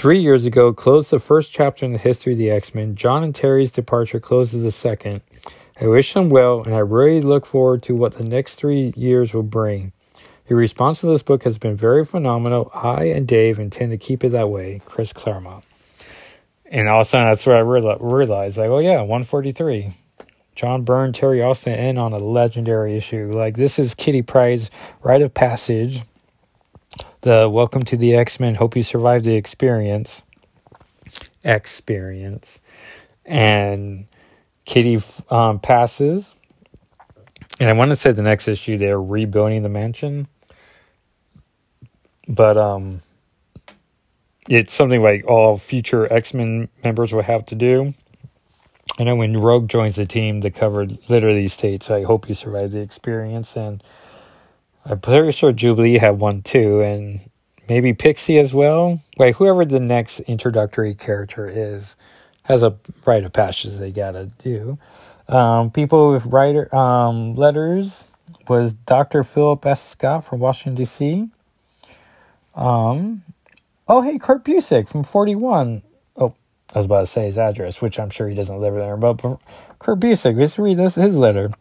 three 0.00 0.18
years 0.18 0.46
ago 0.46 0.72
closed 0.72 1.10
the 1.10 1.18
first 1.18 1.52
chapter 1.52 1.84
in 1.84 1.92
the 1.92 1.98
history 1.98 2.32
of 2.32 2.38
the 2.38 2.50
X 2.50 2.74
Men. 2.74 2.96
John 2.96 3.22
and 3.22 3.34
Terry's 3.34 3.70
departure 3.70 4.18
closes 4.18 4.62
the 4.62 4.72
second. 4.72 5.20
I 5.78 5.88
wish 5.88 6.14
them 6.14 6.30
well, 6.30 6.62
and 6.62 6.74
I 6.74 6.78
really 6.78 7.20
look 7.20 7.44
forward 7.44 7.82
to 7.82 7.94
what 7.94 8.14
the 8.14 8.24
next 8.24 8.54
three 8.54 8.94
years 8.96 9.34
will 9.34 9.42
bring. 9.42 9.92
Your 10.48 10.58
response 10.58 11.00
to 11.00 11.06
this 11.06 11.22
book 11.22 11.42
has 11.42 11.58
been 11.58 11.76
very 11.76 12.02
phenomenal. 12.06 12.70
I 12.72 13.04
and 13.08 13.28
Dave 13.28 13.58
intend 13.58 13.90
to 13.90 13.98
keep 13.98 14.24
it 14.24 14.30
that 14.30 14.48
way. 14.48 14.80
Chris 14.86 15.12
Claremont. 15.12 15.64
And 16.64 16.88
all 16.88 17.02
of 17.02 17.06
a 17.06 17.10
sudden, 17.10 17.28
that's 17.28 17.44
where 17.44 17.56
I 17.56 17.60
realized, 17.60 18.56
like, 18.56 18.70
oh 18.70 18.78
yeah, 18.78 19.02
143. 19.02 19.92
John 20.54 20.82
Byrne, 20.82 21.12
Terry 21.12 21.42
Austin 21.42 21.78
in 21.78 21.98
on 21.98 22.14
a 22.14 22.18
legendary 22.18 22.96
issue. 22.96 23.30
Like 23.34 23.54
this 23.54 23.78
is 23.78 23.94
Kitty 23.94 24.22
Pryde's 24.22 24.70
rite 25.02 25.20
of 25.20 25.34
passage. 25.34 26.04
The 27.22 27.50
Welcome 27.50 27.82
to 27.82 27.98
the 27.98 28.16
X 28.16 28.40
Men. 28.40 28.54
Hope 28.54 28.74
you 28.74 28.82
survive 28.82 29.24
the 29.24 29.34
experience. 29.34 30.22
Experience, 31.44 32.60
and 33.26 34.06
Kitty 34.64 35.02
um, 35.28 35.60
passes. 35.60 36.34
And 37.58 37.68
I 37.68 37.74
want 37.74 37.90
to 37.90 37.96
say 37.96 38.12
the 38.12 38.22
next 38.22 38.48
issue 38.48 38.78
they're 38.78 39.00
rebuilding 39.00 39.62
the 39.62 39.68
mansion, 39.68 40.28
but 42.26 42.56
um, 42.56 43.02
it's 44.48 44.72
something 44.72 45.02
like 45.02 45.26
all 45.26 45.58
future 45.58 46.10
X 46.10 46.32
Men 46.32 46.70
members 46.82 47.12
will 47.12 47.22
have 47.22 47.44
to 47.46 47.54
do. 47.54 47.92
I 48.98 49.04
know 49.04 49.16
when 49.16 49.36
Rogue 49.36 49.68
joins 49.68 49.96
the 49.96 50.06
team, 50.06 50.40
the 50.40 50.50
cover 50.50 50.86
literally 51.08 51.48
states, 51.48 51.90
I 51.90 52.02
hope 52.02 52.30
you 52.30 52.34
survive 52.34 52.70
the 52.70 52.80
experience. 52.80 53.56
And 53.56 53.82
I'm 54.90 54.98
pretty 54.98 55.30
sure 55.30 55.52
Jubilee 55.52 55.98
had 55.98 56.18
one 56.18 56.42
too, 56.42 56.80
and 56.80 57.20
maybe 57.68 57.94
Pixie 57.94 58.38
as 58.40 58.52
well. 58.52 59.00
Wait, 59.16 59.36
whoever 59.36 59.64
the 59.64 59.78
next 59.78 60.18
introductory 60.20 60.96
character 60.96 61.46
is 61.48 61.96
has 62.42 62.64
a 62.64 62.76
rite 63.06 63.22
of 63.22 63.32
passage 63.32 63.74
they 63.74 63.92
gotta 63.92 64.32
do. 64.42 64.78
Um, 65.28 65.70
people 65.70 66.10
with 66.10 66.26
writer 66.26 66.74
um, 66.74 67.36
letters 67.36 68.08
was 68.48 68.72
Dr. 68.74 69.22
Philip 69.22 69.64
S. 69.64 69.80
Scott 69.90 70.24
from 70.24 70.40
Washington, 70.40 70.74
D.C. 70.74 71.28
Um, 72.56 73.22
oh, 73.86 74.02
hey, 74.02 74.18
Kurt 74.18 74.44
Busiek 74.44 74.88
from 74.88 75.04
41 75.04 75.82
Oh, 76.16 76.34
I 76.74 76.78
was 76.78 76.86
about 76.86 77.00
to 77.02 77.06
say 77.06 77.26
his 77.26 77.38
address, 77.38 77.80
which 77.80 78.00
I'm 78.00 78.10
sure 78.10 78.28
he 78.28 78.34
doesn't 78.34 78.58
live 78.58 78.74
there. 78.74 78.96
But 78.96 79.38
Kurt 79.78 80.00
Busiek, 80.00 80.36
let's 80.36 80.58
read 80.58 80.78
this 80.78 80.96
his 80.96 81.14
letter. 81.14 81.52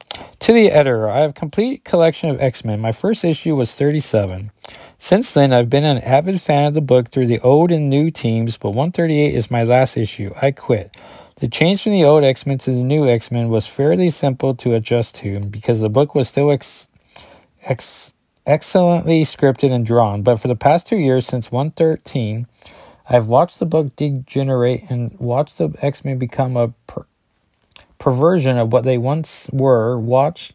To 0.42 0.54
the 0.54 0.72
editor, 0.72 1.10
I 1.10 1.20
have 1.20 1.36
complete 1.36 1.84
collection 1.84 2.30
of 2.30 2.42
X-Men. 2.42 2.80
My 2.80 2.92
first 2.92 3.24
issue 3.24 3.56
was 3.56 3.74
37. 3.74 4.52
Since 4.98 5.32
then, 5.32 5.54
I've 5.54 5.70
been 5.70 5.86
an 5.86 6.00
avid 6.00 6.42
fan 6.42 6.66
of 6.66 6.74
the 6.74 6.82
book 6.82 7.10
through 7.10 7.28
the 7.28 7.40
old 7.40 7.72
and 7.72 7.90
new 7.90 8.10
teams, 8.12 8.58
but 8.58 8.72
138 8.72 9.34
is 9.34 9.52
my 9.52 9.64
last 9.64 9.98
issue. 9.98 10.34
I 10.42 10.52
quit. 10.52 10.96
The 11.40 11.48
change 11.48 11.84
from 11.84 11.94
the 11.94 12.04
old 12.04 12.24
X-Men 12.24 12.58
to 12.60 12.72
the 12.72 12.84
new 12.84 13.08
X-Men 13.08 13.50
was 13.50 13.66
fairly 13.66 14.10
simple 14.10 14.56
to 14.56 14.74
adjust 14.76 15.16
to 15.16 15.40
because 15.40 15.80
the 15.80 15.90
book 15.90 16.16
was 16.16 16.28
still 16.28 16.52
ex- 16.52 16.90
ex- 17.64 18.14
excellently 18.46 19.24
scripted 19.24 19.72
and 19.72 19.86
drawn. 19.86 20.22
But 20.22 20.38
for 20.38 20.50
the 20.50 20.56
past 20.56 20.88
two 20.88 20.98
years, 20.98 21.28
since 21.28 21.52
113, 21.52 22.48
I've 23.10 23.28
watched 23.28 23.60
the 23.60 23.66
book 23.66 23.96
degenerate 23.96 24.84
and 24.90 25.18
watched 25.20 25.58
the 25.58 25.70
X 25.82 26.06
Men 26.06 26.18
become 26.18 26.58
a 26.58 26.70
per- 26.88 27.06
perversion 28.00 28.58
of 28.58 28.74
what 28.74 28.84
they 28.84 28.98
once 28.98 29.48
were. 29.52 30.00
Watched 30.00 30.54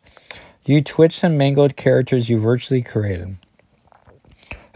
you 0.65 0.81
twitched 0.83 1.23
and 1.23 1.39
mangled 1.39 1.77
characters 1.77 2.29
you 2.29 2.41
virtually 2.41 2.83
created. 2.83 3.37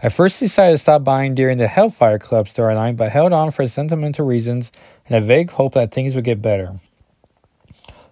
I 0.01 0.09
first 0.09 0.39
decided 0.39 0.73
to 0.73 0.77
stop 0.77 1.03
buying 1.03 1.35
during 1.35 1.57
the 1.57 1.67
Hellfire 1.67 2.19
Club 2.19 2.45
storyline, 2.45 2.95
but 2.95 3.11
held 3.11 3.33
on 3.33 3.51
for 3.51 3.67
sentimental 3.67 4.25
reasons 4.25 4.71
and 5.07 5.17
a 5.17 5.25
vague 5.25 5.51
hope 5.51 5.73
that 5.73 5.91
things 5.91 6.15
would 6.15 6.23
get 6.23 6.41
better. 6.41 6.79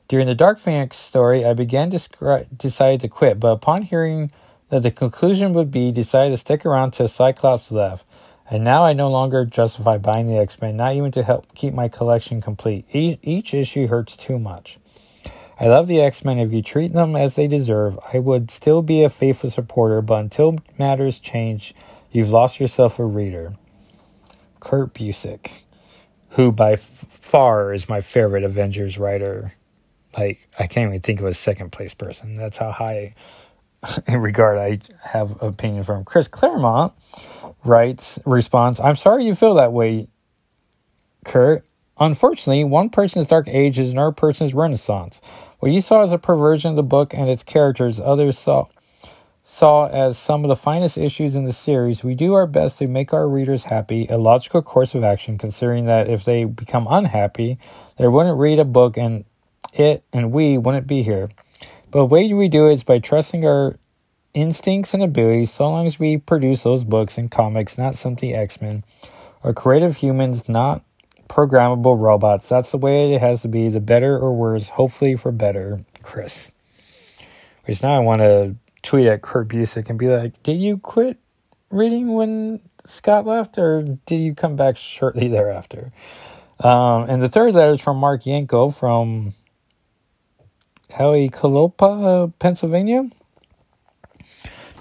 During 0.07 0.27
the 0.27 0.35
Dark 0.35 0.59
Phoenix 0.59 0.97
story, 0.97 1.45
I 1.45 1.53
began 1.53 1.91
to 1.91 1.97
scri- 1.97 2.47
decide 2.57 3.01
to 3.01 3.07
quit, 3.07 3.39
but 3.39 3.51
upon 3.51 3.83
hearing 3.83 4.31
that 4.69 4.83
the 4.83 4.91
conclusion 4.91 5.53
would 5.53 5.69
be, 5.69 5.91
decided 5.91 6.31
to 6.31 6.37
stick 6.37 6.65
around 6.65 6.91
till 6.91 7.07
Cyclops 7.07 7.71
left. 7.71 8.05
And 8.49 8.63
now 8.63 8.85
I 8.85 8.93
no 8.93 9.09
longer 9.09 9.45
justify 9.45 9.97
buying 9.97 10.27
the 10.27 10.37
X 10.37 10.61
Men, 10.61 10.77
not 10.77 10.93
even 10.93 11.11
to 11.13 11.23
help 11.23 11.53
keep 11.53 11.73
my 11.73 11.89
collection 11.89 12.41
complete. 12.41 12.85
Each, 12.91 13.19
each 13.21 13.53
issue 13.53 13.87
hurts 13.87 14.15
too 14.15 14.39
much. 14.39 14.79
I 15.59 15.67
love 15.67 15.87
the 15.87 16.01
X 16.01 16.23
Men. 16.23 16.39
If 16.39 16.53
you 16.53 16.61
treat 16.61 16.93
them 16.93 17.15
as 17.15 17.35
they 17.35 17.47
deserve, 17.47 17.99
I 18.13 18.19
would 18.19 18.49
still 18.49 18.81
be 18.81 19.03
a 19.03 19.09
faithful 19.09 19.49
supporter, 19.49 20.01
but 20.01 20.19
until 20.19 20.57
matters 20.77 21.19
change, 21.19 21.73
you've 22.11 22.29
lost 22.29 22.59
yourself 22.59 22.99
a 22.99 23.05
reader. 23.05 23.55
Kurt 24.59 24.93
Busiek, 24.93 25.49
who 26.29 26.51
by 26.51 26.73
f- 26.73 27.05
far 27.09 27.73
is 27.73 27.89
my 27.89 28.01
favorite 28.01 28.43
Avengers 28.43 28.97
writer. 28.97 29.53
Like, 30.17 30.47
I 30.57 30.67
can't 30.67 30.89
even 30.89 31.01
think 31.01 31.19
of 31.19 31.25
a 31.25 31.33
second 31.33 31.71
place 31.71 31.93
person. 31.93 32.35
That's 32.35 32.57
how 32.57 32.71
high 32.71 33.13
in 34.07 34.19
regard 34.19 34.57
I 34.57 34.79
have 35.09 35.41
opinion 35.41 35.83
from 35.83 36.05
Chris 36.05 36.27
Claremont 36.27 36.93
writes 37.67 38.19
response, 38.25 38.79
I'm 38.79 38.95
sorry 38.95 39.25
you 39.25 39.35
feel 39.35 39.55
that 39.55 39.73
way, 39.73 40.07
Kurt. 41.25 41.65
Unfortunately, 41.99 42.63
one 42.63 42.89
person's 42.89 43.25
dark 43.25 43.47
age 43.47 43.79
is 43.79 43.91
another 43.91 44.11
person's 44.11 44.53
renaissance. 44.53 45.19
What 45.59 45.71
you 45.71 45.81
saw 45.81 46.03
as 46.03 46.11
a 46.11 46.19
perversion 46.19 46.69
of 46.69 46.75
the 46.75 46.83
book 46.83 47.13
and 47.13 47.29
its 47.29 47.43
characters, 47.43 47.99
others 47.99 48.37
saw 48.37 48.67
saw 49.49 49.87
as 49.87 50.17
some 50.17 50.43
of 50.43 50.49
the 50.49 50.57
finest 50.57 50.97
issues 50.97 51.33
in 51.33 51.45
the 51.45 51.53
series. 51.53 52.03
We 52.03 52.15
do 52.15 52.33
our 52.33 52.45
best 52.45 52.79
to 52.79 52.87
make 52.87 53.13
our 53.13 53.29
readers 53.29 53.63
happy, 53.63 54.05
a 54.09 54.17
logical 54.17 54.61
course 54.61 54.93
of 54.93 55.05
action, 55.05 55.37
considering 55.37 55.85
that 55.85 56.09
if 56.09 56.25
they 56.25 56.43
become 56.43 56.85
unhappy, 56.89 57.57
they 57.97 58.09
wouldn't 58.09 58.37
read 58.37 58.59
a 58.59 58.65
book 58.65 58.97
and 58.97 59.23
it 59.73 60.03
and 60.11 60.33
we 60.33 60.57
wouldn't 60.57 60.85
be 60.85 61.01
here. 61.01 61.29
But 61.91 61.99
the 61.99 62.05
way 62.05 62.33
we 62.33 62.49
do 62.49 62.67
it 62.67 62.73
is 62.73 62.83
by 62.83 62.99
trusting 62.99 63.45
our 63.45 63.79
instincts 64.33 64.93
and 64.93 65.03
abilities 65.03 65.51
so 65.51 65.69
long 65.69 65.87
as 65.87 65.99
we 65.99 66.17
produce 66.17 66.63
those 66.63 66.83
books 66.83 67.17
and 67.17 67.31
comics, 67.31 67.77
not 67.77 67.95
something 67.95 68.33
X 68.33 68.61
Men, 68.61 68.83
are 69.43 69.53
creative 69.53 69.97
humans, 69.97 70.47
not 70.47 70.83
programmable 71.27 71.99
robots. 71.99 72.49
That's 72.49 72.71
the 72.71 72.77
way 72.77 73.13
it 73.13 73.21
has 73.21 73.41
to 73.41 73.47
be, 73.47 73.69
the 73.69 73.79
better 73.79 74.17
or 74.17 74.33
worse, 74.33 74.69
hopefully 74.69 75.15
for 75.15 75.31
better, 75.31 75.83
Chris. 76.03 76.51
Which 77.65 77.83
now 77.83 77.95
I 77.95 77.99
want 77.99 78.21
to 78.21 78.55
tweet 78.81 79.07
at 79.07 79.21
Kurt 79.21 79.49
Busiek 79.49 79.89
and 79.89 79.99
be 79.99 80.07
like, 80.07 80.41
"Did 80.43 80.59
you 80.59 80.77
quit 80.77 81.17
reading 81.69 82.13
when 82.13 82.61
Scott 82.85 83.25
left, 83.25 83.57
or 83.57 83.83
did 84.05 84.17
you 84.17 84.33
come 84.33 84.55
back 84.55 84.77
shortly 84.77 85.27
thereafter?" 85.29 85.91
Um, 86.59 87.03
and 87.09 87.21
the 87.21 87.29
third 87.29 87.53
letter 87.53 87.73
is 87.73 87.81
from 87.81 87.97
Mark 87.97 88.25
Yanko 88.25 88.71
from 88.71 89.33
Aliquippa, 90.91 92.33
Pennsylvania. 92.39 93.09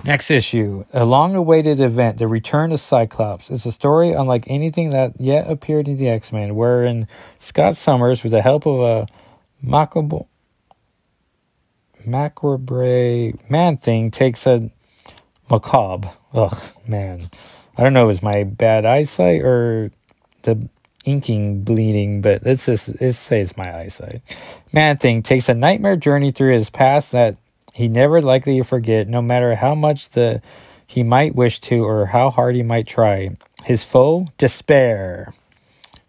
Next 0.07 0.31
issue, 0.31 0.85
a 0.93 1.05
long 1.05 1.35
awaited 1.35 1.81
event, 1.81 2.19
The 2.19 2.29
Return 2.29 2.71
of 2.71 2.79
Cyclops. 2.79 3.51
It's 3.51 3.67
a 3.67 3.73
story 3.73 4.13
unlike 4.13 4.45
anything 4.47 4.91
that 4.91 5.21
yet 5.21 5.51
appeared 5.51 5.89
in 5.89 5.97
the 5.97 6.09
X 6.09 6.33
Men, 6.33 6.55
wherein 6.55 7.09
Scott 7.41 7.77
Summers, 7.77 8.23
with 8.23 8.31
the 8.31 8.41
help 8.41 8.67
of 8.67 8.81
a 8.81 9.09
macabre, 9.61 10.27
macabre 12.05 13.33
man 13.49 13.79
thing, 13.79 14.13
takes 14.13 14.47
a 14.47 14.71
macabre. 15.51 16.13
Ugh, 16.33 16.57
man. 16.87 17.29
I 17.77 17.83
don't 17.83 17.93
know 17.93 18.09
if 18.09 18.15
it's 18.15 18.23
my 18.23 18.45
bad 18.45 18.87
eyesight 18.87 19.43
or 19.43 19.91
the 20.43 20.69
inking 21.05 21.65
bleeding, 21.65 22.21
but 22.21 22.47
let's 22.47 22.67
just 22.67 23.01
let's 23.01 23.19
say 23.19 23.41
it's 23.41 23.57
my 23.57 23.77
eyesight. 23.77 24.23
Man 24.73 24.99
thing 24.99 25.25
takes 25.25 25.49
a 25.49 25.55
nightmare 25.55 25.97
journey 25.97 26.31
through 26.31 26.53
his 26.53 26.71
past 26.71 27.11
that 27.11 27.39
he 27.77 27.89
never 27.89 28.23
likely 28.23 28.57
to 28.57 28.65
forget, 28.65 29.07
no 29.07 29.21
matter 29.21 29.55
how 29.55 29.75
much 29.75 30.09
the 30.09 30.41
he 30.87 31.03
might 31.03 31.35
wish 31.35 31.61
to 31.61 31.85
or 31.85 32.07
how 32.07 32.31
hard 32.31 32.55
he 32.55 32.63
might 32.63 32.87
try. 32.87 33.37
His 33.65 33.83
foe, 33.83 34.29
despair, 34.39 35.35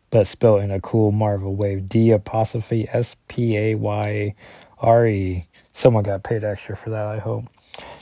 but 0.09 0.27
spelled 0.27 0.61
in 0.61 0.71
a 0.71 0.79
cool 0.79 1.11
Marvel 1.11 1.53
way. 1.53 1.81
D 1.81 2.11
apostrophe 2.11 2.87
S 2.93 3.17
P 3.27 3.57
A 3.57 3.75
Y 3.75 4.33
R 4.77 5.07
E. 5.07 5.45
Someone 5.73 6.05
got 6.05 6.23
paid 6.23 6.45
extra 6.45 6.77
for 6.77 6.89
that, 6.91 7.05
I 7.05 7.17
hope. 7.17 7.43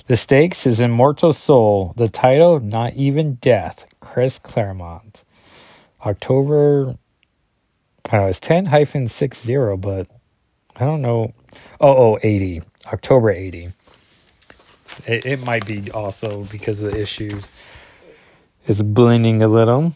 The 0.06 0.16
stakes 0.16 0.68
is 0.68 0.80
Immortal 0.80 1.34
Soul. 1.34 1.96
The 1.98 2.08
title, 2.08 2.60
Not 2.60 2.94
Even 2.94 3.36
Death. 3.42 3.88
Chris 4.00 4.38
Claremont. 4.38 5.24
October, 6.06 7.00
I 8.06 8.12
don't 8.12 8.22
know, 8.22 8.28
it's 8.28 8.40
10 8.40 8.66
hyphen 8.66 9.08
60, 9.08 9.76
but 9.78 10.08
I 10.76 10.86
don't 10.86 11.02
know. 11.02 11.34
Oh, 11.82 12.14
oh, 12.14 12.20
80. 12.22 12.62
October 12.92 13.32
80. 13.32 13.72
It, 15.06 15.26
it 15.26 15.44
might 15.44 15.66
be 15.66 15.92
also 15.92 16.44
because 16.46 16.80
of 16.80 16.92
the 16.92 17.00
issues. 17.00 17.52
It's 18.66 18.82
blending 18.82 19.42
a 19.42 19.48
little. 19.48 19.94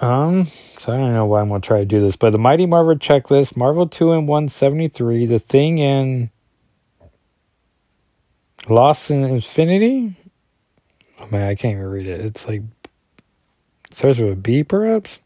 Um, 0.00 0.44
so 0.44 0.92
I 0.92 0.96
don't 0.96 1.14
know 1.14 1.26
why 1.26 1.40
I'm 1.40 1.48
gonna 1.48 1.60
try 1.60 1.78
to 1.78 1.84
do 1.84 2.00
this, 2.00 2.16
but 2.16 2.30
the 2.30 2.38
Mighty 2.38 2.66
Marvel 2.66 2.96
checklist, 2.96 3.56
Marvel 3.56 3.86
2 3.86 4.12
and 4.12 4.28
173, 4.28 5.26
the 5.26 5.38
thing 5.38 5.78
in 5.78 6.30
Lost 8.68 9.10
in 9.10 9.24
Infinity. 9.24 10.14
Oh 11.20 11.28
man, 11.30 11.48
I 11.48 11.54
can't 11.54 11.72
even 11.72 11.86
read 11.86 12.06
it. 12.06 12.20
It's 12.20 12.48
like 12.48 12.62
starts 13.90 14.18
with 14.18 14.32
a 14.32 14.36
B, 14.36 14.64
perhaps. 14.64 15.20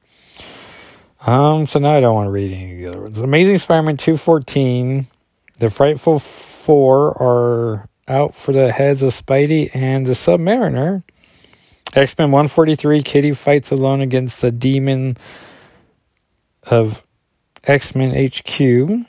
Um, 1.26 1.66
so 1.66 1.78
now 1.78 1.92
I 1.92 2.00
don't 2.00 2.14
want 2.14 2.26
to 2.26 2.30
read 2.30 2.52
any 2.52 2.72
of 2.72 2.78
the 2.78 2.86
other 2.86 3.02
ones. 3.02 3.18
Amazing 3.18 3.58
Spider-Man 3.58 3.96
two 3.96 4.16
fourteen, 4.16 5.06
the 5.58 5.70
Frightful 5.70 6.18
Four 6.18 7.20
are 7.22 7.88
out 8.08 8.34
for 8.34 8.52
the 8.52 8.72
heads 8.72 9.02
of 9.02 9.12
Spidey 9.12 9.74
and 9.74 10.06
the 10.06 10.12
Submariner. 10.12 11.02
X 11.94 12.16
Men 12.18 12.30
one 12.32 12.48
forty 12.48 12.74
three, 12.76 13.02
Kitty 13.02 13.32
fights 13.32 13.70
alone 13.70 14.00
against 14.00 14.40
the 14.40 14.50
demon 14.52 15.16
of 16.70 17.04
X 17.64 17.94
Men 17.94 18.12
HQ. 18.30 19.06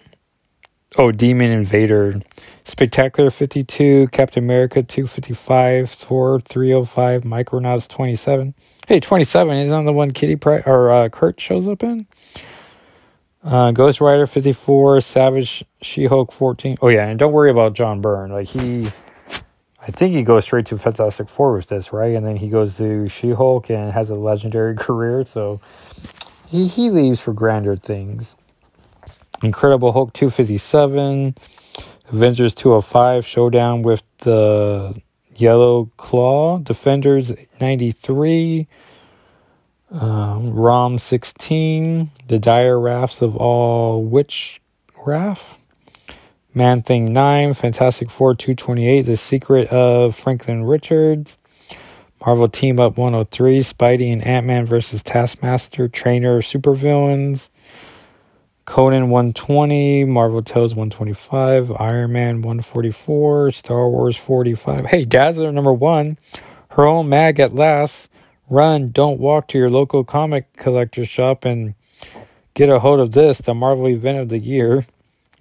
Oh, 0.98 1.12
Demon 1.12 1.52
Invader. 1.52 2.20
Spectacular 2.66 3.30
52, 3.30 4.08
Captain 4.08 4.44
America 4.44 4.82
255, 4.82 5.90
Thor 5.92 6.40
305, 6.42 7.24
Micronauts 7.24 7.88
27. 7.88 8.56
Hey, 8.88 9.00
27 9.00 9.56
isn't 9.58 9.86
the 9.86 9.94
one 9.94 10.12
Kitty 10.12 10.36
Pri- 10.36 10.64
or 10.66 10.92
uh, 10.92 11.10
Kurt 11.10 11.40
shows 11.40 11.68
up 11.68 11.84
in? 11.84 12.08
Uh, 13.44 13.72
Ghost 13.72 14.02
Rider 14.02 14.28
54, 14.28 15.02
Savage 15.02 15.64
She 15.82 16.06
Hulk 16.06 16.32
14. 16.32 16.78
Oh, 16.82 16.90
yeah, 16.90 17.08
and 17.08 17.18
don't 17.18 17.32
worry 17.32 17.50
about 17.50 17.74
John 17.74 18.02
Byrne. 18.02 18.32
Like, 18.32 18.48
he, 18.48 18.88
I 19.82 19.92
think 19.92 20.14
he 20.14 20.24
goes 20.24 20.44
straight 20.44 20.66
to 20.68 20.78
Fantastic 20.78 21.30
Four 21.30 21.54
with 21.54 21.68
this, 21.68 21.94
right? 21.94 22.16
And 22.16 22.26
then 22.26 22.36
he 22.36 22.50
goes 22.50 22.78
to 22.78 23.08
She 23.08 23.32
Hulk 23.32 23.70
and 23.70 23.94
has 23.94 24.10
a 24.10 24.16
legendary 24.16 24.76
career. 24.78 25.26
So 25.26 25.62
he, 26.48 26.68
he 26.68 26.90
leaves 26.90 27.22
for 27.22 27.34
grander 27.34 27.78
things. 27.78 28.36
Incredible 29.42 29.94
Hulk 29.94 30.12
257, 30.12 31.36
Avengers 32.10 32.54
205, 32.54 33.26
Showdown 33.26 33.84
with 33.84 34.04
the 34.18 35.02
Yellow 35.38 35.90
Claw, 35.96 36.58
Defenders 36.58 37.34
93, 37.62 38.68
um, 39.92 40.54
ROM 40.54 41.00
16, 41.00 42.12
The 42.28 42.40
Dire 42.40 42.80
Wraiths 42.80 43.22
of 43.22 43.36
All 43.36 44.04
Witch 44.04 44.62
Raft, 45.06 45.58
Man 46.54 46.82
Thing 46.82 47.14
9, 47.14 47.54
Fantastic 47.54 48.10
Four 48.10 48.36
228, 48.36 49.02
The 49.04 49.18
Secret 49.18 49.68
of 49.70 50.16
Franklin 50.16 50.64
Richards, 50.64 51.38
Marvel 52.26 52.50
Team 52.50 52.80
Up 52.80 52.98
103, 52.98 53.60
Spidey 53.60 54.12
and 54.12 54.24
Ant 54.24 54.46
Man 54.46 54.66
versus 54.66 55.02
Taskmaster, 55.02 55.88
Trainer 55.88 56.42
Supervillains, 56.42 57.50
Conan 58.66 59.10
120, 59.10 60.06
Marvel 60.06 60.44
Tales 60.44 60.76
125, 60.76 61.72
Iron 61.80 62.12
Man 62.12 62.42
144, 62.42 63.52
Star 63.52 63.90
Wars 63.90 64.16
45. 64.16 64.86
Hey, 64.86 65.06
Dazzler 65.06 65.52
number 65.52 65.74
one, 65.74 66.20
her 66.72 66.86
own 66.86 67.10
mag 67.10 67.40
at 67.40 67.56
last. 67.56 68.12
Run, 68.50 68.90
don't 68.90 69.20
walk 69.20 69.48
to 69.50 69.60
your 69.60 69.70
local 69.70 70.04
comic 70.04 70.52
collector 70.58 71.06
shop 71.06 71.46
and 71.46 71.76
get 72.56 72.70
a 72.70 72.80
hold 72.80 73.00
of 73.00 73.12
this, 73.12 73.38
the 73.38 73.54
Marvel 73.54 73.88
event 73.88 74.18
of 74.18 74.30
the 74.30 74.40
year. 74.40 74.86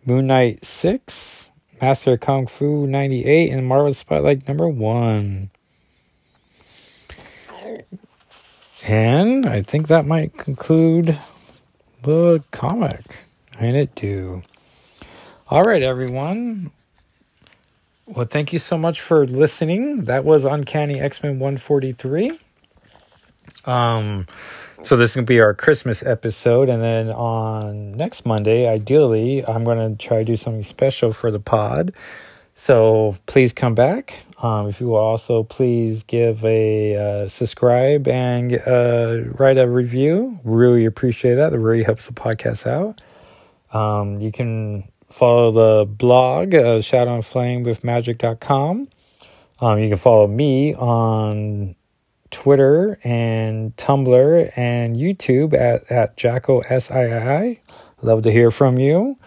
Moon 0.05 0.27
Knight 0.27 0.65
6, 0.65 1.51
Master 1.81 2.19
Kung 2.19 2.47
Fu 2.47 2.87
98, 2.87 3.51
and 3.51 3.67
Marvel 3.67 3.95
Spotlight 3.95 4.47
number 4.47 4.69
one. 4.69 5.51
And 8.87 9.47
I 9.47 9.63
think 9.63 9.89
that 9.89 10.07
might 10.07 10.37
conclude 10.37 11.19
the 12.03 12.43
comic. 12.51 13.25
And 13.59 13.77
it 13.77 13.95
do. 13.95 14.43
All 15.49 15.65
right, 15.65 15.83
everyone. 15.83 16.71
Well, 18.07 18.27
thank 18.27 18.53
you 18.53 18.59
so 18.59 18.79
much 18.79 19.01
for 19.01 19.27
listening. 19.27 20.05
That 20.05 20.25
was 20.25 20.45
Uncanny 20.45 21.01
X 21.01 21.23
Men 21.23 21.39
143. 21.39 22.39
Um, 23.69 24.27
so 24.83 24.97
this 24.97 25.11
is 25.11 25.17
gonna 25.17 25.27
be 25.27 25.41
our 25.41 25.55
Christmas 25.55 26.03
episode, 26.03 26.69
and 26.69 26.81
then 26.81 27.11
on 27.11 27.93
next 27.93 28.25
Monday, 28.25 28.67
ideally, 28.67 29.45
I'm 29.45 29.65
gonna 29.65 29.95
try 29.97 30.19
to 30.19 30.25
do 30.25 30.37
something 30.37 30.63
special 30.63 31.13
for 31.13 31.31
the 31.31 31.41
pod. 31.41 31.93
So 32.55 33.17
please 33.27 33.53
come 33.53 33.75
back. 33.75 34.21
Um, 34.43 34.69
if 34.69 34.81
you 34.81 34.89
will 34.89 34.97
also 34.97 35.43
please 35.43 36.03
give 36.05 36.45
a 36.45 36.97
uh, 36.97 37.29
subscribe 37.29 38.09
and 38.09 38.55
uh, 38.67 39.23
write 39.39 39.59
a 39.59 39.69
review, 39.69 40.41
really 40.45 40.85
appreciate 40.85 41.35
that. 41.35 41.53
It 41.53 41.59
really 41.59 41.83
helps 41.83 42.07
the 42.07 42.13
podcast 42.13 42.67
out. 42.67 43.01
Um, 43.73 44.21
you 44.21 44.33
can 44.33 44.85
follow 45.11 45.51
the 45.51 45.87
blog, 45.87 46.55
uh, 46.55 46.81
Shadow 46.81 47.15
and 47.15 47.27
Flame 47.27 47.65
with 47.65 47.85
Magic.com. 47.85 48.89
Um, 49.61 49.79
you 49.79 49.89
can 49.89 49.99
follow 49.99 50.27
me 50.27 50.75
on 50.75 51.75
Twitter 52.31 52.99
and 53.05 53.77
Tumblr 53.77 54.53
and 54.57 54.97
YouTube 54.97 55.55
at, 55.55 55.91
at 55.91 56.17
Jacko 56.17 56.63
SII. 56.63 57.61
Love 58.03 58.23
to 58.23 58.33
hear 58.33 58.51
from 58.51 58.79
you. 58.79 59.19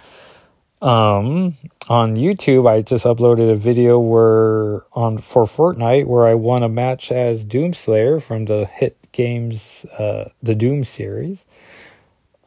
Um, 0.81 1.55
on 1.89 2.15
YouTube, 2.15 2.67
I 2.67 2.81
just 2.81 3.05
uploaded 3.05 3.51
a 3.51 3.55
video 3.55 3.99
where 3.99 4.83
on 4.93 5.19
for 5.19 5.43
Fortnite 5.43 6.05
where 6.05 6.25
I 6.25 6.33
won 6.33 6.63
a 6.63 6.69
match 6.69 7.11
as 7.11 7.43
Doomslayer 7.43 8.21
from 8.21 8.45
the 8.45 8.65
hit 8.65 8.97
games, 9.11 9.85
uh, 9.99 10.29
the 10.41 10.55
Doom 10.55 10.83
series. 10.83 11.45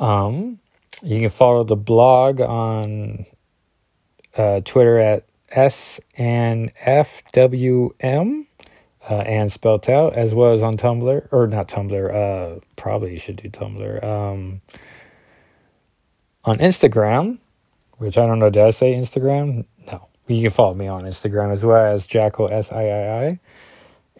Um, 0.00 0.58
you 1.02 1.20
can 1.20 1.30
follow 1.30 1.62
the 1.62 1.76
blog 1.76 2.40
on 2.40 3.26
uh, 4.36 4.60
Twitter 4.64 4.98
at 4.98 5.26
S 5.50 6.00
and 6.16 6.74
FWM 6.76 8.46
uh, 9.10 9.16
and 9.26 9.52
spelt 9.52 9.88
out, 9.88 10.14
as 10.14 10.34
well 10.34 10.52
as 10.52 10.62
on 10.62 10.76
Tumblr 10.76 11.28
or 11.30 11.46
not 11.46 11.68
Tumblr. 11.68 12.14
Uh, 12.14 12.60
probably 12.76 13.12
you 13.12 13.18
should 13.18 13.36
do 13.36 13.48
Tumblr. 13.48 14.02
Um, 14.02 14.60
on 16.44 16.58
Instagram 16.58 17.38
which 17.98 18.18
I 18.18 18.26
don't 18.26 18.38
know. 18.38 18.50
Did 18.50 18.62
I 18.62 18.70
say 18.70 18.94
Instagram? 18.94 19.64
No. 19.90 20.08
You 20.26 20.42
can 20.42 20.50
follow 20.50 20.74
me 20.74 20.86
on 20.86 21.04
Instagram 21.04 21.52
as 21.52 21.64
well 21.64 21.84
as 21.84 22.06
Jackal 22.06 22.48
S 22.50 22.72
I 22.72 22.84
I 22.84 23.26
I. 23.26 23.40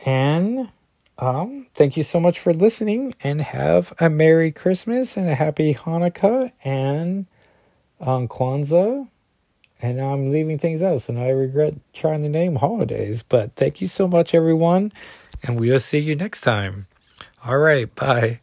And 0.07 0.71
um, 1.19 1.67
thank 1.75 1.97
you 1.97 2.03
so 2.03 2.21
much 2.21 2.39
for 2.39 2.53
listening 2.53 3.15
and 3.23 3.41
have 3.41 3.93
a 4.01 4.11
Merry 4.11 4.53
Christmas 4.53 5.17
and 5.17 5.29
a 5.29 5.35
Happy 5.35 5.75
Hanukkah 5.75 6.53
and 6.65 7.27
um, 8.01 8.29
Kwanzaa 8.29 9.09
And 9.83 9.99
now 9.99 10.15
I'm 10.15 10.31
leaving 10.31 10.59
things 10.59 10.83
out, 10.83 11.03
now 11.09 11.25
I 11.25 11.31
regret 11.31 11.75
trying 11.93 12.23
to 12.23 12.29
name 12.29 12.57
holidays. 12.57 13.23
But 13.23 13.55
thank 13.57 13.81
you 13.81 13.89
so 13.89 14.09
much, 14.09 14.35
everyone, 14.35 14.93
and 15.43 15.59
we'll 15.59 15.81
see 15.81 15.99
you 15.99 16.17
next 16.17 16.41
time. 16.41 16.87
All 17.45 17.59
right, 17.59 17.93
bye. 17.95 18.41